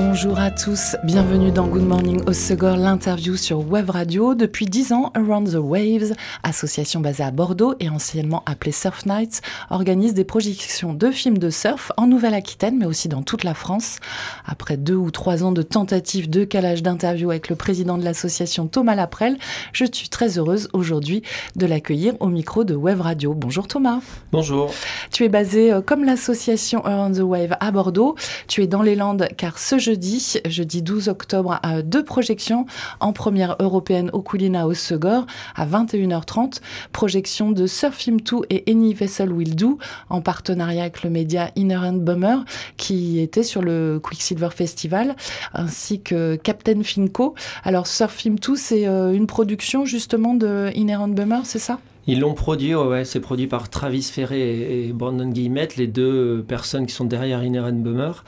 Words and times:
Bonjour 0.00 0.38
à 0.38 0.52
tous, 0.52 0.94
bienvenue 1.02 1.50
dans 1.50 1.66
Good 1.66 1.82
Morning 1.82 2.32
Segor, 2.32 2.76
l'interview 2.76 3.34
sur 3.34 3.68
Web 3.68 3.90
Radio. 3.90 4.36
Depuis 4.36 4.66
10 4.66 4.92
ans, 4.92 5.10
Around 5.16 5.50
the 5.50 5.56
Waves, 5.56 6.12
association 6.44 7.00
basée 7.00 7.24
à 7.24 7.32
Bordeaux 7.32 7.74
et 7.80 7.88
anciennement 7.90 8.44
appelée 8.46 8.70
Surf 8.70 9.06
Nights, 9.06 9.42
organise 9.70 10.14
des 10.14 10.22
projections 10.22 10.94
de 10.94 11.10
films 11.10 11.38
de 11.38 11.50
surf 11.50 11.90
en 11.96 12.06
Nouvelle-Aquitaine, 12.06 12.78
mais 12.78 12.86
aussi 12.86 13.08
dans 13.08 13.22
toute 13.22 13.42
la 13.42 13.54
France. 13.54 13.98
Après 14.46 14.76
deux 14.76 14.94
ou 14.94 15.10
trois 15.10 15.42
ans 15.42 15.50
de 15.50 15.62
tentatives 15.62 16.30
de 16.30 16.44
calage 16.44 16.84
d'interview 16.84 17.30
avec 17.30 17.48
le 17.48 17.56
président 17.56 17.98
de 17.98 18.04
l'association 18.04 18.68
Thomas 18.68 18.94
Laprelle, 18.94 19.36
je 19.72 19.84
suis 19.90 20.08
très 20.08 20.38
heureuse 20.38 20.68
aujourd'hui 20.74 21.22
de 21.56 21.66
l'accueillir 21.66 22.14
au 22.20 22.28
micro 22.28 22.62
de 22.62 22.76
Web 22.76 23.00
Radio. 23.00 23.34
Bonjour 23.34 23.66
Thomas. 23.66 23.98
Bonjour. 24.30 24.72
Tu 25.10 25.24
es 25.24 25.28
basé 25.28 25.72
euh, 25.72 25.80
comme 25.80 26.04
l'association 26.04 26.84
Around 26.84 27.16
the 27.16 27.22
Wave 27.22 27.56
à 27.58 27.72
Bordeaux. 27.72 28.14
Tu 28.46 28.62
es 28.62 28.68
dans 28.68 28.82
les 28.82 28.94
Landes 28.94 29.26
car 29.36 29.58
ce 29.58 29.87
jeudi, 29.88 30.34
jeudi 30.46 30.82
12 30.82 31.08
octobre, 31.08 31.58
à 31.62 31.80
deux 31.80 32.04
projections 32.04 32.66
en 33.00 33.14
première 33.14 33.56
européenne 33.58 34.10
au 34.12 34.20
Coulina 34.20 34.66
au 34.66 34.74
Segor 34.74 35.24
à 35.56 35.66
21h30. 35.66 36.60
Projection 36.92 37.52
de 37.52 37.66
Surf 37.66 37.94
Film 37.94 38.20
2 38.20 38.36
et 38.50 38.70
Any 38.70 38.92
Vessel 38.92 39.32
Will 39.32 39.56
Do 39.56 39.78
en 40.10 40.20
partenariat 40.20 40.82
avec 40.82 41.02
le 41.04 41.08
média 41.08 41.50
Inherent 41.56 41.94
Bummer 41.94 42.44
qui 42.76 43.18
était 43.18 43.42
sur 43.42 43.62
le 43.62 43.98
Quicksilver 44.02 44.50
Festival 44.54 45.16
ainsi 45.54 46.02
que 46.02 46.36
Captain 46.36 46.82
Finco. 46.82 47.34
Alors 47.64 47.86
Surf 47.86 48.12
Film 48.12 48.38
2, 48.38 48.56
c'est 48.56 48.86
euh, 48.86 49.14
une 49.14 49.26
production 49.26 49.86
justement 49.86 50.34
de 50.34 50.70
Inherent 50.76 51.08
Bummer, 51.08 51.40
c'est 51.44 51.58
ça? 51.58 51.78
Ils 52.06 52.20
l'ont 52.20 52.34
produit, 52.34 52.74
ouais, 52.74 53.06
c'est 53.06 53.20
produit 53.20 53.46
par 53.46 53.70
Travis 53.70 54.02
Ferré 54.02 54.86
et 54.88 54.92
Brandon 54.92 55.28
Guillemette, 55.28 55.76
les 55.76 55.86
deux 55.86 56.44
personnes 56.46 56.86
qui 56.86 56.94
sont 56.94 57.04
derrière 57.04 57.40
Inherent 57.40 57.72
Bummer. 57.72 58.22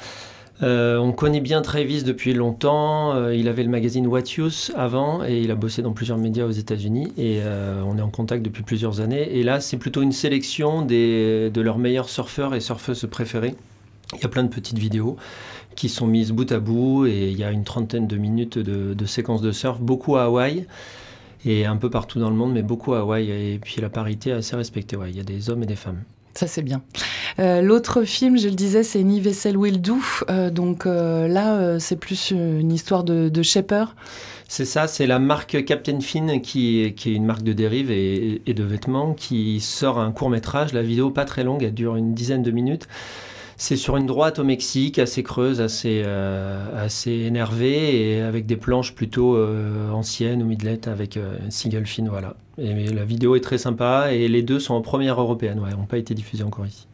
Euh, 0.62 0.98
on 0.98 1.12
connaît 1.12 1.41
bien 1.41 1.62
Travis 1.62 2.03
depuis 2.03 2.34
longtemps. 2.34 3.14
Euh, 3.14 3.34
il 3.34 3.48
avait 3.48 3.62
le 3.62 3.70
magazine 3.70 4.06
What 4.06 4.25
Use 4.36 4.72
avant 4.77 5.25
et 5.25 5.41
il 5.41 5.50
a 5.50 5.55
bossé 5.55 5.80
dans 5.80 5.92
plusieurs 5.92 6.19
médias 6.19 6.44
aux 6.44 6.50
États-Unis 6.50 7.12
et 7.16 7.41
euh, 7.41 7.83
on 7.86 7.97
est 7.97 8.03
en 8.03 8.11
contact 8.11 8.42
depuis 8.42 8.62
plusieurs 8.62 9.00
années. 9.00 9.38
Et 9.38 9.42
là, 9.42 9.61
c'est 9.61 9.78
plutôt 9.78 10.03
une 10.03 10.12
sélection 10.12 10.83
de 10.83 11.61
leurs 11.61 11.78
meilleurs 11.78 12.08
surfeurs 12.08 12.55
et 12.55 12.61
surfeuses 12.61 13.06
préférés. 13.11 13.55
Il 14.14 14.20
y 14.20 14.25
a 14.27 14.28
plein 14.28 14.42
de 14.42 14.48
petites 14.48 14.78
vidéos 14.78 15.16
qui 15.77 15.88
sont 15.88 16.06
mises 16.06 16.33
bout 16.33 16.50
à 16.53 16.58
bout 16.58 17.06
et 17.06 17.28
il 17.28 17.38
y 17.38 17.44
a 17.44 17.53
une 17.53 17.64
trentaine 17.64 18.06
de 18.06 18.16
minutes 18.16 18.58
de, 18.58 19.06
séquences 19.06 19.41
de 19.41 19.53
surf, 19.53 19.81
beaucoup 19.81 20.16
à 20.16 20.25
Hawaï 20.25 20.66
et 21.47 21.64
un 21.64 21.77
peu 21.77 21.88
partout 21.88 22.19
dans 22.19 22.28
le 22.28 22.36
monde, 22.36 22.53
mais 22.53 22.62
beaucoup 22.62 22.92
à 22.92 23.00
Hawaï. 23.00 23.31
Et 23.31 23.58
puis 23.62 23.81
la 23.81 23.88
parité 23.88 24.31
est 24.31 24.34
assez 24.34 24.56
respectée. 24.56 24.98
Il 25.08 25.16
y 25.16 25.20
a 25.20 25.25
des 25.25 25.48
hommes 25.48 25.62
et 25.62 25.66
des 25.66 25.77
femmes. 25.77 26.03
Ça, 26.41 26.46
c'est 26.46 26.62
bien. 26.62 26.80
Euh, 27.38 27.60
l'autre 27.60 28.05
film, 28.05 28.38
je 28.38 28.48
le 28.48 28.55
disais, 28.55 28.83
c'est 28.83 29.02
Ni 29.02 29.20
Vessel 29.20 29.58
Will 29.58 29.78
Do. 29.78 29.98
Euh, 30.30 30.48
donc 30.48 30.86
euh, 30.86 31.28
là, 31.28 31.78
c'est 31.78 31.97
plus 31.97 32.30
une 32.30 32.72
histoire 32.72 33.05
de, 33.05 33.28
de 33.28 33.42
shaper. 33.42 33.94
C'est 34.48 34.64
ça, 34.64 34.86
c'est 34.86 35.06
la 35.06 35.19
marque 35.19 35.62
Captain 35.66 36.00
Finn 36.00 36.41
qui, 36.41 36.80
est 36.80 37.05
une 37.05 37.27
marque 37.27 37.42
de 37.42 37.52
dérive 37.52 37.91
et, 37.91 38.41
de 38.47 38.64
vêtements 38.64 39.12
qui 39.12 39.60
sort 39.60 39.98
un 39.98 40.12
court 40.12 40.30
métrage. 40.30 40.72
La 40.72 40.80
vidéo, 40.80 41.10
pas 41.10 41.27
très 41.27 41.44
longue, 41.44 41.62
elle 41.62 41.74
dure 41.74 41.97
une 41.97 42.14
dizaine 42.14 42.42
de 42.42 42.50
minutes. 42.50 42.88
C'est 43.58 43.77
sur 43.77 43.98
une 43.98 44.06
droite 44.06 44.38
au 44.38 44.44
Mexique, 44.44 44.98
assez 44.98 45.22
creuse, 45.22 45.60
assez, 45.60 46.02
assez 46.75 47.10
énervée, 47.10 48.14
et 48.14 48.22
avec 48.22 48.47
des 48.47 48.56
planches 48.56 48.94
plutôt 48.94 49.36
anciennes 49.92 50.42
ou 50.42 50.47
midlet 50.47 50.88
avec 50.88 51.19
un 51.19 51.50
single 51.50 51.86
fin, 51.86 52.04
voilà. 52.09 52.34
Et, 52.60 52.88
la 52.88 53.04
vidéo 53.04 53.37
est 53.37 53.41
très 53.41 53.59
sympa, 53.59 54.12
et 54.12 54.28
les 54.28 54.43
deux 54.43 54.60
sont 54.60 54.75
en 54.75 54.82
première 54.82 55.21
européenne, 55.21 55.60
ouais, 55.60 55.71
n'ont 55.71 55.87
pas 55.87 55.98
été 55.98 56.15
diffusés 56.15 56.44
encore 56.44 56.66
ici. 56.66 56.87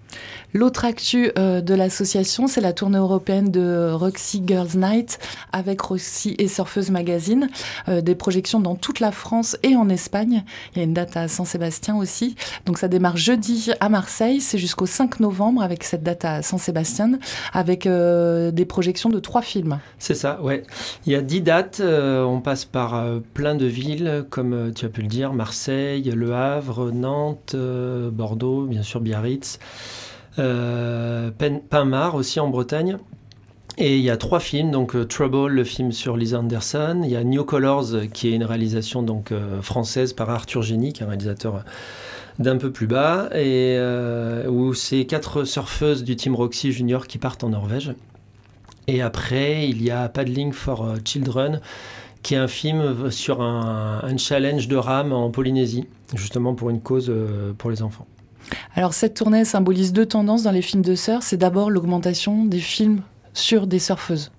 L'autre 0.57 0.87
actu 0.87 1.31
euh, 1.39 1.61
de 1.61 1.75
l'association, 1.75 2.47
c'est 2.47 2.63
la 2.63 2.73
tournée 2.73 2.97
européenne 2.97 3.51
de 3.51 3.91
Roxy 3.93 4.43
Girls 4.47 4.71
Night 4.75 5.19
avec 5.53 5.83
Roxy 5.83 6.35
et 6.39 6.49
Surfeuse 6.49 6.91
Magazine. 6.91 7.51
Euh, 7.89 8.01
des 8.01 8.15
projections 8.15 8.59
dans 8.59 8.75
toute 8.75 9.01
la 9.01 9.13
France 9.13 9.59
et 9.63 9.77
en 9.77 9.91
Espagne. 9.91 10.45
Il 10.73 10.79
y 10.79 10.81
a 10.81 10.85
une 10.85 10.95
date 10.95 11.15
à 11.15 11.29
Saint-Sébastien 11.29 11.97
aussi. 11.97 12.37
Donc 12.65 12.79
ça 12.79 12.89
démarre 12.89 13.19
jeudi 13.19 13.71
à 13.81 13.91
Marseille. 13.91 14.41
C'est 14.41 14.57
jusqu'au 14.57 14.87
5 14.87 15.21
novembre 15.21 15.63
avec 15.63 15.85
cette 15.85 16.03
date 16.03 16.25
à 16.25 16.41
Saint-Sébastien 16.41 17.19
avec 17.53 17.87
euh, 17.87 18.51
des 18.51 18.65
projections 18.65 19.11
de 19.11 19.19
trois 19.19 19.43
films. 19.43 19.79
C'est 19.99 20.15
ça, 20.15 20.41
ouais. 20.41 20.63
Il 21.05 21.13
y 21.13 21.17
a 21.17 21.21
dix 21.21 21.43
dates. 21.43 21.83
on 21.85 22.41
passe 22.41 22.65
par 22.65 23.05
plein 23.35 23.57
de 23.57 23.67
villes, 23.67 24.25
comme 24.31 24.73
tu 24.75 24.87
as 24.87 24.89
pu 24.89 25.03
le 25.03 25.09
dire, 25.09 25.35
Marseille, 25.35 26.05
Le 26.05 26.35
Havre, 26.35 26.93
Nantes, 26.93 27.55
Bordeaux, 27.55 28.65
bien 28.65 28.83
sûr 28.83 29.01
Biarritz 29.01 29.59
Pinmar 30.37 32.15
aussi 32.15 32.41
en 32.41 32.49
Bretagne. 32.49 32.99
Et 33.79 33.99
il 33.99 34.03
y 34.03 34.09
a 34.09 34.17
trois 34.17 34.41
films, 34.41 34.71
donc 34.71 34.97
euh, 34.97 35.05
Trouble, 35.05 35.49
le 35.49 35.65
film 35.65 35.93
sur 35.93 36.17
Lisa 36.17 36.39
Anderson, 36.39 37.03
il 37.05 37.11
y 37.11 37.17
a 37.17 37.23
New 37.23 37.45
Colors, 37.45 38.09
qui 38.11 38.29
est 38.29 38.33
une 38.33 38.45
réalisation 38.45 39.03
donc 39.03 39.33
euh, 39.33 39.61
française 39.61 40.15
par 40.15 40.31
Arthur 40.31 40.63
Génie, 40.63 40.95
qui 40.95 41.03
est 41.03 41.05
un 41.05 41.11
réalisateur 41.11 41.63
d'un 42.39 42.57
peu 42.57 42.73
plus 42.73 42.87
bas, 42.87 43.29
et 43.35 43.79
où 44.47 44.75
c'est 44.75 45.07
quatre 45.07 45.45
surfeuses 45.45 46.05
du 46.05 46.17
Team 46.17 46.35
Roxy 46.35 46.71
Junior 46.71 47.07
qui 47.07 47.17
partent 47.17 47.45
en 47.45 47.51
Norvège. 47.51 47.95
Et 48.89 49.01
après, 49.01 49.69
il 49.69 49.83
y 49.83 49.91
a 49.91 50.09
Paddling 50.11 50.53
for 50.53 50.97
Children, 51.03 51.61
qui 52.23 52.35
est 52.35 52.39
un 52.39 52.49
film 52.49 53.11
sur 53.11 53.41
un, 53.41 54.01
un 54.03 54.17
challenge 54.19 54.69
de 54.69 54.77
rame 54.77 55.15
en 55.15 55.31
Polynésie, 55.31 55.87
justement 56.15 56.55
pour 56.55 56.69
une 56.69 56.81
cause 56.81 57.11
pour 57.57 57.71
les 57.71 57.83
enfants. 57.83 58.07
Alors 58.75 58.95
cette 58.95 59.15
tournée 59.15 59.45
symbolise 59.45 59.93
deux 59.93 60.07
tendances 60.07 60.43
dans 60.43 60.51
les 60.51 60.63
films 60.63 60.83
de 60.83 60.95
surf. 60.95 61.25
C'est 61.25 61.37
d'abord 61.37 61.71
l'augmentation 61.71 62.45
des 62.45 62.59
films 62.59 63.03
sur 63.33 63.67
des 63.67 63.79
surfeuses. 63.79 64.31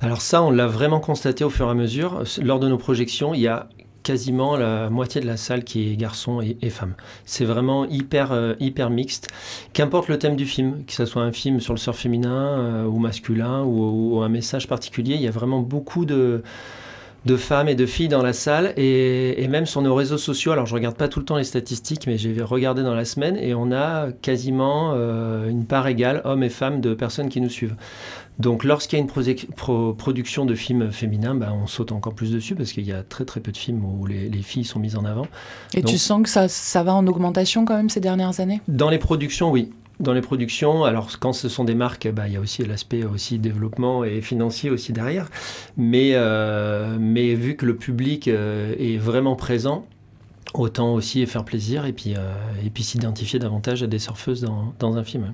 Alors 0.00 0.20
ça, 0.20 0.42
on 0.42 0.50
l'a 0.50 0.66
vraiment 0.66 1.00
constaté 1.00 1.44
au 1.44 1.50
fur 1.50 1.66
et 1.66 1.70
à 1.70 1.74
mesure. 1.74 2.22
Lors 2.42 2.60
de 2.60 2.68
nos 2.68 2.78
projections, 2.78 3.34
il 3.34 3.40
y 3.40 3.48
a 3.48 3.68
quasiment 4.06 4.56
la 4.56 4.88
moitié 4.88 5.20
de 5.20 5.26
la 5.26 5.36
salle 5.36 5.64
qui 5.64 5.90
est 5.90 5.96
garçons 5.96 6.40
et, 6.40 6.70
femmes. 6.70 6.94
C'est 7.24 7.44
vraiment 7.44 7.86
hyper, 7.86 8.30
euh, 8.30 8.54
hyper 8.60 8.88
mixte. 8.88 9.26
Qu'importe 9.72 10.06
le 10.06 10.16
thème 10.16 10.36
du 10.36 10.46
film, 10.46 10.84
que 10.84 10.92
ce 10.92 11.04
soit 11.06 11.22
un 11.22 11.32
film 11.32 11.58
sur 11.58 11.72
le 11.72 11.78
surf 11.78 11.98
féminin 11.98 12.30
euh, 12.30 12.84
ou 12.84 13.00
masculin 13.00 13.64
ou, 13.64 14.22
un 14.22 14.28
message 14.28 14.68
particulier, 14.68 15.16
il 15.16 15.22
y 15.22 15.26
a 15.26 15.32
vraiment 15.32 15.58
beaucoup 15.58 16.04
de 16.04 16.44
de 17.26 17.36
femmes 17.36 17.68
et 17.68 17.74
de 17.74 17.86
filles 17.86 18.08
dans 18.08 18.22
la 18.22 18.32
salle 18.32 18.72
et, 18.76 19.46
même 19.48 19.66
sur 19.66 19.82
nos 19.82 19.94
réseaux 19.94 20.16
sociaux. 20.16 20.52
Alors 20.52 20.66
je 20.66 20.74
regarde 20.74 20.96
pas 20.96 21.08
tout 21.08 21.18
le 21.18 21.24
temps 21.24 21.36
les 21.36 21.44
statistiques, 21.44 22.06
mais 22.06 22.16
j'ai 22.18 22.40
regardé 22.40 22.82
dans 22.82 22.94
la 22.94 23.04
semaine 23.04 23.36
et 23.36 23.52
on 23.52 23.72
a 23.72 24.12
quasiment 24.12 24.92
euh, 24.94 25.48
une 25.48 25.66
part 25.66 25.88
égale 25.88 26.22
hommes 26.24 26.44
et 26.44 26.48
femmes 26.48 26.80
de 26.80 26.94
personnes 26.94 27.28
qui 27.28 27.40
nous 27.40 27.50
suivent. 27.50 27.74
Donc 28.38 28.64
lorsqu'il 28.64 28.98
y 28.98 29.02
a 29.02 29.04
une 29.04 29.94
production 29.94 30.44
de 30.44 30.54
films 30.54 30.92
féminins, 30.92 31.34
bah, 31.34 31.52
on 31.52 31.66
saute 31.66 31.90
encore 31.90 32.14
plus 32.14 32.30
dessus 32.30 32.54
parce 32.54 32.72
qu'il 32.72 32.84
y 32.84 32.92
a 32.92 33.02
très 33.02 33.24
très 33.24 33.40
peu 33.40 33.50
de 33.50 33.56
films 33.56 33.84
où 33.84 34.06
les, 34.06 34.30
filles 34.42 34.64
sont 34.64 34.78
mises 34.78 34.96
en 34.96 35.04
avant. 35.04 35.26
Et 35.74 35.82
tu 35.82 35.98
sens 35.98 36.22
que 36.22 36.28
ça, 36.28 36.46
ça 36.46 36.84
va 36.84 36.94
en 36.94 37.06
augmentation 37.06 37.64
quand 37.64 37.76
même 37.76 37.90
ces 37.90 38.00
dernières 38.00 38.38
années? 38.38 38.60
Dans 38.68 38.90
les 38.90 38.98
productions, 38.98 39.50
oui 39.50 39.72
dans 40.00 40.12
les 40.12 40.20
productions, 40.20 40.84
alors 40.84 41.18
quand 41.18 41.32
ce 41.32 41.48
sont 41.48 41.64
des 41.64 41.74
marques, 41.74 42.08
bah, 42.08 42.26
il 42.26 42.34
y 42.34 42.36
a 42.36 42.40
aussi 42.40 42.64
l'aspect 42.64 43.04
aussi 43.04 43.38
développement 43.38 44.04
et 44.04 44.20
financier 44.20 44.70
aussi 44.70 44.92
derrière. 44.92 45.30
Mais, 45.76 46.10
euh, 46.14 46.96
mais 47.00 47.34
vu 47.34 47.56
que 47.56 47.64
le 47.64 47.76
public 47.76 48.28
euh, 48.28 48.74
est 48.78 48.98
vraiment 48.98 49.36
présent, 49.36 49.86
autant 50.54 50.92
aussi 50.94 51.24
faire 51.26 51.44
plaisir 51.44 51.86
et 51.86 51.92
puis, 51.92 52.14
euh, 52.16 52.32
et 52.64 52.70
puis 52.70 52.82
s'identifier 52.82 53.38
davantage 53.38 53.82
à 53.82 53.86
des 53.86 53.98
surfeuses 53.98 54.42
dans, 54.42 54.74
dans 54.78 54.96
un 54.96 55.04
film. 55.04 55.32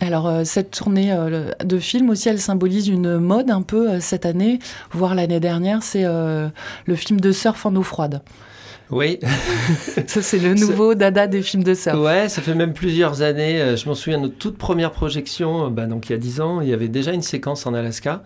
Alors 0.00 0.32
cette 0.44 0.70
tournée 0.70 1.14
de 1.62 1.78
film 1.78 2.08
aussi, 2.08 2.30
elle 2.30 2.40
symbolise 2.40 2.88
une 2.88 3.18
mode 3.18 3.50
un 3.50 3.60
peu 3.60 4.00
cette 4.00 4.24
année, 4.24 4.58
voire 4.92 5.14
l'année 5.14 5.40
dernière, 5.40 5.82
c'est 5.82 6.04
le 6.04 6.94
film 6.94 7.20
de 7.20 7.32
surf 7.32 7.66
en 7.66 7.76
eau 7.76 7.82
froide. 7.82 8.22
Oui. 8.90 9.18
ça, 10.06 10.22
c'est 10.22 10.38
le 10.38 10.54
nouveau 10.54 10.94
dada 10.94 11.26
des 11.26 11.42
films 11.42 11.62
de 11.62 11.74
surf. 11.74 11.98
Ouais, 11.98 12.28
ça 12.28 12.42
fait 12.42 12.54
même 12.54 12.72
plusieurs 12.72 13.22
années. 13.22 13.60
Euh, 13.60 13.76
je 13.76 13.88
m'en 13.88 13.94
souviens 13.94 14.18
de 14.18 14.24
notre 14.24 14.36
toute 14.36 14.58
première 14.58 14.90
projection, 14.90 15.66
euh, 15.66 15.70
bah, 15.70 15.86
donc 15.86 16.08
il 16.08 16.12
y 16.12 16.14
a 16.14 16.18
dix 16.18 16.40
ans, 16.40 16.60
il 16.60 16.68
y 16.68 16.72
avait 16.72 16.88
déjà 16.88 17.12
une 17.12 17.22
séquence 17.22 17.66
en 17.66 17.74
Alaska. 17.74 18.22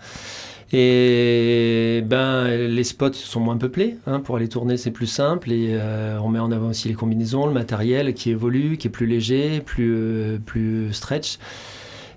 Et 0.73 2.03
ben, 2.07 2.49
les 2.49 2.85
spots 2.85 3.13
sont 3.13 3.41
moins 3.41 3.59
peuplés. 3.59 3.97
Hein, 4.07 4.21
pour 4.21 4.37
aller 4.37 4.49
tourner, 4.49 4.77
c'est 4.77 4.91
plus 4.91 5.07
simple. 5.07 5.53
Et 5.53 5.69
euh, 5.73 6.19
on 6.21 6.29
met 6.29 6.41
en 6.41 6.51
avant 6.51 6.71
aussi 6.71 6.89
les 6.89 6.95
combinaisons, 6.95 7.47
le 7.47 7.53
matériel 7.53 8.13
qui 8.15 8.31
évolue, 8.31 8.77
qui 8.77 8.89
est 8.89 8.91
plus 8.91 9.07
léger, 9.07 9.61
plus, 9.61 10.41
plus 10.45 10.93
stretch. 10.93 11.39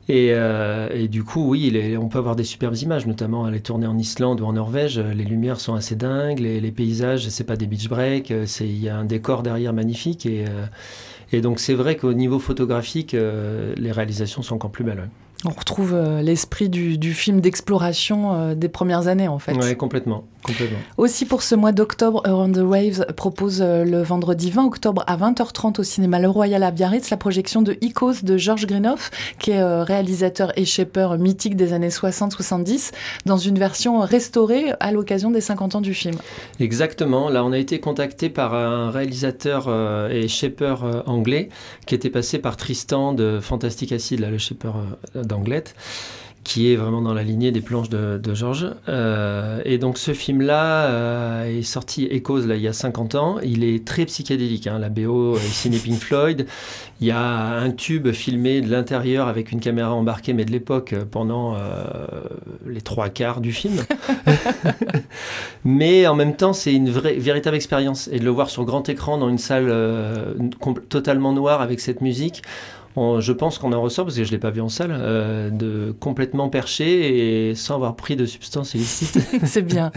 Euh, 0.10 0.90
et, 0.94 1.08
du 1.08 1.24
coup, 1.24 1.50
oui, 1.50 1.98
on 2.00 2.08
peut 2.08 2.18
avoir 2.18 2.36
des 2.36 2.44
superbes 2.44 2.76
images, 2.78 3.06
notamment 3.06 3.46
aller 3.46 3.60
tourner 3.60 3.88
en 3.88 3.98
Islande 3.98 4.42
ou 4.42 4.46
en 4.46 4.54
Norvège. 4.54 5.00
Les 5.00 5.26
lumières 5.26 5.60
sont 5.60 5.76
assez 5.76 5.96
dingues, 5.96 6.40
les, 6.40 6.62
les 6.62 6.72
paysages, 6.72 7.28
c'est 7.30 7.44
pas 7.44 7.58
des 7.58 7.68
beach 7.68 7.90
breaks, 7.90 8.34
il 8.62 8.80
y 8.80 8.90
a 8.90 8.98
un 8.98 9.06
décor 9.06 9.44
derrière 9.44 9.74
magnifique. 9.74 10.26
Et, 10.26 10.46
euh, 11.34 11.42
donc, 11.42 11.60
c'est 11.60 11.74
vrai 11.74 11.98
qu'au 11.98 12.14
niveau 12.14 12.40
photographique, 12.40 13.14
euh, 13.14 13.74
les 13.78 13.92
réalisations 13.92 14.42
sont 14.42 14.56
encore 14.56 14.72
plus 14.72 14.84
belles. 14.84 15.10
On 15.46 15.52
retrouve 15.52 15.94
euh, 15.94 16.22
l'esprit 16.22 16.68
du, 16.68 17.14
film 17.14 17.42
d'exploration 17.42 18.34
euh, 18.34 18.56
des 18.56 18.70
premières 18.70 19.08
années, 19.08 19.28
en 19.28 19.38
fait. 19.38 19.54
Oui, 19.54 19.78
complètement, 19.78 20.24
complètement. 20.48 20.80
Aussi, 20.98 21.26
pour 21.26 21.44
ce 21.44 21.56
mois 21.56 21.72
d'octobre, 21.72 22.22
Around 22.26 22.56
the 22.56 22.64
Waves 22.64 23.06
propose 23.16 23.62
euh, 23.62 23.84
le 23.84 24.02
vendredi 24.02 24.50
20 24.50 24.66
octobre 24.66 25.04
à 25.06 25.18
20h30 25.18 25.80
au 25.80 25.84
cinéma 25.84 26.20
Le 26.20 26.30
Royal 26.30 26.64
à 26.64 26.72
Biarritz 26.72 27.10
la 27.10 27.18
projection 27.18 27.62
de 27.62 27.78
Icos 27.82 28.24
de 28.24 28.38
Georges 28.38 28.66
Grinoff, 28.66 29.12
qui 29.40 29.52
est 29.52 29.64
réalisateur 29.84 30.58
et 30.58 30.66
shaper 30.66 31.18
mythique 31.18 31.56
des 31.56 31.74
années 31.74 31.90
60-70, 31.90 32.92
dans 33.26 33.38
une 33.38 33.60
version 33.60 34.00
restaurée 34.00 34.74
à 34.80 34.92
l'occasion 34.92 35.32
des 35.32 35.42
50 35.42 35.76
ans 35.76 35.82
du 35.82 35.94
film. 35.94 36.16
Exactement. 36.60 37.30
Là, 37.30 37.44
on 37.44 37.52
a 37.52 37.58
été 37.58 37.80
contacté 37.80 38.30
par 38.30 38.54
un 38.54 38.90
réalisateur 38.90 39.70
et 40.10 40.28
shaper 40.28 41.04
anglais 41.06 41.50
qui 41.86 41.96
était 41.96 42.10
passé 42.10 42.40
par 42.40 42.58
Tristan 42.58 43.14
de 43.14 43.40
Fantastic 43.42 43.92
Acid, 43.92 44.20
là, 44.20 44.30
le 44.30 44.38
shaper 44.38 44.74
d'Anglette, 45.16 45.76
qui 46.48 46.72
est 46.72 46.78
vraiment 46.78 47.02
dans 47.02 47.14
la 47.14 47.24
lignée 47.24 47.52
des 47.52 47.60
planches 47.60 47.90
de, 47.90 48.34
Georges. 48.34 48.68
Euh, 48.88 49.60
et 49.66 49.78
donc 49.78 49.98
ce 49.98 50.14
film-là 50.14 50.86
euh, 50.86 51.60
est 51.60 51.62
sorti 51.62 52.08
Echoes 52.10 52.46
là, 52.48 52.56
il 52.56 52.62
y 52.62 52.70
a 52.70 52.74
50 52.74 53.16
ans. 53.16 53.36
Il 53.44 53.66
est 53.66 53.86
très 53.86 54.06
psychédélique. 54.06 54.66
Hein. 54.66 54.80
La 54.80 54.88
BO 54.88 55.36
est 55.36 55.40
signée 55.40 55.78
Pink 55.78 56.00
Floyd. 56.00 56.48
Il 57.02 57.08
y 57.08 57.12
a 57.12 57.20
un 57.20 57.70
tube 57.72 58.14
filmé 58.14 58.62
de 58.62 58.72
l'intérieur 58.72 59.28
avec 59.28 59.52
une 59.52 59.60
caméra 59.60 59.94
embarquée, 59.94 60.32
mais 60.32 60.46
de 60.46 60.52
l'époque, 60.52 60.96
pendant 61.12 61.56
euh, 61.56 61.60
les 62.66 62.82
trois 62.82 63.10
quarts 63.10 63.42
du 63.42 63.52
film. 63.52 63.84
mais 65.66 66.08
en 66.08 66.16
même 66.16 66.38
temps, 66.38 66.54
c'est 66.54 66.74
une 66.74 66.90
vraie, 66.90 67.16
véritable 67.16 67.58
expérience. 67.58 68.08
Et 68.10 68.20
de 68.20 68.24
le 68.24 68.32
voir 68.32 68.50
sur 68.50 68.64
grand 68.64 68.88
écran 68.88 69.18
dans 69.18 69.28
une 69.28 69.38
salle 69.38 69.70
totalement 70.88 71.34
noire 71.34 71.62
avec 71.62 71.82
cette 71.82 72.00
musique, 72.00 72.42
je 73.20 73.32
pense 73.32 73.58
qu'on 73.58 73.74
en 73.74 73.82
ressort, 73.82 74.06
parce 74.06 74.18
que 74.18 74.24
je 74.24 74.30
ne 74.30 74.32
l'ai 74.34 74.40
pas 74.40 74.50
vu 74.50 74.62
en 74.62 74.70
salle, 74.70 74.92
euh, 74.92 75.50
de 75.50 75.94
complètement 76.00 76.50
perché 76.50 77.50
et 77.50 77.56
sans 77.56 77.76
avoir 77.76 77.96
pris 77.96 78.16
de 78.16 78.26
substances 78.26 78.74
illicites. 78.74 79.20
c'est 79.46 79.62
bien. 79.62 79.92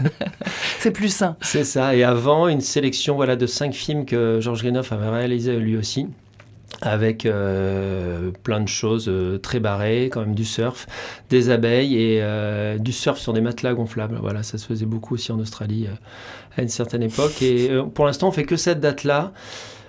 c'est 0.79 0.91
plus 0.91 1.09
sain. 1.09 1.35
C'est 1.41 1.63
ça. 1.63 1.95
Et 1.95 2.03
avant, 2.03 2.47
une 2.47 2.61
sélection 2.61 3.15
voilà, 3.15 3.35
de 3.35 3.47
cinq 3.47 3.73
films 3.73 4.05
que 4.05 4.39
Georges 4.39 4.63
Grenoff 4.63 4.91
avait 4.91 5.09
réalisé 5.09 5.57
lui 5.57 5.77
aussi 5.77 6.07
avec 6.83 7.25
euh, 7.25 8.31
plein 8.43 8.59
de 8.59 8.67
choses 8.67 9.07
euh, 9.07 9.37
très 9.37 9.59
barrées, 9.59 10.09
quand 10.11 10.21
même 10.21 10.33
du 10.33 10.45
surf, 10.45 10.87
des 11.29 11.49
abeilles 11.49 11.95
et 11.95 12.23
du 12.79 12.91
surf 12.91 13.19
sur 13.19 13.33
des 13.33 13.41
matelas 13.41 13.73
gonflables. 13.73 14.17
Voilà, 14.21 14.43
ça 14.43 14.57
se 14.57 14.65
faisait 14.65 14.85
beaucoup 14.85 15.15
aussi 15.15 15.31
en 15.31 15.39
Australie 15.39 15.87
à 16.57 16.61
une 16.61 16.69
certaine 16.69 17.03
époque. 17.03 17.41
Et 17.41 17.69
pour 17.93 18.05
l'instant, 18.05 18.29
on 18.29 18.31
fait 18.31 18.45
que 18.45 18.55
cette 18.55 18.79
date-là 18.79 19.31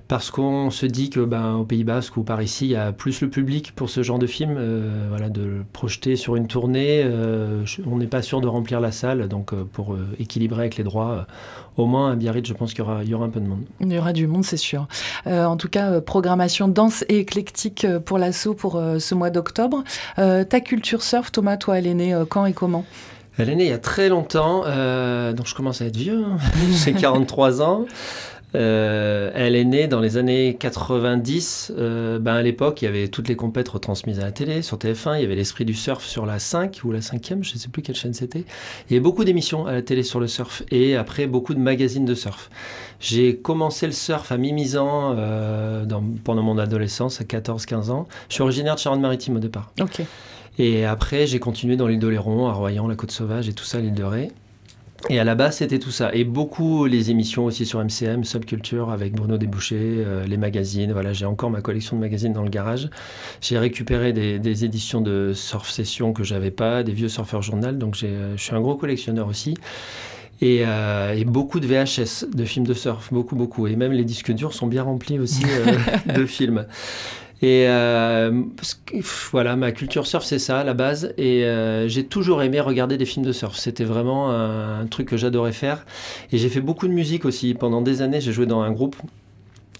parce 0.09 0.31
qu'on 0.31 0.71
se 0.71 0.87
dit 0.87 1.11
que 1.11 1.21
ben, 1.21 1.55
au 1.55 1.65
Pays 1.65 1.85
Basque 1.85 2.17
ou 2.17 2.23
par 2.23 2.43
ici, 2.43 2.67
il 2.67 2.71
y 2.71 2.77
a 2.77 2.93
plus 2.93 3.21
le 3.21 3.31
public 3.31 3.73
pour 3.75 3.91
ce 3.91 4.03
genre 4.03 4.19
de 4.19 4.27
film, 4.27 4.57
euh, 4.59 5.07
voilà, 5.09 5.29
de 5.29 5.43
le 5.43 5.65
projeter 5.73 6.17
sur 6.17 6.37
une 6.37 6.47
tournée. 6.47 7.03
Euh, 7.05 7.65
on 7.87 7.97
n'est 7.97 8.07
pas 8.07 8.23
sûr 8.23 8.41
de 8.41 8.49
remplir 8.49 8.81
la 8.81 8.93
salle, 8.93 9.29
donc 9.29 9.53
euh, 9.53 9.65
pour 9.73 9.97
équilibrer 10.19 10.61
avec 10.61 10.77
les 10.77 10.85
droits, 10.85 11.27
au 11.77 11.87
moins 11.87 12.13
à 12.13 12.17
Biarritz, 12.17 12.47
je 12.47 12.55
pense 12.55 12.75
qu'il 12.75 12.81
y 12.81 12.83
aura, 12.83 13.03
il 13.03 13.09
y 13.09 13.15
aura 13.15 13.27
un 13.27 13.31
peu 13.31 13.41
de 13.41 13.47
monde. 13.47 13.65
Il 13.81 13.93
y 13.93 13.99
aura 13.99 14.13
du 14.13 14.27
monde, 14.27 14.45
c'est 14.45 14.57
sûr. 14.57 14.87
en 15.27 15.57
tout 15.57 15.69
cas, 15.69 16.01
programmation 16.01 16.69
dense 16.69 17.05
et 17.09 17.19
éclectique 17.19 17.87
pour 18.05 18.19
l'assaut 18.19 18.55
pour 18.55 18.83
ce 18.99 19.15
mois 19.15 19.31
d'octobre. 19.31 19.83
ta 20.17 20.61
culture 20.61 21.03
surf, 21.03 21.33
Thomas, 21.33 21.57
toi, 21.57 21.79
elle 21.79 21.87
est 21.87 21.95
née 21.95 22.23
quand 22.29 22.47
et 22.47 22.53
comment? 22.53 22.85
Elle 23.39 23.49
est 23.49 23.55
née 23.55 23.65
il 23.65 23.71
y 23.71 23.75
a 23.75 23.79
très 23.79 24.11
longtemps, 24.11 24.65
donc 25.33 25.47
je 25.47 25.55
commence 25.55 25.81
à 25.81 25.87
être 25.87 25.97
vieux, 25.97 26.25
hein. 26.25 26.37
j'ai 26.85 26.93
43 26.93 27.63
ans. 27.63 27.87
Euh, 28.55 29.31
elle 29.35 29.57
est 29.57 29.65
née 29.65 29.89
dans 29.89 30.01
les 30.01 30.17
années 30.17 30.57
90. 30.59 31.73
Euh, 31.77 32.19
ben 32.19 32.35
à 32.35 32.43
l'époque, 32.43 32.83
il 32.83 32.85
y 32.87 32.89
avait 32.89 33.09
toutes 33.09 33.29
les 33.29 33.37
compètes 33.37 33.69
retransmises 33.69 34.21
à 34.21 34.25
la 34.25 34.33
télé, 34.33 34.63
sur 34.63 34.77
TF1. 34.77 35.19
Il 35.19 35.23
y 35.23 35.25
avait 35.25 35.35
l'esprit 35.35 35.65
du 35.65 35.75
surf 35.75 36.05
sur 36.05 36.27
la 36.27 36.39
5 36.39 36.81
ou 36.85 36.93
la 36.93 37.01
5e, 37.01 37.43
je 37.43 37.55
ne 37.55 37.59
sais 37.59 37.69
plus 37.69 37.83
quelle 37.83 37.95
chaîne 37.95 38.15
c'était. 38.15 38.45
Il 38.89 38.93
y 38.93 38.95
avait 38.95 39.01
beaucoup 39.01 39.25
d'émissions 39.25 39.67
à 39.67 39.73
la 39.73 39.83
télé 39.83 40.03
sur 40.03 40.21
le 40.21 40.27
surf 40.27 40.63
et 40.71 40.97
après 40.97 41.27
beaucoup 41.27 41.55
de 41.55 41.61
magazines 41.61 42.05
de 42.05 42.15
surf. 42.15 42.51
J'ai 43.01 43.37
commencé 43.37 43.87
le 43.87 43.93
surf 43.93 44.31
à 44.31 44.37
mi-misant 44.37 45.15
euh, 45.17 45.85
pendant 46.25 46.43
mon 46.43 46.59
adolescence, 46.59 47.21
à 47.21 47.25
14-15 47.25 47.91
ans. 47.91 48.07
Je 48.29 48.35
suis 48.35 48.43
originaire 48.43 48.75
de 48.75 48.81
Charente-Maritime 48.81 49.37
au 49.37 49.41
départ. 49.41 49.73
Ok. 49.81 50.03
Et 50.59 50.85
après, 50.85 51.27
j'ai 51.27 51.39
continué 51.39 51.77
dans 51.77 51.87
l'île 51.87 51.99
d'Oléron, 51.99 52.47
à 52.49 52.53
Royan, 52.53 52.87
la 52.87 52.95
Côte 52.95 53.11
Sauvage 53.11 53.49
et 53.49 53.55
tout 53.55 53.65
ça, 53.65 53.81
l'île 53.81 53.95
de 53.95 54.05
Ré. 54.05 54.31
Et 55.11 55.19
à 55.19 55.25
la 55.25 55.35
base, 55.35 55.57
c'était 55.57 55.79
tout 55.79 55.91
ça. 55.91 56.15
Et 56.15 56.25
beaucoup 56.25 56.87
les 56.87 57.11
émissions 57.11 57.45
aussi 57.45 57.67
sur 57.67 57.83
MCM, 57.85 58.25
Subculture, 58.25 58.91
avec 58.91 59.15
Bruno 59.15 59.37
Desbouchers, 59.37 60.05
euh, 60.07 60.25
les 60.27 60.37
magazines. 60.37 60.93
Voilà, 60.93 61.13
j'ai 61.13 61.27
encore 61.27 61.51
ma 61.51 61.61
collection 61.61 61.97
de 61.97 62.01
magazines 62.01 62.33
dans 62.33 62.45
le 62.45 62.51
garage. 62.51 62.89
J'ai 63.41 63.59
récupéré 63.59 64.13
des, 64.13 64.65
éditions 64.65 65.01
de 65.01 65.33
Surf 65.35 65.69
Session 65.69 66.13
que 66.13 66.23
j'avais 66.23 66.53
pas, 66.53 66.83
des 66.85 66.93
vieux 66.93 67.09
Surfer 67.09 67.43
Journal. 67.43 67.79
Donc, 67.79 67.99
euh, 68.03 68.35
je 68.37 68.43
suis 68.43 68.55
un 68.55 68.61
gros 68.61 68.77
collectionneur 68.77 69.27
aussi. 69.27 69.55
Et, 70.41 70.63
euh, 70.67 71.15
et, 71.15 71.25
beaucoup 71.25 71.61
de 71.61 71.67
VHS, 71.67 72.27
de 72.33 72.45
films 72.45 72.67
de 72.67 72.75
surf, 72.75 73.13
beaucoup, 73.13 73.37
beaucoup. 73.37 73.67
Et 73.67 73.77
même 73.77 73.93
les 73.93 74.05
disques 74.05 74.33
durs 74.33 74.55
sont 74.55 74.67
bien 74.67 74.83
remplis 74.83 75.19
aussi 75.19 75.45
de 76.07 76.27
films. 76.27 76.67
Et 77.43 77.67
euh, 77.67 78.45
voilà, 79.33 79.57
ma 79.57 79.73
culture 79.73 80.07
surf, 80.07 80.25
c'est 80.25 80.39
ça, 80.39 80.63
la 80.63 80.75
base. 80.75 81.13
Et 81.19 81.45
euh, 81.45 81.89
j'ai 81.89 82.05
toujours 82.05 82.41
aimé 82.43 82.61
regarder 82.61 82.97
des 82.97 83.05
films 83.05 83.27
de 83.27 83.33
surf. 83.33 83.57
C'était 83.57 83.85
vraiment 83.85 84.31
un, 84.31 84.87
truc 84.87 85.09
que 85.09 85.17
j'adorais 85.17 85.53
faire. 85.53 85.85
Et 86.31 86.39
j'ai 86.39 86.49
fait 86.49 86.61
beaucoup 86.61 86.87
de 86.87 86.93
musique 86.93 87.25
aussi. 87.25 87.55
Pendant 87.55 87.83
des 87.83 88.01
années, 88.01 88.21
j'ai 88.21 88.33
joué 88.33 88.47
dans 88.47 88.61
un 88.61 88.71
groupe. 88.71 88.95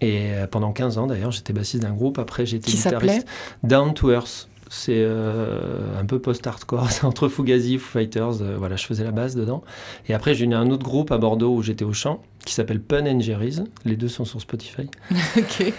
Et 0.01 0.33
euh, 0.33 0.49
pendant 0.49 0.73
15 0.73 0.99
ans, 0.99 1.07
d'ailleurs, 1.07 1.31
j'étais 1.31 1.53
bassiste 1.53 1.85
d'un 1.85 1.93
groupe. 1.93 2.19
Après, 2.19 2.43
été 2.43 2.73
guitariste. 2.73 3.29
Down 3.63 3.95
to 3.95 4.11
Earth. 4.11 4.49
C'est 4.69 5.05
un 5.05 6.07
peu 6.07 6.19
post-hardcore, 6.19 6.91
c'est 6.91 7.05
entre 7.05 7.29
Fugazi, 7.29 7.77
Foo 7.77 7.99
Fighters, 7.99 8.57
voilà, 8.57 8.77
je 8.77 8.87
faisais 8.87 9.05
la 9.05 9.11
base 9.11 9.37
dedans. 9.37 9.63
Et 10.09 10.15
après, 10.15 10.33
j'ai 10.33 10.47
eu 10.47 10.55
un 10.55 10.71
autre 10.71 10.83
groupe 10.83 11.13
à 11.13 11.19
Bordeaux 11.19 11.55
où 11.55 11.63
j'étais 11.63 11.85
au 11.85 11.93
chant, 11.93 12.23
qui 12.47 12.55
s'appelle 12.55 12.81
Pun 12.81 13.07
and 13.07 13.21
Jerry's. 13.21 13.63
Les 13.85 13.97
deux 13.97 14.09
sont 14.09 14.25
sur 14.25 14.41
Spotify. 14.41 14.89
ok. 15.37 15.75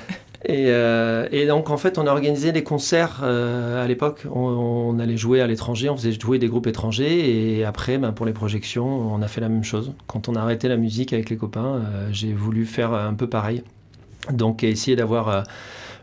Euh, 0.50 1.28
et, 1.32 1.46
donc, 1.48 1.70
en 1.70 1.78
fait, 1.78 1.98
on 1.98 2.08
a 2.08 2.12
organisé 2.12 2.52
des 2.52 2.64
concerts 2.64 3.22
euh, 3.24 3.84
à 3.84 3.88
l'époque. 3.88 4.26
On, 4.32 5.00
allait 5.00 5.18
jouer 5.18 5.42
à 5.42 5.48
l'étranger, 5.48 5.90
on 5.90 5.98
faisait 5.98 6.12
jouer 6.12 6.40
des 6.40 6.48
groupes 6.48 6.68
étrangers. 6.68 7.58
Et 7.58 7.64
après, 7.64 7.98
ben, 7.98 8.12
pour 8.12 8.26
les 8.26 8.34
projections, 8.34 8.86
on 8.86 9.22
a 9.22 9.28
fait 9.28 9.42
la 9.42 9.50
même 9.50 9.64
chose. 9.64 9.94
Quand 10.08 10.30
on 10.30 10.36
a 10.36 10.42
arrêté 10.42 10.68
la 10.68 10.78
musique 10.78 11.14
avec 11.14 11.30
les 11.30 11.38
copains, 11.38 11.76
euh, 11.76 12.10
j'ai 12.12 12.34
voulu 12.34 12.66
faire 12.66 12.94
un 12.94 13.14
peu 13.14 13.28
pareil. 13.28 13.64
Donc, 14.32 14.64
essayer 14.64 14.96
d'avoir 14.96 15.44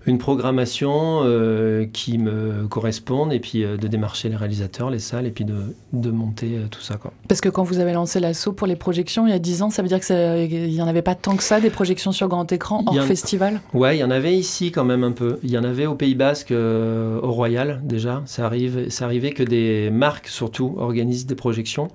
une 0.06 0.18
programmation 0.18 1.20
euh, 1.24 1.86
qui 1.92 2.16
me 2.16 2.66
corresponde 2.68 3.32
et 3.32 3.40
puis 3.40 3.64
euh, 3.64 3.76
de 3.76 3.86
démarcher 3.86 4.28
les 4.30 4.36
réalisateurs, 4.36 4.90
les 4.90 4.98
salles 4.98 5.26
et 5.26 5.30
puis 5.30 5.44
de, 5.44 5.74
de 5.92 6.10
monter 6.10 6.56
euh, 6.56 6.66
tout 6.70 6.80
ça. 6.80 6.96
Quoi. 6.96 7.12
Parce 7.28 7.40
que 7.40 7.50
quand 7.50 7.64
vous 7.64 7.80
avez 7.80 7.92
lancé 7.92 8.18
l'assaut 8.18 8.52
pour 8.52 8.66
les 8.66 8.76
projections 8.76 9.26
il 9.26 9.30
y 9.30 9.34
a 9.34 9.38
10 9.38 9.62
ans, 9.62 9.70
ça 9.70 9.82
veut 9.82 9.88
dire 9.88 10.00
qu'il 10.00 10.70
n'y 10.70 10.80
en 10.80 10.86
avait 10.86 11.02
pas 11.02 11.14
tant 11.14 11.36
que 11.36 11.42
ça, 11.42 11.60
des 11.60 11.70
projections 11.70 12.12
sur 12.12 12.28
grand 12.28 12.50
écran 12.50 12.82
hors 12.86 13.02
festival? 13.04 13.60
Ouais, 13.74 13.96
il 13.96 14.00
y 14.00 14.04
en 14.04 14.10
avait 14.10 14.36
ici 14.36 14.72
quand 14.72 14.84
même 14.84 15.04
un 15.04 15.12
peu. 15.12 15.38
Il 15.42 15.50
y 15.50 15.58
en 15.58 15.64
avait 15.64 15.86
au 15.86 15.94
Pays 15.94 16.14
Basque, 16.14 16.52
au 16.52 17.30
Royal 17.30 17.80
déjà. 17.84 18.22
Ça, 18.24 18.46
arrive, 18.46 18.88
ça 18.88 19.04
arrivait 19.04 19.32
que 19.32 19.42
des 19.42 19.90
marques 19.90 20.28
surtout 20.28 20.74
organisent 20.78 21.26
des 21.26 21.34
projections 21.34 21.88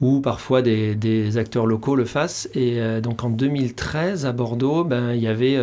ou 0.00 0.20
parfois 0.20 0.62
des, 0.62 1.36
acteurs 1.36 1.66
locaux 1.66 1.94
le 1.94 2.04
fassent. 2.04 2.48
Et 2.54 2.80
donc 3.02 3.22
en 3.22 3.30
2013, 3.30 4.26
à 4.26 4.32
Bordeaux, 4.32 4.84
ben, 4.84 5.12
il 5.12 5.22
y 5.22 5.26
avait 5.26 5.58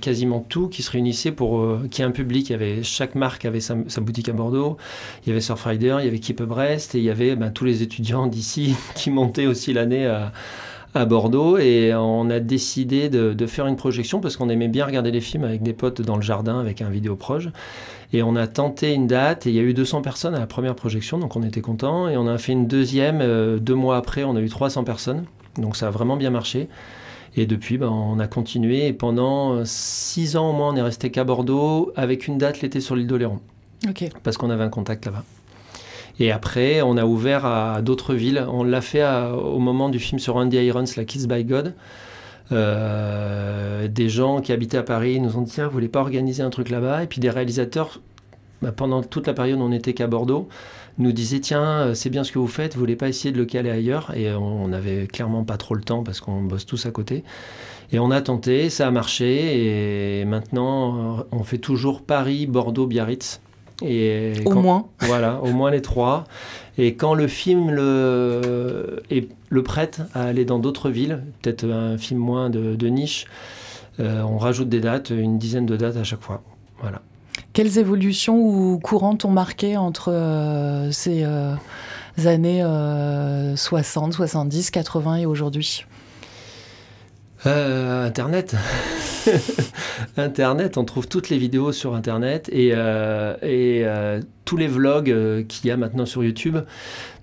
quasiment 0.00 0.44
tout 0.48 0.68
qui 0.68 0.82
se 0.82 0.90
réunissait 0.90 1.21
pour 1.30 1.60
euh, 1.60 1.86
qu'il 1.90 2.02
y 2.02 2.06
ait 2.06 2.08
un 2.08 2.12
public. 2.12 2.52
Chaque 2.82 3.14
marque 3.14 3.44
avait 3.44 3.60
sa, 3.60 3.74
boutique 3.74 4.28
à 4.28 4.32
Bordeaux, 4.32 4.76
il 5.24 5.28
y 5.28 5.32
avait 5.32 5.40
Surfrider, 5.40 5.96
il 6.00 6.04
y 6.04 6.08
avait 6.08 6.18
Keep 6.18 6.42
Brest, 6.42 6.94
et 6.94 6.98
il 6.98 7.04
y 7.04 7.10
avait 7.10 7.36
ben, 7.36 7.50
tous 7.50 7.64
les 7.64 7.82
étudiants 7.82 8.26
d'ici 8.26 8.74
qui 8.94 9.10
montaient 9.10 9.46
aussi 9.46 9.72
l'année 9.72 10.06
à 10.94 11.06
Bordeaux 11.06 11.56
et 11.56 11.94
on 11.94 12.28
a 12.28 12.38
décidé 12.38 13.08
de, 13.08 13.46
faire 13.46 13.66
une 13.66 13.76
projection 13.76 14.20
parce 14.20 14.36
qu'on 14.36 14.48
aimait 14.48 14.68
bien 14.68 14.84
regarder 14.84 15.10
les 15.10 15.20
films 15.20 15.44
avec 15.44 15.62
des 15.62 15.72
potes 15.72 16.02
dans 16.02 16.16
le 16.16 16.22
jardin 16.22 16.60
avec 16.60 16.82
un 16.82 16.90
vidéo 16.90 17.16
proche. 17.16 17.48
Et 18.12 18.22
on 18.22 18.36
a 18.36 18.46
tenté 18.46 18.92
une 18.92 19.06
date 19.06 19.46
et 19.46 19.50
il 19.50 19.56
y 19.56 19.58
a 19.58 19.62
eu 19.62 19.72
200 19.72 20.02
personnes 20.02 20.34
à 20.34 20.38
la 20.38 20.46
première 20.46 20.74
projection, 20.74 21.18
donc 21.18 21.34
on 21.34 21.42
était 21.42 21.62
content. 21.62 22.08
Et 22.08 22.16
on 22.16 22.26
a 22.26 22.36
fait 22.36 22.52
une 22.52 22.66
deuxième, 22.66 23.20
euh, 23.22 23.58
deux 23.58 23.74
mois 23.74 23.96
après, 23.96 24.22
on 24.22 24.36
a 24.36 24.40
eu 24.40 24.48
300 24.48 24.84
personnes. 24.84 25.24
Donc 25.56 25.76
ça 25.76 25.88
a 25.88 25.90
vraiment 25.90 26.16
bien 26.16 26.30
marché. 26.30 26.68
Et 27.36 27.46
depuis, 27.46 27.78
ben, 27.78 27.88
on 27.88 28.18
a 28.18 28.26
continué. 28.26 28.86
Et 28.86 28.92
pendant 28.92 29.64
six 29.64 30.36
ans 30.36 30.50
au 30.50 30.52
moins, 30.52 30.72
on 30.72 30.76
est 30.76 30.82
resté 30.82 31.10
qu'à 31.10 31.24
Bordeaux 31.24 31.92
avec 31.96 32.26
une 32.26 32.38
date 32.38 32.60
l'été 32.60 32.80
sur 32.80 32.94
l'île 32.96 33.06
d'Oléron. 33.06 33.40
Ok. 33.88 34.04
Parce 34.22 34.36
qu'on 34.36 34.50
avait 34.50 34.64
un 34.64 34.68
contact 34.68 35.06
là-bas. 35.06 35.24
Et 36.20 36.30
après, 36.30 36.82
on 36.82 36.96
a 36.96 37.04
ouvert 37.04 37.46
à 37.46 37.82
d'autres 37.82 38.14
villes. 38.14 38.44
On 38.48 38.64
l'a 38.64 38.80
fait 38.80 39.04
au 39.32 39.58
moment 39.58 39.88
du 39.88 39.98
film 39.98 40.18
sur 40.18 40.36
Andy 40.36 40.58
Irons, 40.58 40.84
La 40.96 41.04
Kiss 41.04 41.26
by 41.26 41.44
God. 41.44 41.74
Euh, 42.52 43.88
des 43.88 44.08
gens 44.08 44.40
qui 44.40 44.52
habitaient 44.52 44.76
à 44.76 44.82
Paris 44.82 45.20
nous 45.20 45.36
ont 45.36 45.42
dit 45.42 45.52
tiens, 45.52 45.66
vous 45.66 45.72
voulez 45.72 45.88
pas 45.88 46.00
organiser 46.00 46.42
un 46.42 46.50
truc 46.50 46.68
là-bas? 46.68 47.02
Et 47.02 47.06
puis 47.06 47.20
des 47.20 47.30
réalisateurs, 47.30 48.00
bah, 48.60 48.72
pendant 48.72 49.02
toute 49.02 49.26
la 49.26 49.32
période 49.32 49.58
on 49.60 49.70
n'était 49.70 49.94
qu'à 49.94 50.06
Bordeaux, 50.06 50.48
nous 50.98 51.12
disaient 51.12 51.40
tiens, 51.40 51.62
euh, 51.62 51.94
c'est 51.94 52.10
bien 52.10 52.24
ce 52.24 52.32
que 52.32 52.38
vous 52.38 52.46
faites, 52.46 52.74
vous 52.74 52.80
voulez 52.80 52.96
pas 52.96 53.08
essayer 53.08 53.32
de 53.32 53.38
le 53.38 53.44
caler 53.44 53.70
ailleurs? 53.70 54.12
Et 54.16 54.32
on 54.32 54.68
n'avait 54.68 55.06
clairement 55.06 55.44
pas 55.44 55.56
trop 55.56 55.74
le 55.74 55.82
temps 55.82 56.02
parce 56.02 56.20
qu'on 56.20 56.42
bosse 56.42 56.66
tous 56.66 56.86
à 56.86 56.90
côté. 56.90 57.24
Et 57.92 57.98
on 57.98 58.10
a 58.10 58.22
tenté, 58.22 58.70
ça 58.70 58.88
a 58.88 58.90
marché, 58.90 60.20
et 60.20 60.24
maintenant 60.24 61.26
on 61.30 61.42
fait 61.44 61.58
toujours 61.58 62.02
Paris, 62.02 62.46
Bordeaux, 62.46 62.86
Biarritz. 62.86 63.40
Et 63.84 64.34
au 64.46 64.54
moins. 64.54 64.86
Voilà, 65.00 65.40
au 65.42 65.52
moins 65.52 65.70
les 65.70 65.82
trois. 65.82 66.24
Et 66.78 66.94
quand 66.94 67.14
le 67.14 67.26
film 67.26 67.70
le, 67.70 69.02
le 69.48 69.62
prête 69.62 70.02
à 70.14 70.24
aller 70.24 70.44
dans 70.44 70.58
d'autres 70.58 70.88
villes, 70.88 71.22
peut-être 71.42 71.68
un 71.68 71.98
film 71.98 72.20
moins 72.20 72.48
de, 72.48 72.86
niche, 72.86 73.26
euh, 74.00 74.22
on 74.22 74.38
rajoute 74.38 74.68
des 74.68 74.80
dates, 74.80 75.10
une 75.10 75.38
dizaine 75.38 75.66
de 75.66 75.76
dates 75.76 75.96
à 75.96 76.04
chaque 76.04 76.22
fois. 76.22 76.42
Voilà. 76.80 77.02
Quelles 77.52 77.78
évolutions 77.78 78.38
ou 78.38 78.78
courantes 78.78 79.24
ont 79.24 79.30
marqué 79.30 79.76
entre 79.76 80.10
euh, 80.10 80.90
ces 80.90 81.22
euh, 81.24 81.54
années 82.24 82.64
60, 83.56 84.14
70, 84.14 84.70
80 84.70 85.16
et 85.16 85.26
aujourd'hui? 85.26 85.84
Internet. 87.44 88.54
Internet, 90.16 90.78
on 90.78 90.84
trouve 90.84 91.08
toutes 91.08 91.28
les 91.28 91.38
vidéos 91.38 91.72
sur 91.72 91.94
Internet 91.94 92.48
et, 92.52 92.70
euh, 92.72 93.34
euh, 93.42 94.20
tous 94.44 94.56
les 94.56 94.66
vlogs 94.66 95.10
euh, 95.10 95.42
qu'il 95.42 95.68
y 95.68 95.70
a 95.70 95.76
maintenant 95.76 96.06
sur 96.06 96.24
YouTube, 96.24 96.58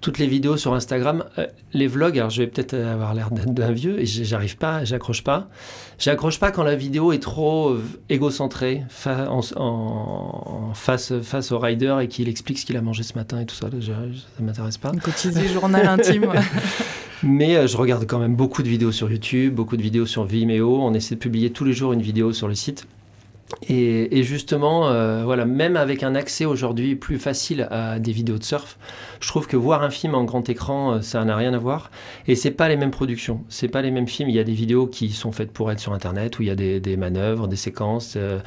toutes 0.01 0.17
les 0.17 0.27
vidéos 0.27 0.57
sur 0.57 0.73
Instagram. 0.73 1.25
les 1.73 1.87
vlogs, 1.87 2.17
alors 2.17 2.29
je 2.29 2.41
vais 2.41 2.47
peut-être 2.47 2.73
avoir 2.73 3.13
l'air 3.13 3.29
d'un 3.31 3.71
vieux 3.71 3.99
et 3.99 4.05
j'arrive 4.05 4.57
pas, 4.57 4.83
j'accroche 4.83 5.23
pas. 5.23 5.49
J'accroche 5.97 6.39
pas 6.39 6.51
quand 6.51 6.63
la 6.63 6.75
vidéo 6.75 7.11
est 7.11 7.21
trop 7.21 7.75
égocentrée 8.09 8.83
en, 9.05 9.41
en, 9.57 10.73
face, 10.73 11.13
face 11.21 11.51
au 11.51 11.59
rider 11.59 11.97
et 12.01 12.07
qu'il 12.07 12.29
explique 12.29 12.59
ce 12.59 12.65
qu'il 12.65 12.77
a 12.77 12.81
mangé 12.81 13.03
ce 13.03 13.15
matin 13.15 13.39
et 13.41 13.45
tout 13.45 13.55
ça. 13.55 13.69
ça 13.69 14.43
m'intéresse 14.43 14.77
pas. 14.77 14.89
Un 14.89 14.97
quotidien 14.97 15.43
journal 15.47 15.85
intime. 15.87 16.31
Mais 17.23 17.67
je 17.67 17.75
regarde 17.75 18.05
quand 18.05 18.19
même 18.19 18.35
beaucoup 18.35 18.63
de 18.63 18.69
vidéos 18.69 18.93
sur 18.93 19.11
YouTube, 19.11 19.53
beaucoup 19.53 19.75
de 19.75 19.81
vidéos 19.81 20.05
sur 20.05 20.23
Vimeo. 20.23 20.81
On 20.81 20.93
essaie 20.93 21.15
de 21.15 21.19
publier 21.19 21.51
tous 21.51 21.65
les 21.65 21.73
jours 21.73 21.91
une 21.91 22.01
vidéo 22.01 22.31
sur 22.31 22.47
le 22.47 22.55
site. 22.55 22.87
Et, 23.67 24.23
justement, 24.23 24.89
euh, 24.89 25.23
voilà, 25.23 25.45
même 25.45 25.75
avec 25.75 26.03
un 26.03 26.13
accès 26.13 26.45
aujourd'hui 26.45 26.95
plus 26.95 27.17
facile 27.17 27.67
à 27.71 27.97
des 27.97 28.11
vidéos 28.11 28.37
de 28.37 28.43
surf, 28.43 28.77
je 29.19 29.27
trouve 29.27 29.47
que 29.47 29.57
voir 29.57 29.81
un 29.81 29.89
film 29.89 30.13
en 30.13 30.23
grand 30.23 30.47
écran, 30.49 30.93
euh, 30.93 31.01
ça 31.01 31.23
n'a 31.25 31.35
rien 31.35 31.53
à 31.53 31.57
voir. 31.57 31.89
Et 32.27 32.35
c'est 32.35 32.51
pas 32.51 32.69
les 32.69 32.77
mêmes 32.77 32.91
productions, 32.91 33.43
c'est 33.49 33.67
pas 33.67 33.81
les 33.81 33.89
mêmes 33.89 34.07
films. 34.07 34.29
Il 34.29 34.35
y 34.35 34.39
a 34.39 34.43
des 34.43 34.53
vidéos 34.53 34.85
qui 34.85 35.09
sont 35.09 35.31
faites 35.31 35.51
pour 35.51 35.71
être 35.71 35.79
sur 35.79 35.93
Internet, 35.93 36.37
où 36.37 36.43
il 36.43 36.47
y 36.47 36.51
a 36.51 36.55
des, 36.55 36.97
manœuvres, 36.97 37.47
des 37.47 37.55
séquences 37.55 38.13
euh, 38.17 38.39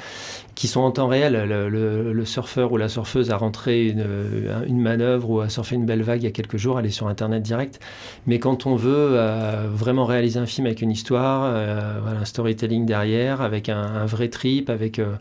qui 0.54 0.68
sont 0.68 0.80
en 0.80 0.92
temps 0.92 1.08
réel. 1.08 1.32
Le, 1.32 2.24
surfeur 2.24 2.70
ou 2.70 2.76
la 2.76 2.88
surfeuse 2.88 3.32
a 3.32 3.36
rentré 3.36 3.88
une, 3.88 4.80
manœuvre 4.80 5.28
ou 5.28 5.40
a 5.40 5.48
surfé 5.48 5.74
une 5.74 5.84
belle 5.84 6.02
vague 6.02 6.22
il 6.22 6.24
y 6.24 6.28
a 6.28 6.30
quelques 6.30 6.56
jours, 6.56 6.78
elle 6.78 6.86
est 6.86 6.90
sur 6.90 7.08
Internet 7.08 7.42
direct. 7.42 7.80
Mais 8.26 8.38
quand 8.38 8.66
on 8.66 8.76
veut 8.76 9.18
vraiment 9.74 10.04
réaliser 10.04 10.38
un 10.38 10.46
film 10.46 10.66
avec 10.66 10.80
une 10.80 10.92
histoire, 10.92 11.42
un 11.44 12.24
storytelling 12.24 12.86
derrière, 12.86 13.40
avec 13.40 13.68
un, 13.68 13.82
un 13.82 14.06
vrai 14.06 14.28
trip, 14.28 14.70
avec 14.70 14.91
euh, 14.98 15.14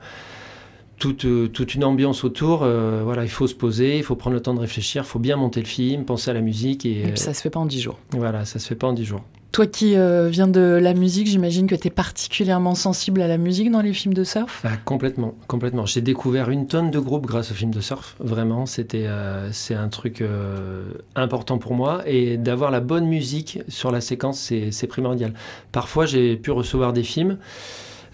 toute, 0.97 1.25
euh, 1.25 1.47
toute, 1.47 1.75
une 1.75 1.83
ambiance 1.83 2.23
autour. 2.23 2.61
Euh, 2.63 3.01
voilà, 3.03 3.23
il 3.23 3.29
faut 3.29 3.47
se 3.47 3.55
poser, 3.55 3.97
il 3.97 4.03
faut 4.03 4.15
prendre 4.15 4.35
le 4.35 4.41
temps 4.41 4.53
de 4.53 4.59
réfléchir, 4.59 5.03
il 5.03 5.07
faut 5.07 5.19
bien 5.19 5.35
monter 5.35 5.59
le 5.59 5.67
film, 5.67 6.05
penser 6.05 6.29
à 6.29 6.33
la 6.33 6.41
musique. 6.41 6.85
Et, 6.85 7.01
et 7.01 7.15
ça 7.15 7.33
se 7.33 7.41
fait 7.41 7.49
pas 7.49 7.59
en 7.59 7.65
dix 7.65 7.81
jours. 7.81 7.97
Voilà, 8.11 8.45
ça 8.45 8.59
se 8.59 8.67
fait 8.67 8.75
pas 8.75 8.87
en 8.87 8.93
dix 8.93 9.05
jours. 9.05 9.23
Toi 9.51 9.67
qui 9.67 9.95
viens 10.29 10.47
de 10.47 10.79
la 10.81 10.93
musique, 10.93 11.27
j'imagine 11.27 11.67
que 11.67 11.75
tu 11.75 11.87
es 11.87 11.91
particulièrement 11.91 12.73
sensible 12.73 13.21
à 13.21 13.27
la 13.27 13.37
musique 13.37 13.69
dans 13.69 13.81
les 13.81 13.91
films 13.91 14.13
de 14.13 14.23
surf? 14.23 14.61
Ah, 14.63 14.77
Complètement, 14.85 15.35
complètement. 15.47 15.85
J'ai 15.85 15.99
découvert 15.99 16.49
une 16.49 16.67
tonne 16.67 16.89
de 16.89 16.99
groupes 16.99 17.25
grâce 17.25 17.51
aux 17.51 17.53
films 17.53 17.73
de 17.73 17.81
surf. 17.81 18.15
Vraiment, 18.21 18.65
c'était 18.65 19.07
c'est 19.51 19.75
un 19.75 19.89
truc 19.89 20.23
important 21.15 21.57
pour 21.57 21.73
moi. 21.73 22.01
Et 22.05 22.37
d'avoir 22.37 22.71
la 22.71 22.79
bonne 22.79 23.07
musique 23.07 23.59
sur 23.67 23.91
la 23.91 23.99
séquence, 23.99 24.39
c'est 24.39 24.87
primordial. 24.87 25.33
Parfois, 25.73 26.05
j'ai 26.05 26.37
pu 26.37 26.51
recevoir 26.51 26.93
des 26.93 27.03
films. 27.03 27.37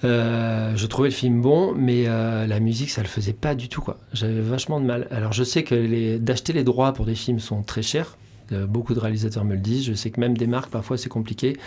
Euh, 0.03 0.73
je 0.75 0.85
trouvais 0.85 1.09
le 1.09 1.13
film 1.13 1.41
bon, 1.41 1.73
mais 1.75 2.03
euh, 2.07 2.45
la 2.45 2.59
musique, 2.59 2.89
ça 2.89 3.01
le 3.01 3.07
faisait 3.07 3.33
pas 3.33 3.55
du 3.55 3.69
tout. 3.69 3.81
quoi. 3.81 3.97
J'avais 4.13 4.41
vachement 4.41 4.79
de 4.79 4.85
mal. 4.85 5.07
Alors, 5.11 5.33
je 5.33 5.43
sais 5.43 5.63
que 5.63 6.17
d'acheter 6.17 6.53
les 6.53 6.63
droits 6.63 6.93
pour 6.93 7.05
des 7.05 7.15
films 7.15 7.39
sont 7.39 7.63
très 7.63 7.81
chers. 7.81 8.17
Euh, 8.53 8.65
beaucoup 8.65 8.93
de 8.93 8.99
réalisateurs 8.99 9.43
me 9.43 9.55
le 9.55 9.59
disent. 9.59 9.85
Je 9.85 9.93
sais 9.93 10.09
que 10.09 10.21
même 10.21 10.37
des 10.37 10.47
marques, 10.47 10.69
parfois, 10.69 10.97
c'est 10.97 11.09
compliqué. 11.09 11.57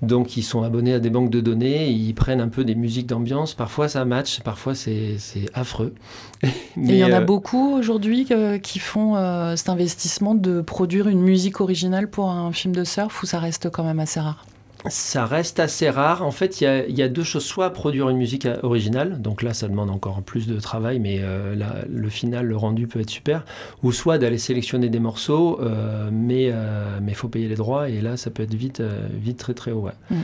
Donc, 0.00 0.36
ils 0.36 0.42
sont 0.42 0.62
abonnés 0.62 0.94
à 0.94 1.00
des 1.00 1.10
banques 1.10 1.30
de 1.30 1.40
données. 1.40 1.90
Ils 1.90 2.14
prennent 2.14 2.40
un 2.40 2.48
peu 2.48 2.64
des 2.64 2.76
musiques 2.76 3.08
d'ambiance. 3.08 3.54
Parfois, 3.54 3.88
ça 3.88 4.04
match. 4.04 4.40
Parfois, 4.40 4.74
c'est 4.74 5.18
affreux. 5.52 5.94
Mais 6.76 6.94
il 6.94 6.98
y 6.98 7.04
en 7.04 7.12
a 7.12 7.20
beaucoup 7.20 7.76
aujourd'hui 7.76 8.26
qui 8.62 8.78
font 8.78 9.16
cet 9.56 9.68
investissement 9.68 10.34
de 10.34 10.60
produire 10.60 11.08
une 11.08 11.20
musique 11.20 11.60
originale 11.60 12.08
pour 12.08 12.30
un 12.30 12.52
film 12.52 12.74
de 12.74 12.84
surf 12.84 13.22
ou 13.22 13.26
ça 13.26 13.38
reste 13.38 13.68
quand 13.68 13.84
même 13.84 14.00
assez 14.00 14.20
rare? 14.20 14.46
Ça 14.86 15.24
reste 15.24 15.60
assez 15.60 15.88
rare. 15.88 16.22
En 16.22 16.30
fait, 16.30 16.60
il 16.60 16.64
y, 16.96 17.02
a, 17.02 17.08
deux 17.08 17.22
choses. 17.22 17.44
Soit 17.44 17.70
produire 17.70 18.10
une 18.10 18.18
musique 18.18 18.46
originale, 18.62 19.20
donc 19.20 19.42
là, 19.42 19.54
ça 19.54 19.68
demande 19.68 19.90
encore 19.90 20.22
plus 20.22 20.46
de 20.46 20.58
travail, 20.60 20.98
mais 20.98 21.18
euh, 21.20 21.54
le 21.88 22.08
final, 22.08 22.46
le 22.46 22.56
rendu 22.56 22.86
peut 22.86 23.00
être 23.00 23.10
super. 23.10 23.44
Ou 23.82 23.92
soit 23.92 24.18
d'aller 24.18 24.38
sélectionner 24.38 24.90
des 24.90 24.98
morceaux, 24.98 25.58
euh, 25.60 26.10
mais 26.12 26.44
il 26.44 26.52
euh, 26.52 27.14
faut 27.14 27.28
payer 27.28 27.48
les 27.48 27.54
droits, 27.54 27.88
et 27.88 28.00
là, 28.00 28.16
ça 28.16 28.30
peut 28.30 28.42
être 28.42 28.54
vite, 28.54 28.82
vite 29.14 29.38
très 29.38 29.54
très 29.54 29.70
haut. 29.72 29.88
Mm. 30.10 30.16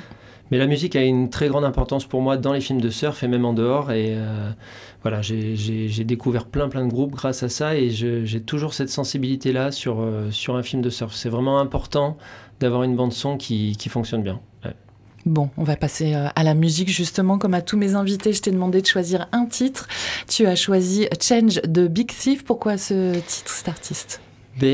Mais 0.50 0.58
la 0.58 0.66
musique 0.66 0.96
a 0.96 1.02
une 1.02 1.30
très 1.30 1.48
grande 1.48 1.64
importance 1.64 2.04
pour 2.04 2.20
moi 2.22 2.36
dans 2.36 2.52
les 2.52 2.60
films 2.60 2.80
de 2.80 2.90
surf 2.90 3.22
et 3.22 3.28
même 3.28 3.44
en 3.44 3.52
dehors. 3.52 3.92
Et 3.92 4.18
voilà, 5.02 5.22
j'ai 5.22 6.04
découvert 6.04 6.46
plein 6.46 6.68
plein 6.68 6.84
de 6.84 6.90
groupes 6.90 7.12
grâce 7.12 7.44
à 7.44 7.48
ça, 7.48 7.76
et 7.76 7.88
j'ai 7.90 8.40
toujours 8.40 8.74
cette 8.74 8.90
sensibilité-là 8.90 9.70
sur, 9.70 10.04
sur 10.32 10.56
un 10.56 10.64
film 10.64 10.82
de 10.82 10.90
surf. 10.90 11.14
C'est 11.14 11.28
vraiment 11.28 11.60
important 11.60 12.18
d'avoir 12.58 12.82
une 12.82 12.96
bande 12.96 13.12
son 13.12 13.36
qui, 13.36 13.76
qui 13.78 13.88
fonctionne 13.88 14.24
bien. 14.24 14.40
Bon, 15.26 15.50
on 15.58 15.64
va 15.64 15.76
passer 15.76 16.14
euh, 16.14 16.28
à 16.34 16.42
la 16.42 16.54
musique 16.54 16.88
justement. 16.88 17.38
Comme 17.38 17.54
à 17.54 17.62
tous 17.62 17.76
mes 17.76 17.94
invités, 17.94 18.32
je 18.32 18.40
t'ai 18.40 18.50
demandé 18.50 18.80
de 18.80 18.86
choisir 18.86 19.28
un 19.32 19.46
titre. 19.46 19.88
Tu 20.28 20.46
as 20.46 20.56
choisi 20.56 21.08
Change 21.20 21.60
de 21.62 21.86
Big 21.88 22.08
Thief. 22.08 22.44
Pourquoi 22.44 22.78
ce 22.78 23.14
titre, 23.20 23.50
cet 23.52 23.68
artiste? 23.68 24.20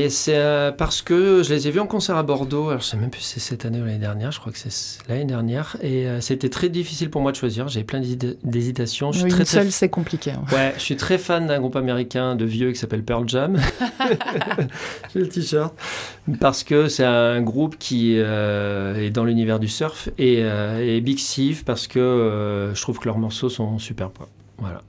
C'est 0.09 0.35
euh, 0.35 0.71
parce 0.71 1.01
que 1.01 1.43
je 1.43 1.53
les 1.53 1.67
ai 1.67 1.71
vus 1.71 1.79
en 1.79 1.87
concert 1.87 2.17
à 2.17 2.23
Bordeaux. 2.23 2.69
Alors, 2.69 2.81
je 2.81 2.87
sais 2.87 2.97
même 2.97 3.09
plus 3.09 3.21
si 3.21 3.39
c'est 3.39 3.39
cette 3.39 3.65
année 3.65 3.79
ou 3.79 3.85
l'année 3.85 3.97
dernière. 3.97 4.31
Je 4.31 4.39
crois 4.39 4.51
que 4.51 4.57
c'est 4.57 4.99
l'année 5.07 5.25
dernière. 5.25 5.77
Et 5.81 6.07
euh, 6.07 6.19
c'était 6.21 6.49
très 6.49 6.69
difficile 6.69 7.09
pour 7.09 7.21
moi 7.21 7.31
de 7.31 7.37
choisir. 7.37 7.67
J'ai 7.67 7.83
plein 7.83 8.01
d'hésitations. 8.43 9.11
Oui, 9.11 9.29
très, 9.29 9.45
seule, 9.45 9.71
c'est 9.71 9.89
compliqué. 9.89 10.31
Hein. 10.31 10.43
Ouais, 10.51 10.73
je 10.77 10.81
suis 10.81 10.97
très 10.97 11.17
fan 11.17 11.47
d'un 11.47 11.59
groupe 11.59 11.75
américain 11.75 12.35
de 12.35 12.45
vieux 12.45 12.71
qui 12.71 12.79
s'appelle 12.79 13.03
Pearl 13.03 13.27
Jam. 13.27 13.59
J'ai 15.13 15.19
le 15.19 15.29
t-shirt. 15.29 15.73
Parce 16.39 16.63
que 16.63 16.89
c'est 16.89 17.05
un 17.05 17.41
groupe 17.41 17.77
qui 17.77 18.15
euh, 18.17 18.95
est 18.95 19.09
dans 19.09 19.23
l'univers 19.23 19.59
du 19.59 19.67
surf. 19.67 20.09
Et, 20.17 20.39
et 20.39 21.01
Big 21.01 21.19
Steve 21.19 21.63
parce 21.63 21.87
que 21.87 22.71
je 22.73 22.81
trouve 22.81 22.99
que 22.99 23.05
leurs 23.05 23.19
morceaux 23.19 23.49
sont 23.49 23.79
super. 23.79 24.09
Voilà. 24.57 24.81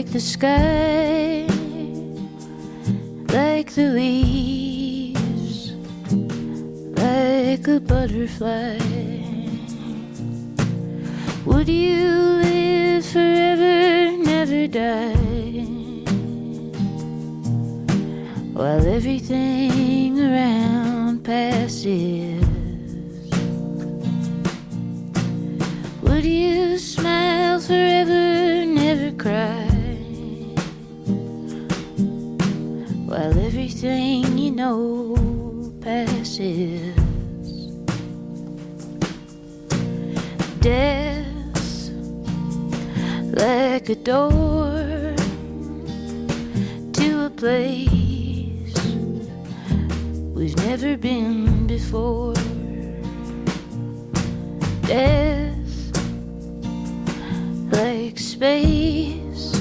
Like 0.00 0.12
the 0.12 0.20
sky, 0.20 1.44
like 3.34 3.70
the 3.74 3.88
leaves, 3.92 5.72
like 6.96 7.68
a 7.68 7.78
butterfly. 7.80 8.78
Would 11.44 11.68
you 11.68 12.08
live 12.40 13.04
forever, 13.04 14.16
never 14.24 14.66
die? 14.68 15.12
While 18.54 18.86
everything 18.86 20.18
around 20.18 21.24
passes. 21.24 22.29
Everything 33.82 34.36
you 34.36 34.50
know 34.50 35.72
passes. 35.80 36.94
Death 40.60 41.90
like 43.32 43.88
a 43.88 43.94
door 43.94 45.14
to 46.92 47.24
a 47.24 47.30
place 47.30 48.76
we've 50.34 50.56
never 50.58 50.98
been 50.98 51.66
before. 51.66 52.34
Death 54.82 55.56
like 57.72 58.18
space, 58.18 59.52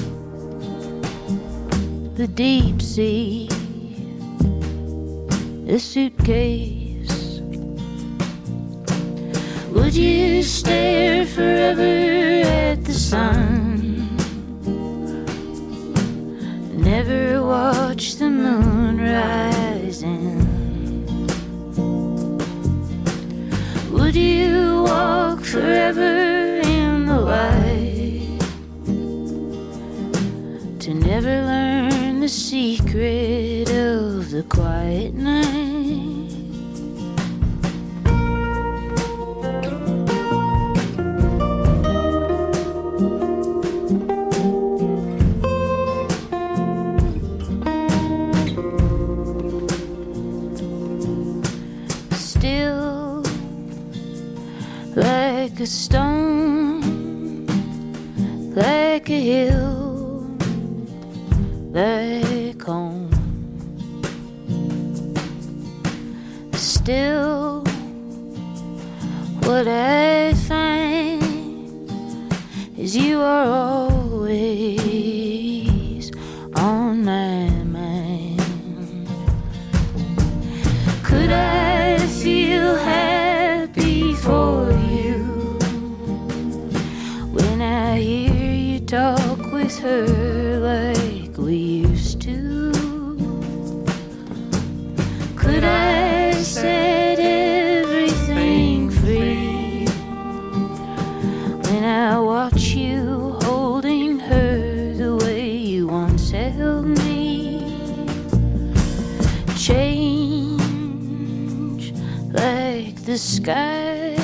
the 2.16 2.28
deep 2.28 2.82
sea, 2.82 3.49
a 5.70 5.78
suitcase. 5.78 7.42
Would 9.70 9.94
you 9.94 10.42
stare 10.42 11.28
forever 11.28 12.42
at 12.44 12.84
the 12.86 12.94
sun? 12.94 14.10
Never 16.74 17.44
watch 17.44 18.16
the 18.16 18.32
moon 18.32 18.98
rising. 18.98 20.40
Would 23.92 24.16
you 24.16 24.84
walk 24.88 25.42
forever 25.42 26.62
in 26.64 27.06
the 27.06 27.20
light 27.20 28.40
to 30.80 30.94
never 30.96 31.44
learn 31.46 32.22
the 32.22 32.28
secret 32.28 33.70
of 33.70 34.32
the 34.32 34.44
quiet 34.50 35.14
night? 35.14 35.59
Stone, 55.70 57.46
like 58.56 59.08
a 59.12 59.22
hill, 59.22 60.26
like 61.72 62.60
home. 62.60 63.12
Still, 66.54 67.64
what 69.46 69.68
I 69.68 70.34
find 70.48 71.22
is 72.76 72.98
you 72.98 73.22
are 73.22 73.46
always 73.46 74.79
sky, 113.42 114.16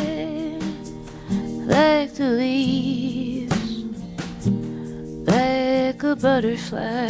like 1.74 2.14
the 2.16 2.30
leaves, 2.38 3.86
like 5.26 6.04
a 6.04 6.16
butterfly. 6.16 7.08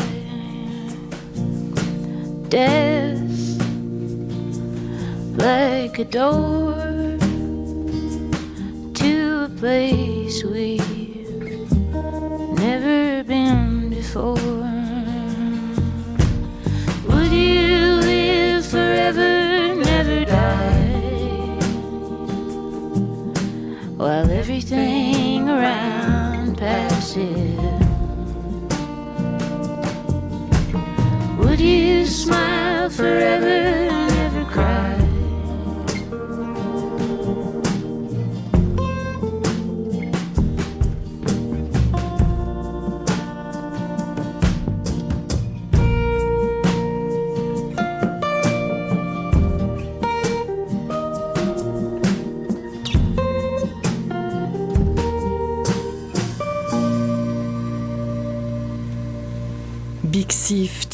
Death 2.50 3.36
like 5.38 5.98
a 5.98 6.06
door 6.06 6.76
to 8.94 9.46
a 9.46 9.50
place 9.60 10.44
we've 10.44 11.32
never 12.60 13.24
been 13.24 13.90
before. 13.90 14.55
Would 27.16 27.24
you 31.62 32.06
smile 32.06 32.90
forever, 32.90 33.45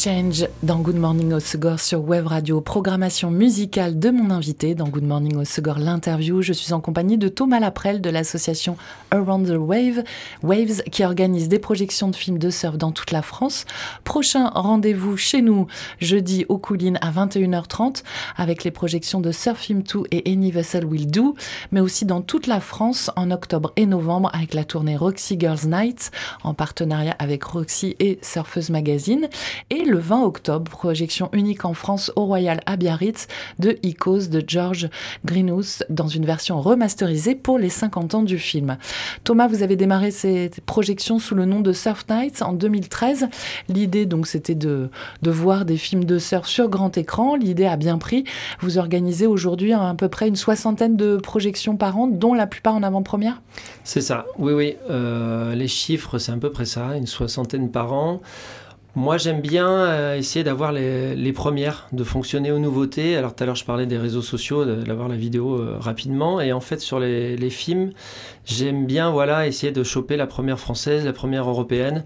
Change 0.04 0.48
dans 0.64 0.80
Good 0.80 0.96
Morning 0.96 1.32
Osegor 1.32 1.80
sur 1.80 2.02
Web 2.02 2.26
Radio, 2.26 2.60
programmation 2.60 3.30
musicale 3.30 4.00
de 4.00 4.10
mon 4.10 4.32
invité 4.32 4.74
dans 4.74 4.88
Good 4.88 5.04
Morning 5.04 5.36
Osegor, 5.38 5.78
l'interview. 5.78 6.42
Je 6.42 6.54
suis 6.54 6.74
en 6.74 6.82
compagnie 6.82 7.20
de 7.20 7.28
Thomas 7.28 7.60
Laprelle 7.60 8.02
de 8.02 8.10
l'association 8.10 8.78
Around 9.12 9.46
the 9.46 9.58
Wave, 9.60 10.04
Waves, 10.42 10.82
qui 10.92 11.06
organise 11.06 11.50
des 11.50 11.60
projections 11.60 12.08
de 12.08 12.16
films 12.16 12.40
de 12.40 12.50
surf 12.50 12.80
dans 12.80 12.92
toute 12.92 13.12
la 13.12 13.22
France. 13.22 13.66
Prochain 14.04 14.50
rendez-vous 14.56 15.18
chez 15.18 15.44
nous 15.44 15.68
jeudi 16.00 16.48
aux 16.50 16.58
Coulines 16.58 16.98
à 17.02 17.12
21h30 17.12 18.02
avec 18.38 18.64
les 18.64 18.72
projections 18.72 19.22
de 19.22 19.32
Surf 19.32 19.60
Film 19.60 19.84
2 19.84 20.06
et 20.10 20.32
Any 20.32 20.50
Vessel 20.50 20.84
Will 20.84 21.12
Do, 21.12 21.36
mais 21.72 21.80
aussi 21.80 22.06
dans 22.06 22.22
toute 22.22 22.48
la 22.48 22.60
France 22.60 23.12
en 23.16 23.30
octobre 23.30 23.72
et 23.76 23.86
novembre 23.86 24.32
avec 24.34 24.56
la 24.56 24.64
tournée 24.64 24.98
Roxy 24.98 25.38
Girls 25.40 25.68
Night 25.68 26.10
en 26.44 26.56
partenariat 26.56 27.16
avec 27.20 27.44
Roxy 27.44 27.96
et 28.00 28.18
Surfeuse 28.24 28.72
Magazine. 28.72 29.30
Et 29.70 29.91
20 29.98 30.24
octobre, 30.24 30.72
projection 30.72 31.30
unique 31.34 31.66
en 31.66 31.74
France 31.74 32.12
au 32.16 32.26
Royal 32.26 32.62
à 32.66 32.78
Biarritz 32.78 33.28
de 33.60 33.78
Icos 33.84 34.30
de 34.30 34.44
George 34.46 34.90
Greenhouse 35.26 35.84
dans 35.90 36.08
une 36.08 36.26
version 36.26 36.62
remasterisée 36.62 37.36
pour 37.36 37.58
les 37.58 37.70
50 37.70 38.16
ans 38.16 38.24
du 38.24 38.38
film. 38.38 38.78
Thomas, 39.24 39.48
vous 39.48 39.64
avez 39.64 39.76
démarré 39.76 40.12
cette 40.12 40.62
projection 40.62 41.20
sous 41.20 41.36
le 41.36 41.46
nom 41.46 41.60
de 41.60 41.74
Surf 41.74 42.06
Nights 42.10 42.42
en 42.42 42.54
2013. 42.54 43.28
L'idée 43.70 44.06
donc 44.06 44.28
c'était 44.28 44.56
de, 44.56 44.90
de 45.22 45.32
voir 45.32 45.66
des 45.66 45.78
films 45.78 46.06
de 46.06 46.20
surf 46.20 46.48
sur 46.48 46.70
grand 46.70 46.98
écran. 46.98 47.36
L'idée 47.36 47.66
a 47.66 47.78
bien 47.78 47.98
pris. 47.98 48.24
Vous 48.60 48.78
organisez 48.78 49.28
aujourd'hui 49.28 49.74
à 49.74 49.94
peu 49.98 50.10
près 50.10 50.28
une 50.28 50.36
soixantaine 50.36 50.96
de 50.96 51.18
projections 51.18 51.78
par 51.78 51.98
an, 51.98 52.08
dont 52.08 52.34
la 52.34 52.48
plupart 52.48 52.76
en 52.76 52.84
avant-première? 52.84 53.42
C'est 53.84 54.02
ça, 54.02 54.26
oui, 54.38 54.54
oui. 54.54 54.76
Euh, 54.90 55.56
les 55.56 55.68
chiffres, 55.68 56.18
c'est 56.18 56.32
à 56.32 56.38
peu 56.38 56.52
près 56.52 56.66
ça, 56.66 56.96
une 56.96 57.08
soixantaine 57.08 57.72
par 57.72 57.94
an. 57.94 58.22
Moi, 58.94 59.18
j'aime 59.18 59.40
bien 59.40 59.70
euh, 59.70 60.18
essayer 60.18 60.44
d'avoir 60.44 60.74
les, 60.74 61.32
premières, 61.32 61.88
de 61.94 62.04
fonctionner 62.04 62.52
aux 62.52 62.60
nouveautés. 62.60 63.16
Alors, 63.16 63.34
tout 63.34 63.42
à 63.42 63.46
l'heure, 63.46 63.56
je 63.56 63.64
parlais 63.64 63.86
des 63.86 63.98
réseaux 63.98 64.22
sociaux, 64.22 64.66
d'avoir 64.66 65.08
la 65.08 65.16
vidéo 65.16 65.56
euh, 65.56 65.78
rapidement. 65.80 66.42
Et 66.42 66.52
en 66.52 66.60
fait, 66.60 66.82
sur 66.82 67.00
les, 67.00 67.38
les 67.38 67.50
films, 67.50 67.92
j'aime 68.46 68.86
bien 68.86 69.10
voilà, 69.10 69.48
essayer 69.48 69.72
de 69.72 69.82
choper 69.84 70.18
la 70.18 70.28
première 70.28 70.60
française, 70.60 71.06
la 71.06 71.14
première 71.14 71.48
européenne, 71.48 72.04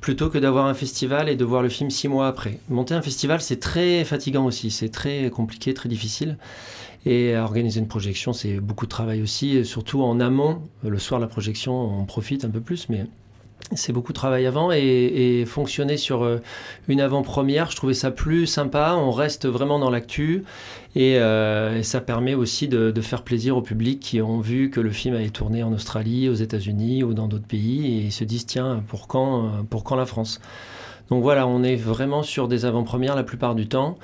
plutôt 0.00 0.30
que 0.30 0.38
d'avoir 0.38 0.66
un 0.66 0.74
festival 0.74 1.28
et 1.28 1.34
de 1.34 1.44
voir 1.44 1.60
le 1.60 1.68
film 1.68 1.90
six 1.90 2.06
mois 2.06 2.28
après. 2.28 2.60
Monter 2.68 2.94
un 2.94 3.02
festival, 3.02 3.40
c'est 3.40 3.58
très 3.58 4.04
fatigant 4.04 4.44
aussi. 4.44 4.70
C'est 4.70 4.90
très 4.90 5.30
compliqué, 5.30 5.74
très 5.74 5.88
difficile. 5.88 6.38
Et 7.04 7.36
organiser 7.36 7.80
une 7.80 7.88
projection, 7.88 8.32
c'est 8.32 8.60
beaucoup 8.60 8.84
de 8.86 8.90
travail 8.90 9.22
aussi, 9.22 9.64
surtout 9.64 10.02
en 10.02 10.20
amont. 10.20 10.62
Le 10.84 10.98
soir, 11.00 11.18
la 11.18 11.26
projection, 11.26 12.00
on 12.00 12.04
profite 12.04 12.44
un 12.44 12.50
peu 12.50 12.60
plus, 12.60 12.88
mais 12.88 13.06
c'est 13.74 13.92
beaucoup 13.92 14.12
de 14.12 14.18
travail 14.18 14.46
avant 14.46 14.72
et, 14.72 15.44
fonctionner 15.46 15.96
sur 15.96 16.24
euh, 16.24 16.40
une 16.88 17.00
avant-première, 17.00 17.70
je 17.70 17.76
trouvais 17.76 17.94
ça 17.94 18.10
plus 18.10 18.46
sympa. 18.46 18.94
On 18.98 19.10
reste 19.10 19.46
vraiment 19.46 19.78
dans 19.78 19.90
l'actu 19.90 20.44
et, 20.96 21.18
euh, 21.18 21.82
ça 21.82 22.00
permet 22.00 22.34
aussi 22.34 22.68
de, 22.68 22.92
faire 23.00 23.22
plaisir 23.22 23.56
au 23.56 23.62
public 23.62 24.00
qui 24.00 24.20
ont 24.20 24.40
vu 24.40 24.70
que 24.70 24.80
le 24.80 24.90
film 24.90 25.14
a 25.14 25.20
été 25.20 25.30
tourné 25.30 25.62
en 25.62 25.72
Australie, 25.72 26.28
aux 26.28 26.34
États-Unis 26.34 27.04
ou 27.04 27.14
dans 27.14 27.28
d'autres 27.28 27.46
pays 27.46 28.06
et 28.06 28.10
se 28.10 28.24
disent 28.24 28.46
tiens, 28.46 28.82
pour 28.88 29.06
quand, 29.06 29.50
pour 29.70 29.84
quand 29.84 29.96
la 29.96 30.06
France? 30.06 30.40
Donc 31.10 31.22
voilà, 31.22 31.46
on 31.46 31.62
est 31.62 31.76
vraiment 31.76 32.22
sur 32.22 32.48
des 32.48 32.64
avant-premières 32.64 33.16
la 33.16 33.22
plupart 33.22 33.54
du 33.54 33.66
temps 33.66 33.98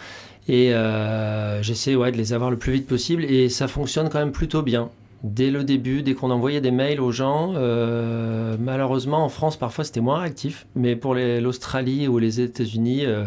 et 0.48 0.74
euh, 0.74 1.62
j'essaie 1.62 1.94
ouais, 1.94 2.12
de 2.12 2.16
les 2.16 2.32
avoir 2.32 2.50
le 2.50 2.56
plus 2.56 2.72
vite 2.72 2.86
possible 2.86 3.24
et 3.24 3.48
ça 3.48 3.68
fonctionne 3.68 4.08
quand 4.08 4.18
même 4.18 4.32
plutôt 4.32 4.62
bien 4.62 4.90
dès 5.22 5.50
le 5.50 5.64
début, 5.64 6.02
dès 6.02 6.14
qu'on 6.14 6.30
envoyait 6.30 6.60
des 6.60 6.70
mails 6.70 7.00
aux 7.00 7.12
gens. 7.12 7.52
Euh, 7.56 8.56
malheureusement, 8.58 9.24
en 9.24 9.28
France, 9.28 9.56
parfois, 9.56 9.84
c'était 9.84 10.00
moins 10.00 10.20
réactif. 10.20 10.66
Mais 10.74 10.96
pour 10.96 11.14
l'Australie 11.14 12.08
ou 12.08 12.18
les 12.18 12.40
États-Unis, 12.40 13.06
euh, 13.06 13.26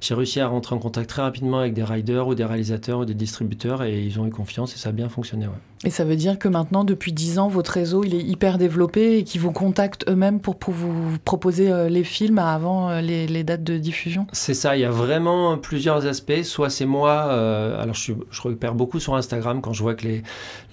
j'ai 0.00 0.14
réussi 0.14 0.40
à 0.40 0.48
rentrer 0.48 0.74
en 0.74 0.78
contact 0.78 1.10
très 1.10 1.22
rapidement 1.22 1.58
avec 1.58 1.74
des 1.74 1.84
riders 1.84 2.28
ou 2.28 2.34
des 2.34 2.44
réalisateurs 2.44 3.00
ou 3.00 3.04
des 3.04 3.14
distributeurs 3.14 3.82
et 3.82 4.00
ils 4.02 4.20
ont 4.20 4.26
eu 4.26 4.30
confiance 4.30 4.74
et 4.74 4.78
ça 4.78 4.90
a 4.90 4.92
bien 4.92 5.08
fonctionné. 5.08 5.46
Et 5.84 5.90
ça 5.90 6.04
veut 6.04 6.16
dire 6.16 6.38
que 6.38 6.48
maintenant, 6.48 6.82
depuis 6.82 7.12
10 7.12 7.38
ans, 7.38 7.48
votre 7.48 7.72
réseau 7.72 8.02
il 8.02 8.14
est 8.14 8.22
hyper 8.22 8.58
développé 8.58 9.18
et 9.18 9.24
qu'ils 9.24 9.40
vous 9.40 9.52
contactent 9.52 10.08
eux-mêmes 10.08 10.40
pour, 10.40 10.56
vous 10.66 11.18
proposer 11.24 11.70
euh, 11.70 11.88
les 11.88 12.02
films 12.02 12.38
avant 12.38 12.90
euh, 12.90 13.00
les, 13.00 13.44
dates 13.44 13.62
de 13.62 13.78
diffusion? 13.78 14.26
C'est 14.32 14.54
ça, 14.54 14.76
il 14.76 14.80
y 14.80 14.84
a 14.84 14.90
vraiment 14.90 15.56
plusieurs 15.56 16.06
aspects. 16.06 16.42
Soit 16.42 16.70
c'est 16.70 16.86
moi, 16.86 17.28
euh, 17.30 17.80
alors 17.80 17.94
je, 17.94 18.12
je, 18.30 18.42
repère 18.42 18.74
beaucoup 18.74 18.98
sur 18.98 19.14
Instagram 19.14 19.60
quand 19.60 19.72
je 19.72 19.82
vois 19.82 19.94
que 19.94 20.04
les, 20.04 20.22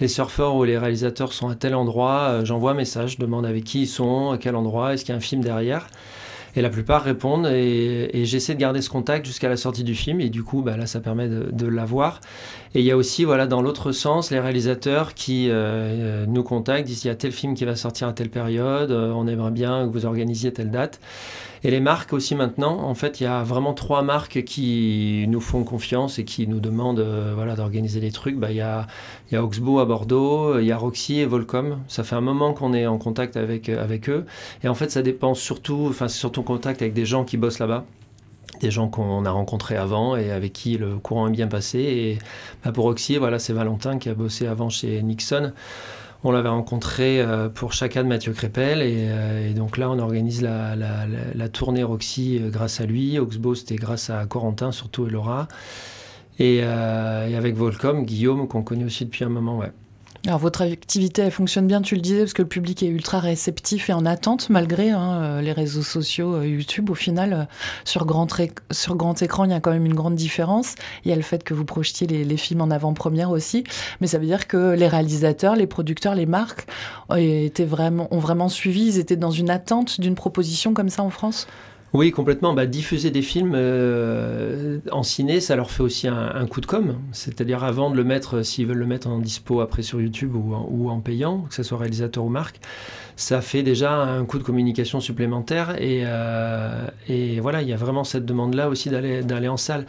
les 0.00 0.08
surfeurs 0.08 0.56
ou 0.56 0.64
les 0.64 0.78
réalisateurs 0.78 1.32
sont 1.32 1.48
à 1.48 1.54
tel 1.54 1.74
endroit, 1.74 2.44
j'envoie 2.44 2.72
un 2.72 2.74
message, 2.74 3.12
je 3.12 3.18
demande 3.18 3.46
avec 3.46 3.64
qui 3.64 3.82
ils 3.82 3.86
sont, 3.86 4.30
à 4.32 4.38
quel 4.38 4.56
endroit, 4.56 4.94
est-ce 4.94 5.04
qu'il 5.04 5.12
y 5.12 5.14
a 5.14 5.18
un 5.18 5.20
film 5.20 5.42
derrière. 5.42 5.86
Et 6.56 6.62
la 6.62 6.70
plupart 6.70 7.04
répondent 7.04 7.46
et, 7.46 8.24
j'essaie 8.24 8.54
de 8.54 8.58
garder 8.58 8.80
ce 8.80 8.88
contact 8.88 9.26
jusqu'à 9.26 9.48
la 9.48 9.58
sortie 9.58 9.84
du 9.84 9.94
film 9.94 10.20
et 10.20 10.30
du 10.30 10.42
coup 10.42 10.62
bah, 10.62 10.76
là 10.76 10.86
ça 10.86 11.00
permet 11.00 11.28
de, 11.28 11.66
l'avoir. 11.66 12.20
Et 12.74 12.80
il 12.80 12.86
y 12.86 12.90
a 12.90 12.96
aussi 12.96 13.24
voilà 13.24 13.46
dans 13.46 13.60
l'autre 13.60 13.92
sens 13.92 14.30
les 14.30 14.40
réalisateurs 14.40 15.12
qui 15.12 15.48
euh, 15.50 16.24
nous 16.26 16.42
contactent, 16.42 16.86
disent 16.86 17.04
il 17.04 17.08
y 17.08 17.10
a 17.10 17.14
tel 17.14 17.32
film 17.32 17.54
qui 17.54 17.66
va 17.66 17.76
sortir 17.76 18.08
à 18.08 18.14
telle 18.14 18.30
période, 18.30 18.90
euh, 18.90 19.12
on 19.14 19.26
aimerait 19.26 19.50
bien 19.50 19.86
que 19.86 19.92
vous 19.92 20.06
organisiez 20.06 20.52
telle 20.52 20.70
date. 20.70 20.98
Et 21.66 21.70
les 21.72 21.80
marques 21.80 22.12
aussi 22.12 22.36
maintenant, 22.36 22.78
en 22.84 22.94
fait, 22.94 23.20
il 23.20 23.24
y 23.24 23.26
a 23.26 23.42
vraiment 23.42 23.74
trois 23.74 24.02
marques 24.02 24.44
qui 24.44 25.24
nous 25.26 25.40
font 25.40 25.64
confiance 25.64 26.20
et 26.20 26.24
qui 26.24 26.46
nous 26.46 26.60
demandent 26.60 27.00
euh, 27.00 27.32
voilà, 27.34 27.56
d'organiser 27.56 27.98
des 27.98 28.12
trucs. 28.12 28.36
Bah, 28.36 28.52
il, 28.52 28.58
y 28.58 28.60
a, 28.60 28.86
y 29.32 29.34
a 29.34 29.42
Oxbow 29.42 29.80
à 29.80 29.84
Bordeaux, 29.84 30.60
il 30.60 30.66
y 30.66 30.70
a 30.70 30.76
Roxy 30.76 31.18
et 31.18 31.26
Volcom. 31.26 31.78
Ça 31.88 32.04
fait 32.04 32.14
un 32.14 32.20
moment 32.20 32.52
qu'on 32.52 32.72
est 32.72 32.86
en 32.86 32.98
contact 32.98 33.36
avec, 33.36 33.68
euh, 33.68 33.82
avec 33.82 34.08
eux. 34.08 34.26
Et 34.62 34.68
en 34.68 34.74
fait, 34.74 34.92
ça 34.92 35.02
dépend 35.02 35.34
surtout, 35.34 35.86
enfin, 35.88 36.06
c'est 36.06 36.18
surtout 36.18 36.38
en 36.38 36.44
contact 36.44 36.82
avec 36.82 36.94
des 36.94 37.04
gens 37.04 37.24
qui 37.24 37.36
bossent 37.36 37.58
là-bas 37.58 37.84
des 38.60 38.70
gens 38.70 38.88
qu'on 38.88 39.26
a 39.26 39.30
rencontrés 39.30 39.76
avant 39.76 40.16
et 40.16 40.30
avec 40.30 40.52
qui 40.52 40.78
le 40.78 40.96
courant 40.96 41.26
est 41.26 41.32
bien 41.32 41.48
passé. 41.48 41.80
Et 41.80 42.18
bah, 42.64 42.70
pour 42.70 42.84
Roxy, 42.84 43.16
voilà, 43.16 43.40
c'est 43.40 43.52
Valentin 43.52 43.98
qui 43.98 44.08
a 44.08 44.14
bossé 44.14 44.46
avant 44.46 44.68
chez 44.68 45.02
Nixon. 45.02 45.52
On 46.28 46.32
l'avait 46.32 46.48
rencontré 46.48 47.20
euh, 47.20 47.48
pour 47.48 47.72
chacun 47.72 48.02
de 48.02 48.08
Mathieu 48.08 48.32
Crépel 48.32 48.80
euh, 48.82 49.48
et, 49.48 49.54
donc 49.54 49.78
là 49.78 49.88
on 49.88 50.00
organise 50.00 50.42
la, 50.42 51.48
tournée 51.50 51.84
Roxy 51.84 52.40
euh, 52.42 52.50
grâce 52.50 52.80
à 52.80 52.84
lui. 52.84 53.16
Oxbow 53.16 53.54
c'était 53.54 53.76
grâce 53.76 54.10
à 54.10 54.26
Corentin 54.26 54.72
surtout 54.72 55.06
et 55.06 55.10
Laura. 55.10 55.46
Et, 56.40 56.56
et 56.56 56.62
avec 56.64 57.54
Volcom, 57.54 58.04
Guillaume 58.04 58.48
qu'on 58.48 58.64
connaît 58.64 58.84
aussi 58.84 59.04
depuis 59.04 59.22
un 59.22 59.28
moment. 59.28 59.56
Ouais. 59.56 59.70
Alors 60.24 60.38
votre 60.38 60.62
activité, 60.62 61.22
elle 61.22 61.30
fonctionne 61.30 61.66
bien, 61.66 61.82
tu 61.82 61.94
le 61.94 62.00
disais, 62.00 62.20
parce 62.20 62.32
que 62.32 62.42
le 62.42 62.48
public 62.48 62.82
est 62.82 62.88
ultra 62.88 63.20
réceptif 63.20 63.90
et 63.90 63.92
en 63.92 64.04
attente, 64.06 64.50
malgré 64.50 64.90
hein, 64.90 65.20
euh, 65.22 65.40
les 65.40 65.52
réseaux 65.52 65.82
sociaux, 65.82 66.34
euh, 66.34 66.46
YouTube. 66.46 66.90
Au 66.90 66.94
final, 66.94 67.32
euh, 67.32 67.44
sur, 67.84 68.06
grand 68.06 68.26
sur 68.72 68.96
grand 68.96 69.22
écran, 69.22 69.44
il 69.44 69.50
y 69.50 69.54
a 69.54 69.60
quand 69.60 69.70
même 69.70 69.86
une 69.86 69.94
grande 69.94 70.16
différence. 70.16 70.74
Il 71.04 71.10
y 71.10 71.12
a 71.12 71.16
le 71.16 71.22
fait 71.22 71.44
que 71.44 71.54
vous 71.54 71.64
projetiez 71.64 72.06
les, 72.06 72.36
films 72.36 72.60
en 72.60 72.70
avant-première 72.70 73.30
aussi, 73.30 73.64
mais 74.00 74.06
ça 74.06 74.18
veut 74.18 74.26
dire 74.26 74.46
que 74.46 74.74
les 74.74 74.88
réalisateurs, 74.88 75.56
les 75.56 75.66
producteurs, 75.66 76.14
les 76.14 76.26
marques 76.26 76.66
étaient 77.16 77.64
vraiment, 77.64 78.08
ont 78.10 78.18
vraiment 78.18 78.48
suivi, 78.48 78.86
ils 78.86 78.98
étaient 78.98 79.16
dans 79.16 79.30
une 79.30 79.48
attente 79.48 80.00
d'une 80.00 80.14
proposition 80.14 80.74
comme 80.74 80.90
ça 80.90 81.02
en 81.02 81.10
France? 81.10 81.46
Oui, 81.92 82.10
complètement. 82.10 82.52
Bah, 82.52 82.66
diffuser 82.66 83.10
des 83.10 83.22
films 83.22 83.54
euh, 83.54 84.78
en 84.92 85.02
ciné, 85.02 85.40
ça 85.40 85.56
leur 85.56 85.70
fait 85.70 85.82
aussi 85.82 86.08
un, 86.08 86.46
coup 86.46 86.60
de 86.60 86.66
com. 86.66 86.96
C'est-à-dire 87.12 87.64
avant 87.64 87.90
de 87.90 87.96
le 87.96 88.04
mettre, 88.04 88.42
s'ils 88.42 88.66
veulent 88.66 88.78
le 88.78 88.86
mettre 88.86 89.08
en 89.08 89.18
dispo 89.18 89.60
après 89.60 89.82
sur 89.82 90.00
YouTube 90.00 90.34
ou 90.34 90.54
ou 90.68 90.90
en 90.90 91.00
payant, 91.00 91.42
que 91.42 91.54
ce 91.54 91.62
soit 91.62 91.78
réalisateur 91.78 92.24
ou 92.24 92.28
marque, 92.28 92.60
ça 93.16 93.40
fait 93.40 93.62
déjà 93.62 93.94
un 93.94 94.26
coup 94.26 94.38
de 94.38 94.42
communication 94.42 95.00
supplémentaire. 95.00 95.80
Et, 95.80 96.02
euh, 96.04 96.86
et 97.08 97.40
voilà, 97.40 97.62
il 97.62 97.68
y 97.68 97.72
a 97.72 97.76
vraiment 97.76 98.04
cette 98.04 98.26
demande-là 98.26 98.68
aussi 98.68 98.90
d'aller 98.90 99.48
en 99.48 99.56
salle. 99.56 99.86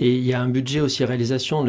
Et 0.00 0.16
il 0.16 0.24
y 0.24 0.32
a 0.32 0.40
un 0.40 0.48
budget 0.48 0.80
aussi 0.80 1.04
réalisation. 1.04 1.64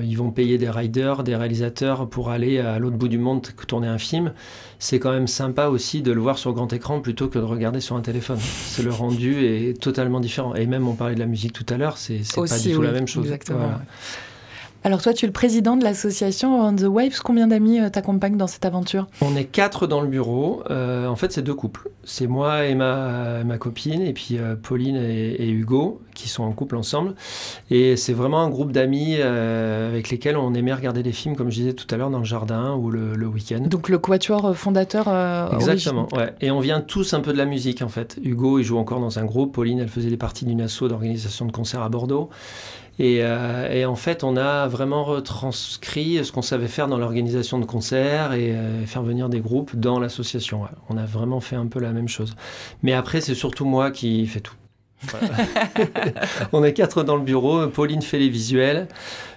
ils 0.00 0.16
vont 0.16 0.30
payer 0.30 0.58
des 0.58 0.70
riders, 0.70 1.24
des 1.24 1.34
réalisateurs 1.34 2.08
pour 2.08 2.30
aller 2.30 2.60
à 2.60 2.78
l'autre 2.78 2.96
bout 2.96 3.08
du 3.08 3.18
monde 3.18 3.42
tourner 3.66 3.88
un 3.88 3.98
film. 3.98 4.32
C'est 4.78 5.00
quand 5.00 5.12
même 5.12 5.26
sympa 5.26 5.66
aussi 5.66 6.02
de 6.02 6.12
le 6.12 6.20
voir 6.20 6.38
sur 6.38 6.52
grand 6.52 6.72
écran 6.72 7.00
plutôt 7.00 7.26
que 7.26 7.40
de 7.40 7.44
regarder 7.44 7.80
sur 7.80 7.96
un 7.96 8.00
téléphone. 8.00 8.38
C'est 8.38 8.84
le 8.84 8.92
rendu 8.92 9.44
est 9.44 9.80
totalement 9.80 10.20
différent. 10.20 10.54
Et 10.54 10.66
même 10.66 10.86
on 10.86 10.94
parlait 10.94 11.14
de 11.14 11.20
la 11.20 11.26
musique 11.26 11.52
tout 11.52 11.66
à 11.68 11.76
l'heure, 11.76 11.98
c'est 11.98 12.20
pas 12.34 12.58
du 12.58 12.72
tout 12.72 12.82
la 12.82 12.92
même 12.92 13.08
chose. 13.08 13.24
Exactement. 13.24 13.72
Alors 14.84 15.00
toi, 15.00 15.12
tu 15.12 15.26
es 15.26 15.28
le 15.28 15.32
président 15.32 15.76
de 15.76 15.84
l'association 15.84 16.60
On 16.60 16.74
the 16.74 16.82
Waves. 16.82 17.20
Combien 17.22 17.46
d'amis 17.46 17.78
euh, 17.78 17.88
t'accompagnent 17.88 18.36
dans 18.36 18.48
cette 18.48 18.64
aventure? 18.64 19.06
On 19.20 19.36
est 19.36 19.44
quatre 19.44 19.86
dans 19.86 20.00
le 20.00 20.08
bureau. 20.08 20.64
Euh, 20.70 21.06
en 21.06 21.14
fait, 21.14 21.30
c'est 21.30 21.42
deux 21.42 21.54
couples. 21.54 21.88
C'est 22.02 22.26
moi 22.26 22.66
et 22.66 22.74
ma, 22.74 23.44
ma 23.44 23.58
copine, 23.58 24.02
et 24.02 24.12
puis 24.12 24.38
euh, 24.38 24.56
Pauline 24.60 24.96
et, 24.96 25.48
Hugo, 25.48 26.00
qui 26.14 26.28
sont 26.28 26.42
en 26.42 26.50
couple 26.50 26.74
ensemble. 26.74 27.14
Et 27.70 27.96
c'est 27.96 28.12
vraiment 28.12 28.40
un 28.40 28.48
groupe 28.48 28.72
d'amis 28.72 29.20
avec 29.22 30.10
lesquels 30.10 30.36
on 30.36 30.52
aimait 30.52 30.74
regarder 30.74 31.04
des 31.04 31.12
films, 31.12 31.36
comme 31.36 31.50
je 31.50 31.56
disais 31.56 31.72
tout 31.74 31.86
à 31.94 31.96
l'heure, 31.96 32.10
dans 32.10 32.18
le 32.18 32.24
jardin 32.24 32.74
ou 32.74 32.90
le, 32.90 33.26
week-end. 33.26 33.60
Donc 33.60 33.88
le 33.88 33.98
quatuor 33.98 34.56
fondateur 34.56 35.08
Exactement, 35.54 36.08
ouais. 36.12 36.34
Et 36.40 36.50
on 36.50 36.58
vient 36.58 36.80
tous 36.80 37.14
un 37.14 37.20
peu 37.20 37.32
de 37.32 37.38
la 37.38 37.46
musique, 37.46 37.82
en 37.82 37.88
fait. 37.88 38.18
Hugo, 38.22 38.58
il 38.58 38.64
joue 38.64 38.78
encore 38.78 38.98
dans 38.98 39.20
un 39.20 39.24
groupe. 39.24 39.54
Pauline, 39.54 39.78
elle 39.78 39.88
faisait 39.88 40.10
des 40.10 40.16
parties 40.16 40.44
d'une 40.44 40.60
asso 40.60 40.88
d'organisation 40.88 41.46
de 41.46 41.52
concerts 41.52 41.82
à 41.82 41.88
Bordeaux. 41.88 42.30
Euh, 43.00 43.72
et, 43.72 43.84
en 43.84 43.96
fait, 43.96 44.24
on 44.24 44.36
a 44.36 44.68
vraiment 44.68 45.04
retranscrit 45.04 46.24
ce 46.24 46.32
qu'on 46.32 46.42
savait 46.42 46.68
faire 46.68 46.88
dans 46.88 46.98
l'organisation 46.98 47.58
de 47.58 47.64
concerts 47.64 48.32
et 48.32 48.52
euh, 48.52 48.84
faire 48.86 49.02
venir 49.02 49.28
des 49.28 49.40
groupes 49.40 49.76
dans 49.76 49.98
l'association. 49.98 50.62
On 50.88 50.96
a 50.96 51.04
vraiment 51.04 51.40
fait 51.40 51.56
un 51.56 51.66
peu 51.66 51.80
la 51.80 51.92
même 51.92 52.08
chose. 52.08 52.34
Mais 52.82 52.92
après, 52.92 53.20
c'est 53.20 53.34
surtout 53.34 53.64
moi 53.64 53.90
qui 53.90 54.26
fais 54.26 54.40
tout. 54.40 54.54
on 56.52 56.64
est 56.64 56.72
quatre 56.72 57.02
dans 57.02 57.16
le 57.16 57.22
bureau. 57.22 57.66
Pauline 57.68 58.02
fait 58.02 58.18
les 58.18 58.28
visuels. 58.28 58.88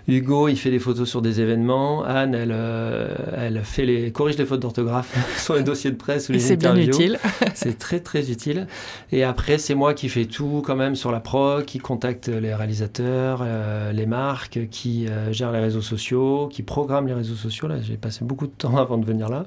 Hugo, 0.07 0.49
il 0.49 0.55
fait 0.55 0.69
des 0.69 0.77
photos 0.77 1.09
sur 1.09 1.21
des 1.23 1.41
événements. 1.41 2.03
Anne, 2.03 2.35
elle, 2.35 2.51
euh, 2.53 3.15
elle 3.35 3.61
fait 3.63 3.85
les, 3.85 4.11
corrige 4.11 4.37
les 4.37 4.45
fautes 4.45 4.59
d'orthographe 4.59 5.15
sur 5.43 5.55
les 5.55 5.63
dossiers 5.63 5.89
de 5.89 5.95
presse 5.95 6.29
ou 6.29 6.33
les 6.33 6.51
interviews. 6.51 6.93
C'est 6.93 6.99
bien 6.99 7.07
utile. 7.07 7.19
c'est 7.55 7.77
très 7.79 7.99
très 7.99 8.29
utile. 8.29 8.67
Et 9.11 9.23
après, 9.23 9.57
c'est 9.57 9.73
moi 9.73 9.95
qui 9.95 10.09
fais 10.09 10.25
tout 10.25 10.61
quand 10.63 10.75
même 10.75 10.95
sur 10.95 11.11
la 11.11 11.19
pro, 11.19 11.61
qui 11.65 11.79
contacte 11.79 12.27
les 12.27 12.53
réalisateurs, 12.53 13.39
euh, 13.43 13.91
les 13.93 14.05
marques, 14.05 14.67
qui 14.69 15.07
euh, 15.07 15.33
gère 15.33 15.51
les 15.51 15.59
réseaux 15.59 15.81
sociaux, 15.81 16.49
qui 16.51 16.61
programme 16.61 17.07
les 17.07 17.13
réseaux 17.13 17.35
sociaux. 17.35 17.67
Là, 17.67 17.77
j'ai 17.81 17.97
passé 17.97 18.23
beaucoup 18.23 18.45
de 18.45 18.53
temps 18.55 18.77
avant 18.77 18.99
de 18.99 19.05
venir 19.05 19.29
là. 19.29 19.43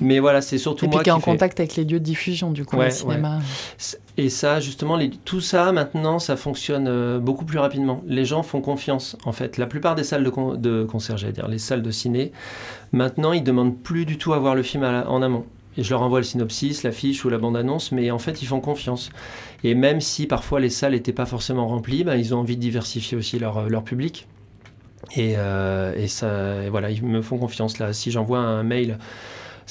Mais 0.00 0.20
voilà, 0.20 0.42
c'est 0.42 0.58
surtout 0.58 0.86
moi 0.86 0.92
qui. 0.92 0.96
Et 0.96 0.98
puis 0.98 1.04
qui 1.04 1.10
est 1.10 1.12
en 1.12 1.20
contact 1.20 1.58
avec 1.58 1.74
les 1.74 1.84
lieux 1.84 1.98
de 1.98 2.04
diffusion, 2.04 2.52
du 2.52 2.64
coup, 2.64 2.76
le 2.76 2.90
cinéma. 2.90 3.40
Et 4.18 4.28
ça, 4.28 4.60
justement, 4.60 4.98
tout 5.24 5.40
ça, 5.40 5.72
maintenant, 5.72 6.18
ça 6.18 6.36
fonctionne 6.36 7.18
beaucoup 7.18 7.46
plus 7.46 7.58
rapidement. 7.58 8.02
Les 8.06 8.26
gens 8.26 8.42
font 8.42 8.60
confiance 8.60 9.16
en 9.24 9.32
fait. 9.32 9.56
La 9.56 9.66
plupart 9.66 9.94
des 9.94 10.04
salles 10.04 10.22
de, 10.22 10.56
de 10.56 10.84
concert, 10.84 11.16
j'allais 11.16 11.32
dire, 11.32 11.48
les 11.48 11.58
salles 11.58 11.82
de 11.82 11.90
ciné, 11.90 12.32
maintenant, 12.92 13.32
ils 13.32 13.42
demandent 13.42 13.76
plus 13.76 14.04
du 14.04 14.18
tout 14.18 14.34
à 14.34 14.38
voir 14.38 14.54
le 14.54 14.62
film 14.62 14.84
en 14.84 15.22
amont. 15.22 15.46
Et 15.78 15.82
je 15.82 15.90
leur 15.90 16.02
envoie 16.02 16.18
le 16.18 16.24
synopsis, 16.24 16.82
l'affiche 16.82 17.24
ou 17.24 17.30
la 17.30 17.38
bande-annonce, 17.38 17.92
mais 17.92 18.10
en 18.10 18.18
fait, 18.18 18.42
ils 18.42 18.46
font 18.46 18.60
confiance. 18.60 19.10
Et 19.64 19.74
même 19.74 20.02
si 20.02 20.26
parfois 20.26 20.60
les 20.60 20.68
salles 20.68 20.92
n'étaient 20.92 21.14
pas 21.14 21.24
forcément 21.24 21.66
remplies, 21.66 22.04
bah, 22.04 22.16
ils 22.16 22.34
ont 22.34 22.40
envie 22.40 22.56
de 22.56 22.60
diversifier 22.60 23.16
aussi 23.16 23.38
leur, 23.38 23.70
leur 23.70 23.82
public. 23.82 24.28
Et, 25.16 25.34
euh, 25.36 25.94
et 25.96 26.08
ça, 26.08 26.68
voilà, 26.70 26.90
ils 26.90 27.02
me 27.02 27.22
font 27.22 27.38
confiance 27.38 27.78
là. 27.78 27.94
Si 27.94 28.10
j'envoie 28.10 28.38
un 28.38 28.62
mail 28.62 28.98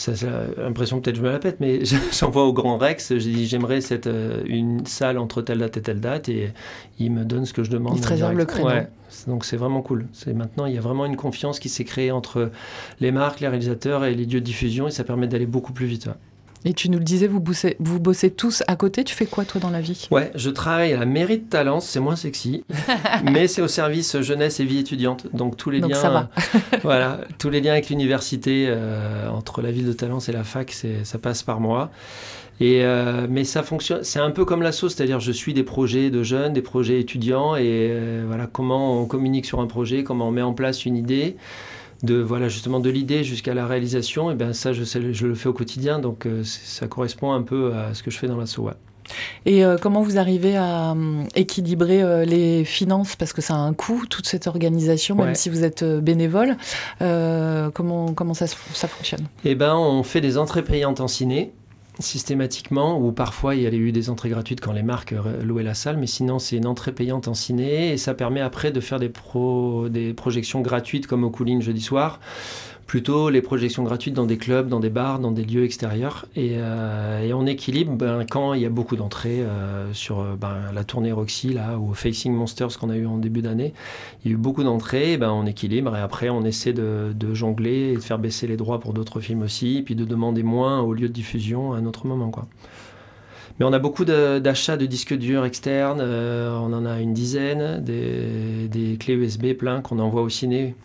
ça, 0.02 0.30
l'impression 0.58 1.00
peut-être 1.00 1.16
je 1.16 1.22
me 1.22 1.30
la 1.30 1.40
pète, 1.40 1.60
mais 1.60 1.82
j'envoie 2.12 2.46
au 2.46 2.54
Grand 2.54 2.78
Rex, 2.78 3.14
je 3.14 3.20
dis 3.20 3.48
j'aimerais 3.48 3.82
cette, 3.82 4.08
euh, 4.08 4.42
une 4.46 4.86
salle 4.86 5.18
entre 5.18 5.42
telle 5.42 5.60
date 5.60 5.78
et 5.78 5.82
telle 5.82 6.00
date, 6.00 6.30
et 6.30 6.52
il 7.00 7.12
me 7.12 7.24
donne 7.24 7.46
ce 7.46 7.54
que 7.54 7.64
je 7.64 7.70
demande. 7.70 7.98
Il 7.98 8.02
te 8.02 8.08
réserve 8.08 8.36
le 8.36 8.46
créneau. 8.46 8.70
donc 9.28 9.46
c'est 9.46 9.58
vraiment 9.58 9.82
cool. 9.82 10.08
C'est 10.14 10.34
maintenant 10.34 10.66
il 10.66 10.74
y 10.74 10.78
a 10.78 10.82
vraiment 10.82 11.06
une 11.06 11.18
confiance 11.18 11.60
qui 11.60 11.70
s'est 11.70 11.84
créée 11.84 12.12
entre 12.12 12.52
les 13.00 13.12
marques, 13.12 13.40
les 13.40 13.48
réalisateurs 13.48 14.06
et 14.06 14.16
les 14.16 14.26
lieux 14.26 14.40
de 14.40 14.46
diffusion, 14.46 14.88
et 14.88 14.92
ça 14.92 15.04
permet 15.04 15.28
d'aller 15.28 15.46
beaucoup 15.46 15.74
plus 15.74 15.86
vite. 15.86 16.10
Et 16.64 16.74
tu 16.74 16.90
nous 16.90 17.00
le 17.00 17.04
disais, 17.04 17.28
vous 17.28 17.40
bossez, 17.40 17.76
vous 17.80 18.00
bossez 18.00 18.30
tous 18.30 18.64
à 18.68 18.76
côté. 18.76 19.04
Tu 19.04 19.16
fais 19.16 19.26
quoi, 19.26 19.46
toi, 19.46 19.60
dans 19.60 19.72
la 19.72 19.82
vie? 19.82 20.08
Ouais, 20.12 20.32
je 20.36 20.50
travaille 20.52 20.94
à 20.94 21.00
la 21.00 21.06
mairie 21.06 21.40
de 21.40 21.50
Talence, 21.50 21.88
c'est 21.88 22.00
moins 22.00 22.16
sexy, 22.16 22.64
mais 23.32 23.48
c'est 23.48 23.62
au 23.62 23.68
service 23.68 24.22
jeunesse 24.22 24.60
et 24.60 24.66
vie 24.66 24.78
étudiante. 24.78 25.26
Donc 25.34 25.58
tous 25.58 25.72
les 25.72 25.80
Donc 25.80 25.92
liens, 25.92 25.98
ça 25.98 26.10
va. 26.10 26.30
voilà, 26.84 27.22
tous 27.40 27.50
les 27.50 27.62
liens 27.62 27.72
avec 27.72 27.90
l'université, 27.90 28.66
euh, 28.68 29.28
entre 29.30 29.62
la 29.62 29.72
ville 29.72 29.88
de 29.88 29.94
Talence 29.94 30.30
et 30.30 30.32
la 30.32 30.44
fac, 30.44 30.72
ça 31.04 31.18
passe 31.18 31.42
par 31.42 31.60
moi. 31.60 31.90
Et 32.60 32.86
euh, 32.86 33.26
mais 33.28 33.44
ça 33.44 33.64
fonctionne, 33.64 34.04
c'est 34.04 34.20
un 34.20 34.30
peu 34.30 34.46
comme 34.46 34.62
l'asso, 34.62 34.88
c'est-à-dire 34.88 35.20
je 35.20 35.32
suis 35.32 35.56
des 35.56 35.64
projets 35.64 36.12
de 36.12 36.22
jeunes, 36.22 36.54
des 36.54 36.62
projets 36.62 37.00
étudiants, 37.00 37.56
et 37.56 37.90
euh, 37.90 38.24
voilà 38.28 38.46
comment 38.46 39.02
on 39.02 39.08
communique 39.08 39.48
sur 39.48 39.62
un 39.62 39.66
projet, 39.66 40.04
comment 40.04 40.28
on 40.28 40.32
met 40.32 40.44
en 40.44 40.54
place 40.54 40.86
une 40.86 40.96
idée 40.96 41.38
de 42.04 42.16
voilà 42.22 42.48
justement 42.48 42.80
de 42.80 42.90
l'idée 42.90 43.24
jusqu'à 43.24 43.54
la 43.54 43.68
réalisation 43.68 44.32
et 44.32 44.36
ben 44.36 44.54
ça 44.54 44.74
je, 44.74 44.84
sais, 44.84 45.14
je 45.14 45.28
le 45.28 45.36
fais 45.36 45.50
au 45.50 45.54
quotidien 45.54 46.00
donc 46.00 46.26
euh, 46.26 46.42
ça 46.44 46.88
correspond 46.88 47.32
un 47.32 47.42
peu 47.44 47.74
à 47.74 47.94
ce 47.94 48.02
que 48.04 48.10
je 48.12 48.18
fais 48.18 48.28
dans 48.28 48.38
l'asso 48.38 48.58
ouais. 48.60 48.74
Et 49.46 49.66
euh, 49.66 49.78
comment 49.82 50.02
vous 50.04 50.18
arrivez 50.18 50.56
à 50.56 50.92
hum, 50.92 51.28
équilibrer 51.36 52.02
euh, 52.02 52.24
les 52.24 52.64
finances? 52.64 53.16
Parce 53.18 53.34
que 53.34 53.42
ça 53.42 53.56
a 53.56 53.58
un 53.58 53.74
coût, 53.74 54.06
toute 54.10 54.26
cette 54.26 54.48
organisation, 54.48 55.16
même 55.16 55.30
Ouais. 55.30 55.36
si 55.36 55.50
vous 55.50 55.64
êtes 55.66 55.84
bénévole. 55.84 56.56
Comment, 57.00 58.14
comment 58.14 58.34
ça, 58.34 58.48
ça 58.48 58.88
fonctionne? 58.88 59.28
Eh 59.44 59.56
ben, 59.56 59.76
on 59.76 60.04
fait 60.04 60.22
des 60.22 60.38
entrées 60.38 60.64
payantes 60.64 61.02
en 61.02 61.08
ciné 61.10 61.52
systématiquement, 62.02 63.00
ou 63.00 63.12
parfois 63.12 63.56
il 63.56 63.62
y 63.62 63.68
a 63.68 63.72
eu 63.72 63.92
des 63.92 64.10
entrées 64.10 64.30
gratuites 64.30 64.62
quand 64.62 64.74
les 64.74 64.84
marques 64.84 65.14
euh, 65.14 65.44
louaient 65.44 65.64
la 65.64 65.74
salle, 65.74 65.98
mais 65.98 66.08
sinon 66.08 66.40
c'est 66.40 66.58
une 66.58 66.68
entrée 66.68 66.92
payante 66.92 67.28
en 67.28 67.34
ciné 67.34 67.94
et 67.94 67.98
ça 67.98 68.14
permet 68.14 68.42
après 68.42 68.72
de 68.72 68.80
faire 68.80 69.00
des, 69.00 69.10
pro- 69.10 69.90
des 69.90 70.14
projections 70.14 70.62
gratuites 70.62 71.08
comme 71.08 71.24
au 71.24 71.30
Cooling 71.30 71.62
jeudi 71.62 71.82
soir, 71.82 72.20
plutôt 72.86 73.30
les 73.30 73.42
projections 73.42 73.84
gratuites 73.84 74.14
dans 74.14 74.26
des 74.26 74.38
clubs, 74.38 74.68
dans 74.68 74.80
des 74.80 74.90
bars, 74.90 75.20
dans 75.20 75.32
des 75.32 75.44
lieux 75.44 75.64
extérieurs 75.64 76.26
et, 76.36 76.56
euh, 76.58 77.32
on 77.34 77.46
équilibre 77.46 77.94
ben, 77.94 78.26
quand 78.30 78.54
il 78.54 78.62
y 78.62 78.66
a 78.66 78.70
beaucoup 78.70 78.96
d'entrées 78.96 79.42
euh, 79.42 79.94
sur 79.94 80.20
euh, 80.20 80.36
ben, 80.40 80.58
la 80.74 80.84
tournée 80.84 81.12
Roxy 81.12 81.54
là 81.54 81.78
ou 81.78 81.94
Facing 81.94 82.34
Monsters 82.34 82.78
qu'on 82.78 82.90
a 82.90 82.98
eu 82.98 83.06
en 83.06 83.18
début 83.18 83.42
d'année. 83.42 83.74
Il 84.24 84.32
y 84.32 84.34
a 84.34 84.36
eu 84.36 84.38
beaucoup 84.38 84.64
d'entrées, 84.64 85.18
ben, 85.18 85.32
on 85.32 85.46
équilibre 85.46 85.96
et 85.96 86.02
après 86.02 86.30
on 86.30 86.44
essaie 86.44 86.74
de, 86.74 87.14
jongler 87.34 87.94
et 87.94 87.96
de 87.96 88.02
faire 88.02 88.20
baisser 88.20 88.48
les 88.48 88.58
droits 88.58 88.80
pour 88.80 88.94
d'autres 88.94 89.22
films 89.22 89.44
aussi, 89.44 89.82
puis 89.86 89.96
de 89.96 90.04
demander 90.04 90.44
moins 90.44 90.82
au 90.82 90.94
lieu 90.94 91.08
de 91.08 91.14
diffusion 91.14 91.74
à 91.74 91.78
un 91.78 91.86
autre 91.86 92.06
moment. 92.06 92.32
Mais 93.60 93.66
on 93.66 93.74
a 93.74 93.80
beaucoup 93.80 94.06
d'achats 94.06 94.78
de, 94.78 94.86
disques 94.86 95.18
durs 95.18 95.46
externes, 95.46 96.00
euh, 96.02 96.58
on 96.58 96.74
en 96.74 96.86
a 96.86 97.00
une 97.00 97.14
dizaine, 97.14 97.84
des, 97.84 98.68
des 98.68 98.98
clés 98.98 99.14
USB 99.14 99.54
plein 99.54 99.82
qu'on 99.82 100.00
envoie 100.00 100.22
au 100.22 100.30
ciné. 100.30 100.76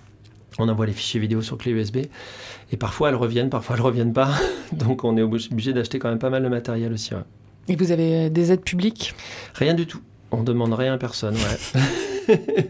On 0.59 0.69
envoie 0.69 0.87
les 0.87 0.93
fichiers 0.93 1.21
vidéo 1.21 1.43
sur 1.43 1.59
clé 1.59 1.73
USB 1.73 1.99
et 2.73 2.77
parfois 2.77 3.11
elles 3.11 3.15
reviennent, 3.15 3.51
parfois 3.51 3.77
elles 3.77 3.83
reviennent 3.83 4.13
pas. 4.15 4.31
Donc 4.73 5.05
on 5.05 5.17
est 5.17 5.23
obligé 5.23 5.73
d'acheter 5.73 5.99
quand 5.99 6.09
même 6.09 6.19
pas 6.19 6.31
mal 6.31 6.43
de 6.43 6.49
matériel 6.49 6.93
aussi. 6.93 7.15
ouais. 7.15 7.21
Et 7.69 7.77
vous 7.77 7.91
avez 7.93 8.31
des 8.31 8.53
aides 8.53 8.63
publiques? 8.63 9.15
Rien 9.55 9.75
du 9.75 9.87
tout. 9.87 10.01
On 10.31 10.43
demande 10.43 10.73
rien 10.73 10.95
à 10.95 10.99
personne. 10.99 11.35
Ouais. 11.35 12.35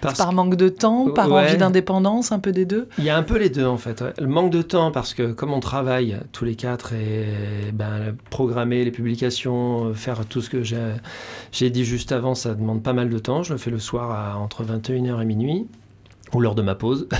Parce 0.00 0.16
Par 0.16 0.32
manque 0.32 0.54
de 0.56 0.70
temps, 0.70 1.10
par 1.10 1.30
Ouais. 1.30 1.42
envie 1.48 1.58
d'indépendance, 1.58 2.32
un 2.32 2.38
peu 2.38 2.52
des 2.52 2.64
deux? 2.64 2.88
Il 2.96 3.04
y 3.04 3.10
a 3.10 3.18
un 3.18 3.22
peu 3.22 3.36
les 3.38 3.50
deux 3.50 3.66
en 3.66 3.76
fait. 3.76 4.00
ouais. 4.00 4.14
Le 4.18 4.26
manque 4.26 4.50
de 4.50 4.62
temps 4.62 4.90
parce 4.90 5.12
que 5.12 5.32
comme 5.32 5.52
on 5.52 5.60
travaille 5.60 6.16
tous 6.32 6.46
les 6.46 6.54
quatre 6.54 6.94
et 6.94 7.26
ben, 7.74 8.16
programmer 8.30 8.82
les 8.84 8.90
publications, 8.90 9.88
euh, 9.88 9.94
faire 9.94 10.24
tout 10.24 10.40
ce 10.40 10.48
que 10.48 10.62
j'ai 10.62 10.78
j'ai 11.52 11.68
dit 11.68 11.84
juste 11.84 12.12
avant, 12.12 12.34
ça 12.34 12.54
demande 12.54 12.82
pas 12.82 12.94
mal 12.94 13.10
de 13.10 13.18
temps. 13.18 13.42
Je 13.42 13.52
le 13.52 13.58
fais 13.58 13.70
le 13.70 13.78
soir 13.78 14.10
à 14.10 14.38
entre 14.38 14.64
21h 14.64 15.20
et 15.20 15.24
minuit 15.26 15.66
ou 16.34 16.40
l'heure 16.40 16.54
de 16.54 16.62
ma 16.62 16.74
pause. 16.74 17.08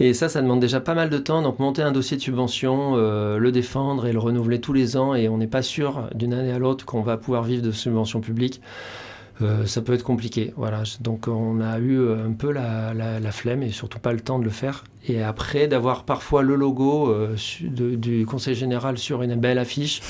Et 0.00 0.14
ça, 0.14 0.28
ça 0.28 0.42
demande 0.42 0.58
déjà 0.58 0.80
pas 0.80 0.94
mal 0.94 1.10
de 1.10 1.18
temps. 1.18 1.42
Donc 1.42 1.58
monter 1.58 1.82
un 1.82 1.92
dossier 1.92 2.16
de 2.16 2.22
subvention, 2.22 2.94
euh, 2.96 3.38
le 3.38 3.52
défendre 3.52 4.06
et 4.06 4.12
le 4.12 4.18
renouveler 4.18 4.60
tous 4.60 4.72
les 4.72 4.96
ans, 4.96 5.14
et 5.14 5.28
on 5.28 5.38
n'est 5.38 5.46
pas 5.46 5.62
sûr 5.62 6.08
d'une 6.14 6.34
année 6.34 6.50
à 6.50 6.58
l'autre 6.58 6.84
qu'on 6.84 7.02
va 7.02 7.16
pouvoir 7.16 7.44
vivre 7.44 7.62
de 7.62 7.70
subventions 7.70 8.20
publiques. 8.20 8.60
euh, 9.42 9.64
ça 9.66 9.80
peut 9.80 9.92
être 9.92 10.02
compliqué. 10.02 10.52
Voilà. 10.56 10.82
Donc 11.00 11.28
on 11.28 11.60
a 11.60 11.78
eu 11.78 11.98
euh, 11.98 12.26
un 12.26 12.32
peu 12.32 12.50
la, 12.50 13.20
flemme 13.30 13.62
et 13.62 13.70
surtout 13.70 13.98
pas 14.00 14.12
le 14.12 14.20
temps 14.20 14.38
de 14.40 14.44
le 14.44 14.50
faire. 14.50 14.82
Et 15.06 15.22
après, 15.22 15.68
d'avoir 15.68 16.04
parfois 16.04 16.42
le 16.42 16.56
logo 16.56 17.14
du 17.60 18.26
Conseil 18.26 18.54
général 18.54 18.98
sur 18.98 19.22
une 19.22 19.36
belle 19.36 19.58
affiche, 19.58 20.00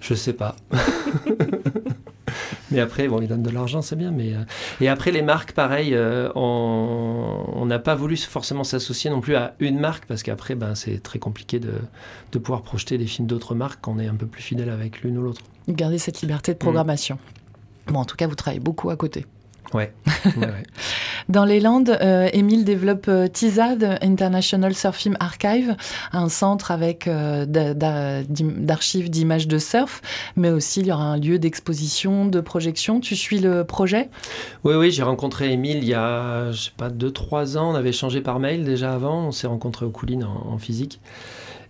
je 0.00 0.14
sais 0.14 0.32
pas. 0.32 0.54
mais 2.70 2.80
après, 2.80 3.08
bon, 3.08 3.20
ils 3.20 3.28
donnent 3.28 3.42
de 3.42 3.50
l'argent, 3.50 3.82
c'est 3.82 3.96
bien. 3.96 4.10
Mais, 4.10 4.34
euh, 4.34 4.38
Et 4.80 4.88
après, 4.88 5.10
les 5.12 5.22
marques, 5.22 5.52
pareil, 5.52 5.94
euh, 5.94 6.30
on 6.34 7.64
n'a 7.66 7.78
pas 7.78 7.94
voulu 7.94 8.16
forcément 8.16 8.64
s'associer 8.64 9.10
non 9.10 9.20
plus 9.20 9.36
à 9.36 9.54
une 9.60 9.78
marque 9.78 10.06
parce 10.06 10.22
qu'après, 10.22 10.54
ben, 10.54 10.74
c'est 10.74 11.02
très 11.02 11.18
compliqué 11.18 11.58
de, 11.58 11.72
de 12.32 12.38
pouvoir 12.38 12.62
projeter 12.62 12.98
des 12.98 13.06
films 13.06 13.26
d'autres 13.26 13.54
marques 13.54 13.80
quand 13.82 13.92
on 13.96 13.98
est 13.98 14.08
un 14.08 14.14
peu 14.14 14.26
plus 14.26 14.42
fidèle 14.42 14.70
avec 14.70 15.02
l'une 15.02 15.18
ou 15.18 15.22
l'autre. 15.22 15.42
Garder 15.68 15.98
cette 15.98 16.20
liberté 16.20 16.52
Mm. 16.52 16.54
de 16.54 16.58
programmation. 16.58 17.18
Bon, 17.88 18.00
en 18.00 18.04
tout 18.04 18.16
cas, 18.16 18.26
vous 18.26 18.34
travaillez 18.34 18.60
beaucoup 18.60 18.90
à 18.90 18.96
côté. 18.96 19.26
Ouais. 19.74 19.92
ouais, 20.24 20.46
ouais. 20.46 20.62
Dans 21.28 21.44
les 21.44 21.58
Landes, 21.58 21.98
euh, 22.00 22.28
Émile 22.32 22.64
développe 22.64 23.06
euh, 23.08 23.26
TISAD, 23.26 23.98
International 24.02 24.72
Surf 24.74 24.96
Film 24.96 25.16
Archive, 25.18 25.76
un 26.12 26.28
centre 26.28 26.70
avec 26.70 27.08
euh, 27.08 27.44
d'archives 27.44 29.10
d'images 29.10 29.48
de 29.48 29.58
surf, 29.58 30.00
mais 30.36 30.50
aussi 30.50 30.80
il 30.80 30.86
y 30.86 30.92
aura 30.92 31.04
un 31.04 31.18
lieu 31.18 31.40
d'exposition, 31.40 32.24
de 32.24 32.40
projection. 32.40 33.00
Tu 33.00 33.16
suis 33.16 33.40
le 33.40 33.64
projet? 33.64 34.10
Oui, 34.62 34.74
oui, 34.76 34.92
j'ai 34.92 35.02
rencontré 35.02 35.52
Émile 35.52 35.78
il 35.78 35.88
y 35.88 35.94
a, 35.94 36.52
je 36.52 36.64
sais 36.64 36.72
pas, 36.76 36.88
2-3 36.88 37.58
ans. 37.58 37.72
On 37.72 37.74
avait 37.74 37.90
échangé 37.90 38.20
par 38.20 38.38
mail 38.38 38.64
déjà 38.64 38.94
avant. 38.94 39.26
On 39.26 39.32
s'est 39.32 39.48
rencontrés 39.48 39.86
au 39.86 39.90
Couline 39.90 40.22
en, 40.22 40.52
en 40.52 40.58
physique. 40.58 41.00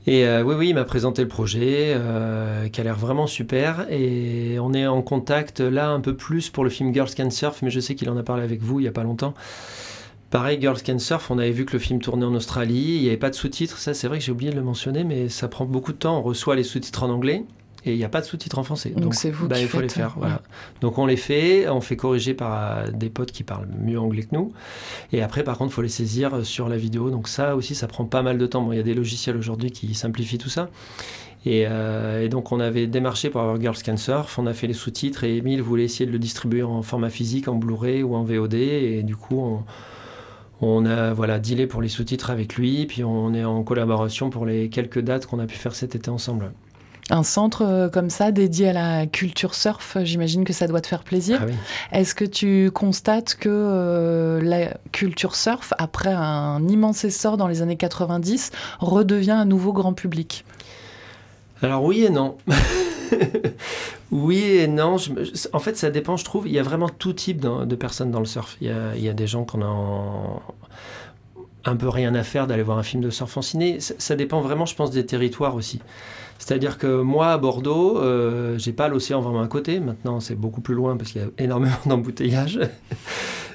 Et 0.06 0.26
euh, 0.26 0.42
oui, 0.42 0.54
oui, 0.54 0.68
il 0.68 0.74
m'a 0.74 0.84
présenté 0.84 1.22
le 1.22 1.28
projet 1.28 1.94
euh, 1.96 2.68
qui 2.68 2.80
a 2.80 2.84
l'air 2.84 2.96
vraiment 2.96 3.26
super. 3.26 3.86
Et 3.90 4.58
on 4.60 4.74
est 4.74 4.86
en 4.86 5.00
contact 5.00 5.60
là 5.60 5.88
un 5.90 6.00
peu 6.00 6.14
plus 6.14 6.50
pour 6.50 6.62
le 6.62 6.70
film 6.70 6.92
Girls 6.92 7.14
Can 7.16 7.30
Surf, 7.30 7.62
mais 7.62 7.70
je 7.70 7.80
sais 7.80 7.94
qu'il 7.94 8.10
en 8.10 8.16
a 8.16 8.22
parlé 8.22 8.42
avec 8.42 8.60
vous 8.60 8.80
il 8.80 8.84
y 8.84 8.88
a 8.88 8.92
pas 8.92 9.02
longtemps. 9.02 9.34
Pareil, 10.30 10.60
Girls 10.60 10.82
Can 10.84 10.98
Surf, 10.98 11.30
on 11.30 11.38
avait 11.38 11.52
vu 11.52 11.64
que 11.64 11.72
le 11.72 11.78
film 11.78 12.00
tournait 12.00 12.26
en 12.26 12.34
Australie, 12.34 12.96
il 12.96 13.02
n'y 13.02 13.08
avait 13.08 13.16
pas 13.16 13.30
de 13.30 13.34
sous-titres. 13.34 13.78
Ça, 13.78 13.94
c'est 13.94 14.08
vrai 14.08 14.18
que 14.18 14.24
j'ai 14.24 14.32
oublié 14.32 14.50
de 14.50 14.56
le 14.56 14.62
mentionner, 14.62 15.04
mais 15.04 15.28
ça 15.28 15.48
prend 15.48 15.64
beaucoup 15.64 15.92
de 15.92 15.98
temps. 15.98 16.18
On 16.18 16.22
reçoit 16.22 16.56
les 16.56 16.64
sous-titres 16.64 17.04
en 17.04 17.10
anglais 17.10 17.44
et 17.84 17.92
il 17.92 17.98
n'y 17.98 18.04
a 18.04 18.08
pas 18.08 18.20
de 18.20 18.26
sous-titres 18.26 18.58
en 18.58 18.62
français. 18.62 18.90
Donc 18.90 19.14
c'est 19.14 19.30
vous 19.30 19.46
bah, 19.46 19.56
qui 19.56 19.62
il 19.62 19.68
faut 19.68 19.80
les 19.80 19.88
faire. 19.88 20.14
Voilà. 20.16 20.40
Donc 20.80 20.98
on 20.98 21.06
les 21.06 21.16
fait, 21.16 21.68
on 21.68 21.80
fait 21.80 21.96
corriger 21.96 22.32
par 22.32 22.52
euh, 22.54 22.90
des 22.90 23.10
potes 23.10 23.30
qui 23.30 23.42
parlent 23.42 23.68
mieux 23.78 23.98
anglais 23.98 24.22
que 24.22 24.34
nous. 24.34 24.52
Et 25.12 25.22
après, 25.22 25.44
par 25.44 25.58
contre, 25.58 25.72
il 25.72 25.74
faut 25.74 25.82
les 25.82 25.88
saisir 25.88 26.34
euh, 26.34 26.42
sur 26.44 26.68
la 26.68 26.76
vidéo. 26.76 27.10
Donc 27.10 27.28
ça 27.28 27.56
aussi, 27.56 27.74
ça 27.74 27.86
prend 27.86 28.06
pas 28.06 28.22
mal 28.22 28.38
de 28.38 28.46
temps. 28.46 28.62
Bon, 28.62 28.72
il 28.72 28.76
y 28.76 28.80
a 28.80 28.84
des 28.84 28.94
logiciels 28.94 29.36
aujourd'hui 29.36 29.70
qui 29.70 29.94
simplifient 29.94 30.38
tout 30.38 30.48
ça. 30.48 30.70
Et, 31.46 31.66
euh, 31.68 32.22
et 32.22 32.30
donc 32.30 32.52
on 32.52 32.60
avait 32.60 32.86
démarché 32.86 33.28
pour 33.28 33.42
avoir 33.42 33.60
Girls 33.60 33.76
Can 33.84 33.98
Surf, 33.98 34.38
on 34.38 34.46
a 34.46 34.54
fait 34.54 34.66
les 34.66 34.72
sous-titres 34.72 35.24
et 35.24 35.36
Emile 35.36 35.60
voulait 35.60 35.84
essayer 35.84 36.06
de 36.06 36.10
le 36.10 36.18
distribuer 36.18 36.62
en 36.62 36.80
format 36.80 37.10
physique, 37.10 37.48
en 37.48 37.56
Blu-ray 37.56 38.02
ou 38.02 38.14
en 38.14 38.24
VOD. 38.24 38.54
Et 38.54 39.02
du 39.02 39.14
coup, 39.14 39.38
on, 39.38 39.62
on 40.62 40.86
a 40.86 41.12
voilà, 41.12 41.38
dealé 41.38 41.66
pour 41.66 41.82
les 41.82 41.88
sous-titres 41.88 42.30
avec 42.30 42.56
lui, 42.56 42.86
puis 42.86 43.04
on 43.04 43.34
est 43.34 43.44
en 43.44 43.62
collaboration 43.62 44.30
pour 44.30 44.46
les 44.46 44.70
quelques 44.70 45.00
dates 45.00 45.26
qu'on 45.26 45.38
a 45.38 45.46
pu 45.46 45.56
faire 45.56 45.74
cet 45.74 45.94
été 45.94 46.08
ensemble. 46.10 46.52
Un 47.10 47.22
centre 47.22 47.62
euh, 47.62 47.88
comme 47.90 48.08
ça 48.08 48.32
dédié 48.32 48.70
à 48.70 48.72
la 48.72 49.06
culture 49.06 49.54
surf, 49.54 49.98
j'imagine 50.04 50.44
que 50.44 50.54
ça 50.54 50.66
doit 50.66 50.80
te 50.80 50.86
faire 50.86 51.02
plaisir. 51.04 51.38
Ah 51.42 51.46
oui. 51.46 51.52
Est-ce 51.92 52.14
que 52.14 52.24
tu 52.24 52.70
constates 52.72 53.34
que 53.34 53.48
euh, 53.50 54.40
la 54.42 54.74
culture 54.90 55.36
surf, 55.36 55.74
après 55.78 56.12
un 56.12 56.66
immense 56.66 57.04
essor 57.04 57.36
dans 57.36 57.46
les 57.46 57.60
années 57.60 57.76
90, 57.76 58.52
redevient 58.80 59.32
un 59.32 59.44
nouveau 59.44 59.72
grand 59.74 59.92
public? 59.92 60.44
Alors 61.62 61.84
oui 61.84 62.04
et 62.04 62.10
non. 62.10 62.36
oui 64.10 64.42
et 64.42 64.66
non. 64.66 64.96
Je 64.98 65.12
en 65.52 65.58
fait, 65.58 65.76
ça 65.76 65.90
dépend, 65.90 66.16
je 66.16 66.24
trouve. 66.24 66.46
Il 66.48 66.52
y 66.54 66.58
a 66.58 66.62
vraiment 66.62 66.88
tout 66.88 67.12
type 67.12 67.40
de, 67.40 67.64
de 67.64 67.76
personnes 67.76 68.10
dans 68.10 68.20
le 68.20 68.26
surf. 68.26 68.56
Il 68.60 68.68
y 68.68 68.70
a, 68.70 68.94
il 68.96 69.02
y 69.02 69.08
a 69.08 69.12
des 69.12 69.26
gens 69.26 69.44
qu'on 69.44 69.62
a 69.62 69.66
en- 69.66 70.42
un 71.66 71.76
peu 71.76 71.88
rien 71.88 72.14
à 72.14 72.22
faire 72.22 72.46
d'aller 72.46 72.62
voir 72.62 72.78
un 72.78 72.82
film 72.82 73.02
de 73.02 73.10
surf 73.10 73.36
en 73.36 73.42
ciné. 73.42 73.80
Ça, 73.80 73.94
ça 73.98 74.16
dépend 74.16 74.40
vraiment, 74.40 74.66
je 74.66 74.74
pense, 74.74 74.90
des 74.90 75.06
territoires 75.06 75.54
aussi. 75.54 75.80
C'est-à-dire 76.38 76.76
que 76.78 77.00
moi, 77.00 77.28
à 77.28 77.38
Bordeaux, 77.38 77.98
euh, 77.98 78.58
j'ai 78.58 78.72
pas 78.72 78.88
l'océan 78.88 79.20
vraiment 79.20 79.40
à 79.42 79.48
côté. 79.48 79.80
Maintenant, 79.80 80.20
c'est 80.20 80.34
beaucoup 80.34 80.60
plus 80.60 80.74
loin 80.74 80.96
parce 80.96 81.12
qu'il 81.12 81.22
y 81.22 81.24
a 81.24 81.28
énormément 81.42 81.76
d'embouteillages. 81.86 82.60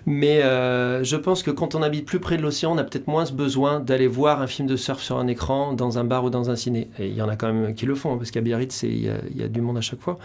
Mais 0.05 0.41
euh, 0.41 1.03
je 1.03 1.17
pense 1.17 1.43
que 1.43 1.51
quand 1.51 1.75
on 1.75 1.83
habite 1.83 2.05
plus 2.05 2.19
près 2.19 2.37
de 2.37 2.41
l'océan, 2.41 2.73
on 2.73 2.77
a 2.77 2.83
peut-être 2.83 3.07
moins 3.07 3.25
ce 3.25 3.33
besoin 3.33 3.79
d'aller 3.79 4.07
voir 4.07 4.41
un 4.41 4.47
film 4.47 4.67
de 4.67 4.75
surf 4.75 5.01
sur 5.01 5.19
un 5.19 5.27
écran, 5.27 5.73
dans 5.73 5.99
un 5.99 6.03
bar 6.03 6.23
ou 6.23 6.29
dans 6.29 6.49
un 6.49 6.55
ciné. 6.55 6.89
Et 6.97 7.07
il 7.09 7.13
y 7.13 7.21
en 7.21 7.29
a 7.29 7.35
quand 7.35 7.51
même 7.51 7.75
qui 7.75 7.85
le 7.85 7.95
font, 7.95 8.17
parce 8.17 8.31
qu'à 8.31 8.41
Biarritz, 8.41 8.81
il 8.83 9.03
y, 9.03 9.43
a- 9.43 9.47
du 9.47 9.61
monde 9.61 9.77
à 9.77 9.81
chaque 9.81 9.99
fois. 9.99 10.17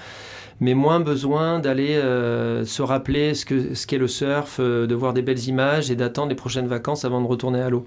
Mais 0.61 0.75
moins 0.75 1.01
besoin 1.01 1.59
d'aller 1.59 1.97
euh, 1.97 2.65
se 2.65 2.81
rappeler 2.83 3.35
ce 3.35 3.45
qu'est 3.45 3.75
ce 3.75 3.87
qu'est 3.89 3.99
le 3.99 4.07
surf, 4.09 4.59
euh, 4.61 4.87
de 4.87 4.95
voir 4.95 5.13
des 5.13 5.23
belles 5.23 5.49
images 5.49 5.91
et 5.91 5.97
d'attendre 5.97 6.29
les 6.29 6.37
prochaines 6.37 6.69
vacances 6.69 7.05
avant 7.05 7.21
de 7.21 7.27
retourner 7.27 7.61
à 7.61 7.69
l'eau. 7.69 7.85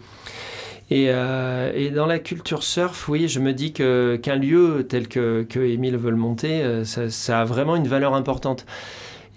Et, 0.89 1.08
euh, 1.10 1.71
et 1.76 1.89
dans 1.89 2.06
la 2.06 2.17
culture 2.19 2.63
surf, 2.63 3.10
oui, 3.10 3.28
je 3.28 3.39
me 3.39 3.54
dis 3.54 3.73
qu'un 3.73 4.36
lieu 4.36 4.86
tel 4.88 5.08
que, 5.10 5.45
que 5.47 5.60
Émile 5.60 5.97
veut 5.97 6.12
le 6.12 6.15
monter, 6.17 6.62
euh, 6.63 6.86
ça, 6.86 7.41
a 7.41 7.45
vraiment 7.45 7.76
une 7.76 7.88
valeur 7.88 8.13
importante. 8.13 8.65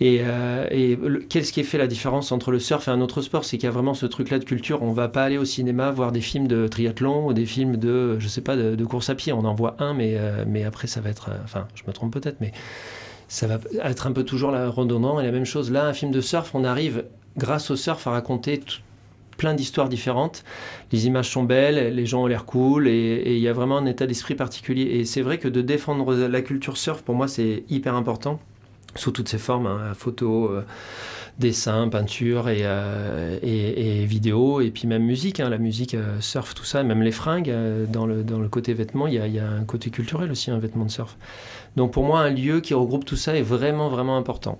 Et, 0.02 0.20
euh, 0.22 0.66
et 0.70 0.98
qu'est-ce 1.28 1.52
qui 1.52 1.62
fait 1.62 1.76
la 1.76 1.86
différence 1.88 2.32
entre 2.32 2.52
le 2.52 2.58
surf 2.58 2.88
et 2.88 2.90
un 2.90 3.00
autre 3.02 3.20
sport? 3.20 3.44
C'est 3.44 3.58
qu'il 3.58 3.64
y 3.64 3.68
a 3.68 3.72
vraiment 3.72 3.92
ce 3.94 4.06
truc-là 4.06 4.38
de 4.38 4.44
culture. 4.44 4.82
On 4.82 4.92
va 4.92 5.08
pas 5.08 5.24
aller 5.24 5.36
au 5.36 5.44
cinéma 5.44 5.90
voir 5.90 6.12
des 6.12 6.22
films 6.22 6.46
de 6.48 6.68
triathlon 6.68 7.26
ou 7.26 7.32
des 7.34 7.44
films 7.44 7.76
de, 7.76 8.18
je 8.18 8.28
sais 8.28 8.40
pas, 8.40 8.56
de, 8.56 8.76
de 8.76 8.84
course 8.84 9.10
à 9.10 9.14
pied. 9.14 9.32
On 9.32 9.44
en 9.44 9.54
voit 9.54 9.76
un, 9.78 9.92
mais, 9.92 10.14
euh, 10.16 10.44
mais 10.46 10.64
après, 10.64 10.86
ça 10.86 11.00
va 11.00 11.10
être. 11.10 11.30
enfin, 11.44 11.66
je 11.74 11.82
me 11.86 11.92
trompe 11.92 12.12
peut-être, 12.14 12.40
mais 12.40 12.52
ça 13.28 13.46
va 13.46 13.58
être 13.84 14.06
un 14.06 14.12
peu 14.12 14.24
toujours 14.24 14.52
la 14.52 14.70
redondant 14.70 15.20
et 15.20 15.24
la 15.24 15.32
même 15.32 15.44
chose. 15.44 15.70
Là, 15.70 15.84
un 15.86 15.92
film 15.92 16.12
de 16.12 16.20
surf, 16.22 16.54
on 16.54 16.64
arrive, 16.64 17.04
grâce 17.36 17.70
au 17.70 17.76
surf, 17.76 18.06
à 18.06 18.12
raconter 18.12 18.58
tout- 18.60 18.78
plein 19.40 19.55
d'histoires 19.55 19.88
différentes. 19.88 20.44
Les 20.92 21.07
images 21.07 21.31
sont 21.31 21.44
belles, 21.44 21.94
les 21.94 22.07
gens 22.11 22.24
ont 22.24 22.26
l'air 22.26 22.44
cool 22.44 22.88
et 22.88 23.37
il 23.37 23.42
y 23.46 23.48
a 23.48 23.55
vraiment 23.55 23.79
un 23.79 23.87
état 23.87 24.07
d'esprit 24.07 24.35
particulier. 24.35 24.98
Et 24.98 25.07
c'est 25.07 25.22
vrai 25.22 25.38
que 25.38 25.48
de 25.48 25.62
défendre 25.62 26.14
la 26.14 26.42
culture 26.42 26.76
surf, 26.76 27.00
pour 27.00 27.14
moi, 27.14 27.26
c'est 27.26 27.64
hyper 27.70 27.94
important, 27.94 28.38
sous 28.96 29.12
toutes 29.12 29.31
ses 29.31 29.38
formes, 29.38 29.66
hein, 29.66 29.94
photo, 29.94 30.50
euh, 30.50 30.62
dessin, 31.38 31.88
peinture 31.88 32.50
et, 32.50 32.64
euh, 32.64 33.38
et, 33.42 34.03
et 34.03 34.05
vidéo, 34.05 34.61
et 34.61 34.70
puis 34.70 34.87
même 34.87 35.05
musique, 35.05 35.40
hein, 35.40 35.48
la 35.48 35.57
musique 35.57 35.94
euh, 35.94 36.20
surf, 36.20 36.55
tout 36.55 36.66
ça, 36.66 36.83
même 36.83 37.03
les 37.03 37.12
fringues, 37.12 37.48
euh, 37.48 37.87
dans, 37.87 38.05
le, 38.05 38.22
dans 38.22 38.40
le 38.40 38.48
côté 38.48 38.74
vêtements, 38.74 39.07
il 39.07 39.14
y, 39.14 39.18
a, 39.18 39.26
il 39.26 39.35
y 39.35 39.38
a 39.38 39.48
un 39.48 39.64
côté 39.64 39.88
culturel 39.88 40.31
aussi, 40.31 40.50
un 40.50 40.59
vêtement 40.59 40.85
de 40.85 40.90
surf. 40.90 41.16
Donc 41.76 41.92
pour 41.92 42.05
moi, 42.05 42.20
un 42.20 42.31
lieu 42.31 42.61
qui 42.61 42.74
regroupe 42.74 43.07
tout 43.07 43.16
ça 43.16 43.37
est 43.37 43.46
vraiment, 43.57 43.88
vraiment 43.88 44.18
important. 44.18 44.59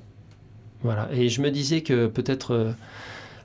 Voilà. 0.83 1.11
Et 1.13 1.29
je 1.29 1.43
me 1.43 1.51
disais 1.51 1.83
que 1.83 2.07
peut-être 2.07 2.55
euh, 2.55 2.73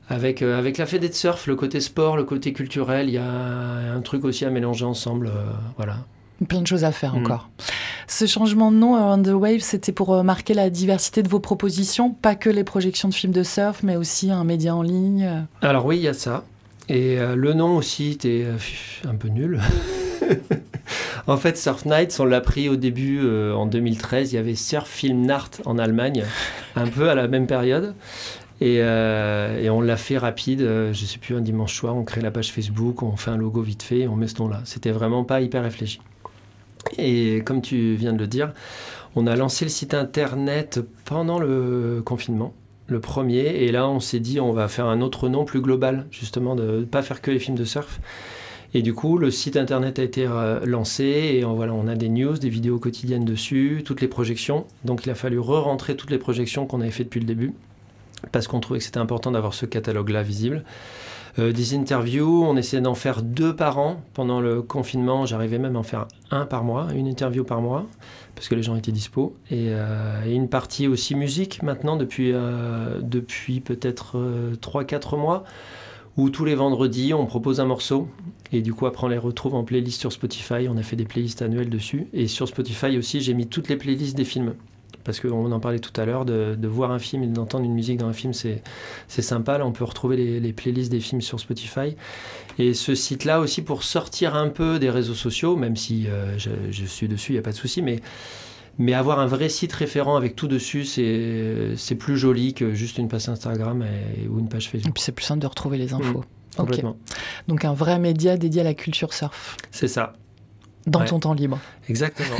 avec, 0.10 0.42
euh, 0.42 0.58
avec 0.58 0.78
la 0.78 0.86
fédé 0.86 1.10
de 1.10 1.14
surf, 1.14 1.48
le 1.48 1.56
côté 1.56 1.80
sport, 1.80 2.16
le 2.18 2.24
côté 2.24 2.54
culturel, 2.54 3.08
il 3.10 3.14
y 3.16 3.18
a 3.18 3.26
un 3.96 4.02
truc 4.02 4.24
aussi 4.26 4.46
à 4.46 4.50
mélanger 4.50 4.86
ensemble. 4.86 5.28
euh, 5.28 5.52
voilà. 5.78 5.98
Plein 6.50 6.62
de 6.62 6.68
choses 6.68 6.84
à 6.84 6.92
faire 6.92 7.16
Mm. 7.16 7.20
encore. 7.24 7.50
Ce 8.08 8.26
changement 8.28 8.72
de 8.72 8.78
nom, 8.78 8.96
Around 8.96 9.26
the 9.26 9.32
Wave, 9.34 9.60
c'était 9.62 9.94
pour 9.94 10.14
euh, 10.14 10.22
marquer 10.22 10.54
la 10.54 10.70
diversité 10.70 11.24
de 11.24 11.30
vos 11.30 11.40
propositions, 11.40 12.12
pas 12.12 12.36
que 12.36 12.50
les 12.50 12.64
projections 12.64 13.08
de 13.10 13.14
films 13.14 13.34
de 13.34 13.42
surf, 13.44 13.82
mais 13.84 13.96
aussi 13.96 14.30
un 14.32 14.44
média 14.44 14.76
en 14.76 14.82
ligne. 14.82 15.46
Alors 15.62 15.86
oui, 15.86 15.98
il 15.98 16.04
y 16.04 16.08
a 16.08 16.14
ça. 16.14 16.44
Et 16.90 17.18
euh, 17.20 17.36
le 17.36 17.54
nom 17.54 17.78
aussi 17.78 18.12
était 18.12 18.46
un 19.10 19.16
peu 19.16 19.30
nul. 19.30 19.60
en 21.28 21.38
fait, 21.38 21.58
Surf 21.58 21.86
Nights, 21.86 22.18
on 22.20 22.26
l'a 22.26 22.42
pris 22.42 22.70
au 22.70 22.76
début 22.76 23.20
euh, 23.24 23.54
en 23.56 23.66
2013. 23.66 24.34
Il 24.34 24.36
y 24.36 24.40
avait 24.40 24.56
Surf 24.56 24.88
Film 24.90 25.26
Nacht 25.26 25.62
en 25.66 25.78
Allemagne, 25.78 26.24
un 26.76 26.88
peu 26.88 27.10
à 27.10 27.16
la 27.16 27.28
même 27.28 27.48
période. 27.48 27.96
Et, 28.62 28.78
euh, 28.80 29.60
et 29.62 29.70
on 29.70 29.82
l'a 29.82 29.98
fait 29.98 30.18
rapide. 30.18 30.62
euh, 30.62 30.94
je 30.94 31.06
sais 31.06 31.18
plus, 31.18 31.36
un 31.36 31.42
dimanche 31.42 31.76
soir, 31.76 31.96
on 31.96 32.04
crée 32.04 32.22
la 32.22 32.32
page 32.32 32.52
Facebook, 32.52 33.04
on 33.04 33.16
fait 33.16 33.32
un 33.32 33.38
logo 33.38 33.62
vite 33.62 33.84
fait 33.84 34.00
et 34.00 34.08
on 34.08 34.16
met 34.16 34.28
ce 34.28 34.42
nom-là. 34.42 34.62
C'était 34.66 34.92
vraiment 34.92 35.24
pas 35.24 35.42
hyper 35.42 35.64
réfléchi. 35.64 36.00
Et 36.98 37.42
comme 37.46 37.62
tu 37.62 37.96
viens 37.96 38.14
de 38.14 38.20
le 38.20 38.28
dire, 38.28 38.54
on 39.16 39.28
a 39.28 39.36
lancé 39.36 39.66
le 39.66 39.70
site 39.70 39.94
internet 39.94 40.80
pendant 41.06 41.40
le 41.40 42.02
confinement 42.06 42.54
le 42.88 43.00
premier. 43.00 43.64
Et 43.64 43.72
là, 43.72 43.88
on 43.90 44.00
s'est 44.00 44.20
dit, 44.20 44.40
on 44.40 44.54
va 44.54 44.68
faire 44.68 44.86
un 44.86 45.02
autre 45.02 45.30
nom 45.30 45.46
plus 45.46 45.62
global, 45.62 46.06
justement, 46.12 46.56
de 46.56 46.80
ne 46.80 46.86
pas 46.86 47.02
faire 47.02 47.22
que 47.22 47.32
les 47.32 47.40
films 47.40 47.58
de 47.58 47.66
surf. 47.66 48.00
Et 48.74 48.82
du 48.82 48.94
coup, 48.94 49.18
le 49.18 49.32
site 49.32 49.58
internet 49.58 50.00
a 50.00 50.04
été 50.04 50.28
euh, 50.28 50.60
lancé 50.66 51.04
et 51.04 51.46
on, 51.46 51.54
voilà, 51.54 51.74
on 51.74 51.88
a 51.88 51.96
des 51.96 52.10
news, 52.10 52.38
des 52.38 52.50
vidéos 52.50 52.78
quotidiennes 52.78 53.24
dessus, 53.24 53.84
toutes 53.86 54.02
les 54.02 54.08
projections. 54.08 54.66
Donc, 54.84 55.06
il 55.06 55.10
a 55.10 55.16
fallu 55.16 55.40
re-rentrer 55.40 55.96
toutes 55.96 56.12
les 56.12 56.18
projections 56.18 56.66
qu'on 56.66 56.82
avait 56.82 56.92
fait 56.92 57.06
depuis 57.06 57.22
le 57.22 57.26
début 57.26 57.54
parce 58.32 58.48
qu'on 58.48 58.60
trouvait 58.60 58.80
que 58.80 58.86
c'était 58.86 59.00
important 59.00 59.32
d'avoir 59.32 59.54
ce 59.54 59.66
catalogue-là 59.66 60.24
visible. 60.24 60.64
Euh, 61.38 61.52
des 61.52 61.76
interviews, 61.76 62.46
on 62.46 62.56
essayait 62.56 62.82
d'en 62.82 62.96
faire 62.96 63.22
deux 63.22 63.56
par 63.56 63.78
an. 63.78 64.02
Pendant 64.14 64.40
le 64.40 64.62
confinement, 64.62 65.26
j'arrivais 65.26 65.60
même 65.60 65.76
à 65.76 65.80
en 65.80 65.84
faire 65.84 66.08
un 66.32 66.46
par 66.46 66.64
mois, 66.64 66.88
une 66.96 67.08
interview 67.08 67.44
par 67.44 67.62
mois, 67.62 67.86
parce 68.36 68.48
que 68.48 68.56
les 68.56 68.64
gens 68.64 68.76
étaient 68.76 68.94
dispo. 68.94 69.36
Et, 69.52 69.68
euh, 69.70 70.24
une 70.26 70.48
partie 70.48 70.88
aussi 70.88 71.14
musique 71.16 71.62
maintenant, 71.62 71.98
depuis, 71.98 72.32
euh, 72.34 73.02
depuis 73.02 73.60
peut-être 73.60 74.18
3-4 74.62 75.18
mois, 75.18 75.44
où 76.16 76.30
tous 76.30 76.46
les 76.46 76.56
vendredis, 76.56 77.14
on 77.14 77.26
propose 77.26 77.60
un 77.60 77.66
morceau. 77.66 78.08
Et 78.54 78.62
du 78.62 78.74
coup, 78.74 78.86
après, 78.86 79.06
on 79.06 79.10
les 79.10 79.18
retrouve 79.18 79.56
en 79.56 79.66
playlist 79.66 80.00
sur 80.00 80.14
Spotify. 80.14 80.70
On 80.70 80.78
a 80.78 80.84
fait 80.84 80.96
des 80.96 81.04
playlists 81.04 81.42
annuelles 81.42 81.70
dessus. 81.70 82.08
Et 82.14 82.28
sur 82.28 82.48
Spotify 82.48 82.98
aussi, 82.98 83.20
j'ai 83.20 83.34
mis 83.34 83.48
toutes 83.48 83.68
les 83.68 83.76
playlists 83.76 84.16
des 84.16 84.24
films 84.24 84.54
parce 85.06 85.20
qu'on 85.20 85.52
en 85.52 85.60
parlait 85.60 85.80
tout 85.80 85.94
à 86.02 86.06
l'heure, 86.06 86.26
de, 86.26 86.56
de, 86.58 86.68
voir 86.68 86.92
un 86.92 87.00
film 87.00 87.24
et 87.24 87.28
d'entendre 87.28 87.64
une 87.64 87.74
musique 87.74 88.00
dans 88.00 88.08
un 88.08 88.14
film, 88.14 88.34
c'est 88.34 88.62
sympa. 89.08 89.58
Là, 89.60 89.66
on 89.66 89.72
peut 89.72 89.84
retrouver 89.84 90.18
les, 90.18 90.40
les, 90.40 90.52
playlists 90.52 90.92
des 90.92 91.00
films 91.00 91.22
sur 91.22 91.40
Spotify. 91.40 91.96
Et 92.58 92.74
ce 92.74 92.96
site-là 92.96 93.40
aussi, 93.40 93.62
pour 93.62 93.84
sortir 93.84 94.36
un 94.36 94.50
peu 94.50 94.80
des 94.80 94.90
réseaux 94.90 95.14
sociaux, 95.14 95.56
même 95.56 95.76
si 95.76 96.08
euh, 96.08 96.38
je, 96.38 96.50
je, 96.72 96.86
suis 96.86 97.08
dessus, 97.08 97.32
il 97.32 97.36
n'y 97.36 97.40
a 97.40 97.44
pas 97.44 97.52
de 97.52 97.56
souci, 97.56 97.84
mais, 97.84 98.02
mais 98.80 98.94
avoir 98.94 99.20
un 99.20 99.28
vrai 99.28 99.48
site 99.48 99.74
référent 99.74 100.18
avec 100.18 100.36
tout 100.36 100.48
dessus, 100.48 100.86
c'est 100.86 101.96
plus 101.96 102.18
joli 102.18 102.56
que 102.56 102.74
juste 102.74 102.98
une 102.98 103.08
page 103.08 103.30
Instagram 103.30 103.84
et, 103.84 104.28
ou 104.28 104.40
une 104.40 104.50
page 104.50 104.70
Facebook. 104.70 104.90
Et 104.90 104.92
puis 104.92 105.04
c'est 105.04 105.12
plus 105.12 105.26
simple 105.26 105.42
de 105.42 105.48
retrouver 105.48 105.78
les 105.78 105.94
infos. 105.94 106.20
Mmh, 106.20 106.58
complètement. 106.58 106.90
Okay. 106.90 107.20
Donc 107.48 107.64
un 107.64 107.74
vrai 107.74 108.00
média 108.00 108.38
dédié 108.38 108.62
à 108.62 108.64
la 108.66 108.74
culture 108.74 109.14
surf. 109.14 109.56
C'est 109.70 109.88
ça 109.88 110.14
dans 110.88 111.00
ouais. 111.00 111.06
ton 111.08 111.20
temps 111.20 111.34
libre. 111.34 111.60
Exactement. 111.90 112.38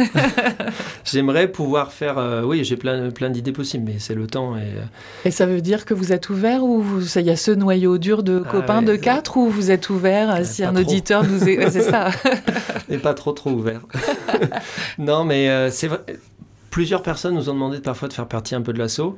J'aimerais 1.04 1.48
pouvoir 1.48 1.92
faire. 1.92 2.18
Euh, 2.18 2.44
oui, 2.44 2.64
j'ai 2.64 2.78
plein, 2.78 3.10
plein 3.10 3.30
d'idées 3.30 3.52
possibles, 3.52 3.86
mais 3.92 4.00
c'est 4.00 4.14
le 4.14 4.28
temps. 4.28 4.56
Et, 4.56 4.62
euh... 4.62 4.84
et, 5.26 5.32
ça 5.32 5.48
veut 5.48 5.62
dire 5.62 5.86
que 5.86 5.94
vous 5.94 6.14
êtes 6.14 6.30
ouvert 6.30 6.64
ou 6.64 6.84
il 7.16 7.22
y 7.22 7.32
a 7.32 7.36
ce 7.36 7.52
noyau 7.52 7.98
dur 7.98 8.22
de 8.24 8.40
copains 8.40 8.78
ah 8.78 8.80
ouais, 8.80 8.86
de 8.86 8.96
quatre 8.98 9.38
ou 9.38 9.50
vous 9.50 9.72
êtes 9.72 9.90
ouvert 9.90 10.30
euh, 10.30 10.44
si 10.44 10.64
un 10.64 10.74
trop. 10.74 10.82
auditeur 10.82 11.24
nous 11.24 11.48
est. 11.50 11.70
c'est 11.72 11.82
ça. 11.82 12.12
et 12.90 12.98
pas 12.98 13.16
trop, 13.16 13.32
trop 13.32 13.50
ouvert. 13.50 13.82
non, 15.00 15.26
mais 15.26 15.50
euh, 15.50 15.72
c'est 15.72 15.88
vrai. 15.88 16.02
Plusieurs 16.70 17.02
personnes 17.02 17.36
nous 17.36 17.50
ont 17.50 17.54
demandé 17.54 17.80
parfois 17.80 18.10
de 18.10 18.14
faire 18.14 18.28
partie 18.28 18.54
un 18.54 18.62
peu 18.62 18.74
de 18.74 18.80
l'assaut. 18.80 19.18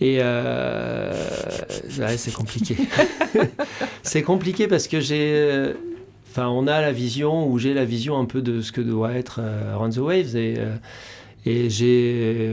Et 0.00 0.18
ouais, 0.18 2.16
c'est 2.16 2.32
compliqué. 2.32 2.76
c'est 4.02 4.22
compliqué 4.22 4.66
parce 4.66 4.88
que 4.88 5.00
j'ai. 5.00 5.74
Enfin, 6.36 6.48
on 6.48 6.66
a 6.66 6.82
la 6.82 6.92
vision, 6.92 7.48
ou 7.48 7.58
j'ai 7.58 7.72
la 7.72 7.86
vision 7.86 8.18
un 8.18 8.26
peu 8.26 8.42
de 8.42 8.60
ce 8.60 8.70
que 8.70 8.82
doit 8.82 9.14
être 9.14 9.40
euh, 9.40 9.74
Run 9.74 9.88
the 9.88 9.96
Waves. 9.96 10.36
Et, 10.36 10.56
euh, 10.58 10.76
j'ai. 11.46 12.52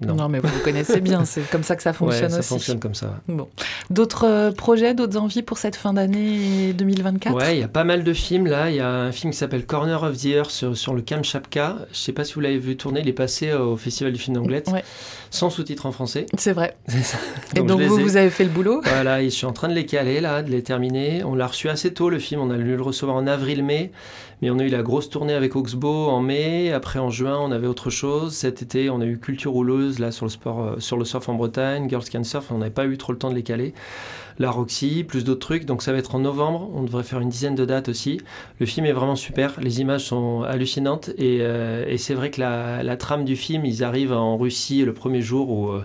Non. 0.00 0.14
non. 0.14 0.28
mais 0.28 0.38
vous 0.38 0.48
vous 0.48 0.60
connaissez 0.60 1.00
bien, 1.00 1.24
c'est 1.24 1.48
comme 1.50 1.62
ça 1.62 1.76
que 1.76 1.82
ça 1.82 1.92
fonctionne 1.94 2.24
ouais, 2.24 2.30
ça 2.30 2.38
aussi. 2.40 2.48
fonctionne 2.48 2.78
comme 2.78 2.94
ça. 2.94 3.20
Bon. 3.28 3.48
D'autres 3.90 4.26
euh, 4.26 4.52
projets, 4.52 4.94
d'autres 4.94 5.18
envies 5.18 5.42
pour 5.42 5.58
cette 5.58 5.76
fin 5.76 5.92
d'année 5.92 6.72
2024 6.72 7.34
Ouais, 7.34 7.56
il 7.56 7.60
y 7.60 7.64
a 7.64 7.68
pas 7.68 7.84
mal 7.84 8.04
de 8.04 8.12
films 8.12 8.46
là. 8.46 8.70
Il 8.70 8.76
y 8.76 8.80
a 8.80 8.88
un 8.88 9.12
film 9.12 9.32
qui 9.32 9.38
s'appelle 9.38 9.64
Corner 9.66 10.02
of 10.02 10.16
the 10.16 10.26
Earth 10.26 10.50
sur, 10.50 10.76
sur 10.76 10.94
le 10.94 11.02
Kamchatka. 11.02 11.76
Je 11.92 11.96
sais 11.98 12.12
pas 12.12 12.24
si 12.24 12.34
vous 12.34 12.40
l'avez 12.40 12.58
vu 12.58 12.76
tourner, 12.76 13.00
il 13.00 13.08
est 13.08 13.12
passé 13.12 13.52
au 13.52 13.76
Festival 13.76 14.12
du 14.12 14.18
film 14.18 14.36
d'Anglette, 14.36 14.68
ouais. 14.68 14.84
sans 15.30 15.50
sous-titres 15.50 15.86
en 15.86 15.92
français. 15.92 16.26
C'est 16.36 16.52
vrai. 16.52 16.76
Ça. 17.02 17.18
Et 17.54 17.60
donc, 17.60 17.80
vous, 17.80 17.98
ai... 17.98 18.02
vous 18.02 18.16
avez 18.16 18.30
fait 18.30 18.44
le 18.44 18.50
boulot? 18.50 18.80
Voilà, 18.84 19.22
et 19.22 19.26
je 19.26 19.34
suis 19.34 19.46
en 19.46 19.52
train 19.52 19.68
de 19.68 19.74
les 19.74 19.86
caler 19.86 20.20
là, 20.20 20.42
de 20.42 20.50
les 20.50 20.62
terminer. 20.62 21.24
On 21.24 21.34
l'a 21.34 21.46
reçu 21.46 21.68
assez 21.68 21.92
tôt 21.92 22.10
le 22.10 22.18
film, 22.18 22.40
on 22.40 22.50
a 22.50 22.56
dû 22.56 22.76
le 22.76 22.82
recevoir 22.82 23.16
en 23.16 23.26
avril-mai. 23.26 23.92
Mais 24.42 24.50
on 24.50 24.58
a 24.58 24.64
eu 24.64 24.68
la 24.68 24.82
grosse 24.82 25.08
tournée 25.08 25.32
avec 25.32 25.56
Oxbow 25.56 26.08
en 26.08 26.20
mai. 26.20 26.70
Après, 26.72 26.98
en 26.98 27.08
juin, 27.08 27.38
on 27.40 27.50
avait 27.52 27.66
autre 27.66 27.88
chose. 27.88 28.34
Cet 28.34 28.60
été, 28.60 28.90
on 28.90 29.00
a 29.00 29.06
eu 29.06 29.18
Culture 29.18 29.56
Euh, 30.46 30.80
sur 30.80 30.96
le 30.96 31.04
surf 31.04 31.28
en 31.28 31.34
Bretagne, 31.34 31.88
Girls 31.88 32.04
Can 32.10 32.24
Surf. 32.24 32.50
On 32.50 32.58
n'avait 32.58 32.70
pas 32.70 32.86
eu 32.86 32.96
trop 32.98 33.12
le 33.12 33.18
temps 33.18 33.30
de 33.30 33.34
les 33.34 33.42
caler. 33.42 33.74
La 34.38 34.50
Roxy, 34.50 35.04
plus 35.04 35.24
d'autres 35.24 35.40
trucs. 35.40 35.64
Donc, 35.64 35.82
ça 35.82 35.92
va 35.92 35.98
être 35.98 36.14
en 36.14 36.18
novembre. 36.18 36.70
On 36.74 36.82
devrait 36.82 37.02
faire 37.02 37.20
une 37.20 37.28
dizaine 37.28 37.54
de 37.54 37.64
dates 37.64 37.88
aussi. 37.88 38.20
Le 38.60 38.66
film 38.66 38.86
est 38.86 38.92
vraiment 38.92 39.16
super. 39.16 39.58
Les 39.60 39.80
images 39.80 40.04
sont 40.04 40.42
hallucinantes. 40.42 41.10
Et, 41.16 41.40
euh, 41.40 41.96
c'est 41.96 42.14
vrai 42.14 42.30
que 42.30 42.40
la, 42.40 42.82
la, 42.82 42.96
trame 42.96 43.24
du 43.24 43.36
film, 43.36 43.64
ils 43.64 43.82
arrivent 43.82 44.12
en 44.12 44.36
Russie 44.36 44.84
le 44.84 44.92
premier 44.92 45.22
jour 45.22 45.50
où. 45.50 45.70
Euh, 45.70 45.84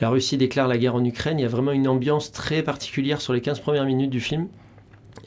la 0.00 0.10
Russie 0.10 0.36
déclare 0.36 0.66
la 0.66 0.76
guerre 0.76 0.96
en 0.96 1.04
Ukraine. 1.04 1.38
Il 1.38 1.42
y 1.42 1.44
a 1.44 1.48
vraiment 1.48 1.70
une 1.70 1.86
ambiance 1.86 2.32
très 2.32 2.62
particulière 2.62 3.20
sur 3.20 3.32
les 3.32 3.40
15 3.40 3.60
premières 3.60 3.84
minutes 3.84 4.10
du 4.10 4.20
film. 4.20 4.48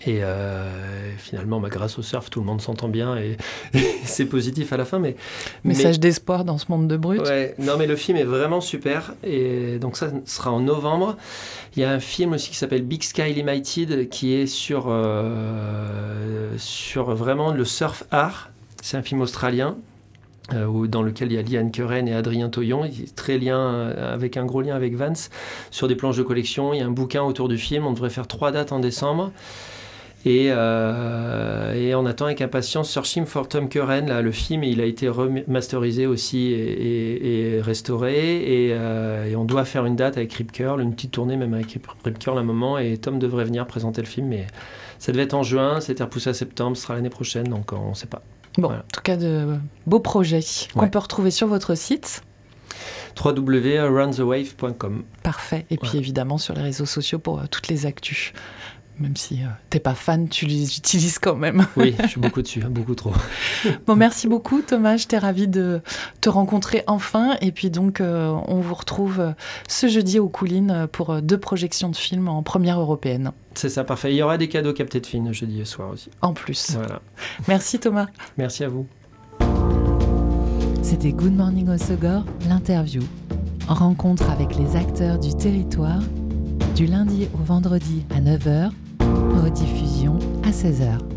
Et 0.05 0.23
euh, 0.23 1.15
finalement, 1.17 1.59
bah, 1.59 1.69
grâce 1.69 1.97
au 1.97 2.01
surf, 2.01 2.29
tout 2.29 2.39
le 2.39 2.45
monde 2.45 2.61
s'entend 2.61 2.87
bien 2.87 3.17
et, 3.17 3.37
et 3.73 3.79
c'est 4.03 4.25
positif 4.25 4.71
à 4.73 4.77
la 4.77 4.85
fin. 4.85 4.99
Mais, 4.99 5.15
Message 5.63 5.95
mais, 5.95 5.99
d'espoir 5.99 6.45
dans 6.45 6.57
ce 6.57 6.65
monde 6.69 6.87
de 6.87 6.97
brut. 6.97 7.21
Ouais, 7.21 7.55
non, 7.57 7.77
mais 7.77 7.87
le 7.87 7.95
film 7.95 8.17
est 8.17 8.23
vraiment 8.23 8.61
super. 8.61 9.13
Et 9.23 9.79
donc, 9.79 9.97
ça 9.97 10.11
sera 10.25 10.51
en 10.51 10.59
novembre. 10.59 11.17
Il 11.75 11.81
y 11.81 11.85
a 11.85 11.91
un 11.91 11.99
film 11.99 12.33
aussi 12.33 12.51
qui 12.51 12.57
s'appelle 12.57 12.83
Big 12.83 13.03
Sky 13.03 13.33
Limited 13.33 14.09
qui 14.09 14.33
est 14.33 14.47
sur, 14.47 14.85
euh, 14.87 16.53
sur 16.57 17.15
vraiment 17.15 17.51
le 17.51 17.65
surf 17.65 18.03
art. 18.11 18.49
C'est 18.81 18.97
un 18.97 19.03
film 19.03 19.21
australien. 19.21 19.77
Euh, 20.53 20.87
dans 20.87 21.01
lequel 21.01 21.29
il 21.29 21.35
y 21.35 21.37
a 21.37 21.41
Liane 21.41 21.71
Keren 21.71 22.07
et 22.07 22.13
Adrien 22.13 22.47
Toyon, 22.47 22.85
il 22.85 23.03
est 23.03 23.13
très 23.13 23.37
lien 23.37 23.89
avec 23.89 24.37
un 24.37 24.45
gros 24.45 24.61
lien 24.61 24.77
avec 24.77 24.95
Vance 24.95 25.29
sur 25.71 25.89
des 25.89 25.95
planches 25.95 26.15
de 26.15 26.23
collection. 26.23 26.73
Il 26.73 26.79
y 26.79 26.81
a 26.81 26.85
un 26.85 26.91
bouquin 26.91 27.21
autour 27.21 27.49
du 27.49 27.57
film. 27.57 27.85
On 27.85 27.91
devrait 27.91 28.09
faire 28.09 28.27
trois 28.27 28.51
dates 28.53 28.71
en 28.71 28.79
décembre. 28.79 29.33
Et, 30.25 30.47
euh, 30.49 31.73
et, 31.73 31.95
on 31.95 32.05
attend 32.05 32.25
avec 32.25 32.41
impatience 32.41 32.89
Searching 32.89 33.25
for 33.25 33.47
Tom 33.47 33.69
Curran, 33.69 34.07
là, 34.07 34.21
le 34.21 34.31
film, 34.31 34.63
il 34.63 34.81
a 34.81 34.85
été 34.85 35.07
remasterisé 35.07 36.05
aussi 36.05 36.47
et, 36.47 36.55
et, 36.55 37.55
et 37.55 37.61
restauré. 37.61 38.65
Et, 38.65 38.73
euh, 38.73 39.25
et, 39.25 39.35
on 39.35 39.45
doit 39.45 39.63
faire 39.63 39.85
une 39.85 39.95
date 39.95 40.17
avec 40.17 40.33
Rip 40.33 40.51
Curl, 40.51 40.81
une 40.81 40.93
petite 40.95 41.11
tournée 41.11 41.37
même 41.37 41.53
avec 41.53 41.79
Rip 42.03 42.19
Curl 42.19 42.37
à 42.37 42.41
un 42.41 42.43
moment. 42.43 42.77
Et 42.77 42.97
Tom 42.97 43.19
devrait 43.19 43.45
venir 43.45 43.65
présenter 43.67 44.01
le 44.01 44.07
film, 44.07 44.27
mais 44.27 44.47
ça 44.99 45.11
devait 45.11 45.23
être 45.23 45.35
en 45.35 45.43
juin, 45.43 45.79
c'était 45.79 46.03
repoussé 46.03 46.31
à 46.31 46.33
septembre, 46.33 46.75
ce 46.75 46.83
sera 46.83 46.95
l'année 46.95 47.09
prochaine, 47.09 47.47
donc 47.47 47.71
on 47.71 47.89
ne 47.89 47.95
sait 47.95 48.07
pas. 48.07 48.23
Bon, 48.57 48.69
voilà. 48.69 48.83
en 48.83 48.91
tout 48.91 49.01
cas, 49.01 49.17
de 49.17 49.55
beaux 49.85 49.99
projets 49.99 50.39
qu'on 50.73 50.81
ouais. 50.81 50.89
peut 50.89 50.99
retrouver 50.99 51.29
sur 51.29 51.47
votre 51.47 51.75
site. 51.75 52.23
www.aroundthewave.com. 53.23 55.03
Parfait. 55.21 55.67
Et 55.69 55.77
puis 55.77 55.99
évidemment 55.99 56.39
sur 56.39 56.55
les 56.55 56.63
réseaux 56.63 56.87
sociaux 56.87 57.19
pour 57.19 57.47
toutes 57.49 57.67
les 57.67 57.85
actus 57.85 58.33
même 58.99 59.15
si 59.15 59.37
tu 59.37 59.43
t'es 59.69 59.79
pas 59.79 59.93
fan, 59.93 60.27
tu 60.29 60.45
les 60.45 60.77
utilises 60.77 61.19
quand 61.19 61.35
même. 61.35 61.65
Oui, 61.77 61.95
je 62.01 62.07
suis 62.07 62.19
beaucoup 62.19 62.41
dessus, 62.41 62.63
hein, 62.63 62.69
beaucoup 62.69 62.95
trop. 62.95 63.13
bon, 63.87 63.95
merci 63.95 64.27
beaucoup 64.27 64.61
Thomas, 64.61 64.97
j'étais 64.97 65.17
ravie 65.17 65.47
de 65.47 65.81
te 66.21 66.29
rencontrer 66.29 66.83
enfin. 66.87 67.37
Et 67.41 67.51
puis 67.51 67.69
donc, 67.69 68.01
on 68.01 68.59
vous 68.59 68.73
retrouve 68.73 69.33
ce 69.67 69.87
jeudi 69.87 70.17
au 70.17 70.27
Coulines 70.27 70.87
pour 70.91 71.21
deux 71.21 71.37
projections 71.37 71.89
de 71.89 71.95
films 71.95 72.27
en 72.29 72.41
première 72.41 72.79
européenne. 72.79 73.31
C'est 73.53 73.69
ça, 73.69 73.83
parfait. 73.83 74.13
Il 74.13 74.17
y 74.17 74.21
aura 74.21 74.37
des 74.37 74.49
cadeaux 74.49 74.73
captés 74.73 74.99
de 74.99 75.05
films 75.05 75.33
jeudi 75.33 75.65
soir 75.65 75.89
aussi. 75.89 76.09
En 76.21 76.33
plus. 76.33 76.71
Voilà. 76.71 77.01
Merci 77.47 77.79
Thomas. 77.79 78.07
Merci 78.37 78.63
à 78.63 78.69
vous. 78.69 78.87
C'était 80.83 81.11
Good 81.11 81.33
Morning 81.33 81.67
au 81.69 81.77
Segor, 81.77 82.23
l'interview. 82.47 83.01
En 83.67 83.73
rencontre 83.73 84.29
avec 84.29 84.55
les 84.55 84.75
acteurs 84.75 85.19
du 85.19 85.35
territoire, 85.35 86.01
du 86.75 86.85
lundi 86.85 87.27
au 87.33 87.43
vendredi 87.43 88.05
à 88.15 88.21
9h, 88.21 88.71
rediffusion 89.43 90.17
à 90.43 90.51
16h. 90.51 91.16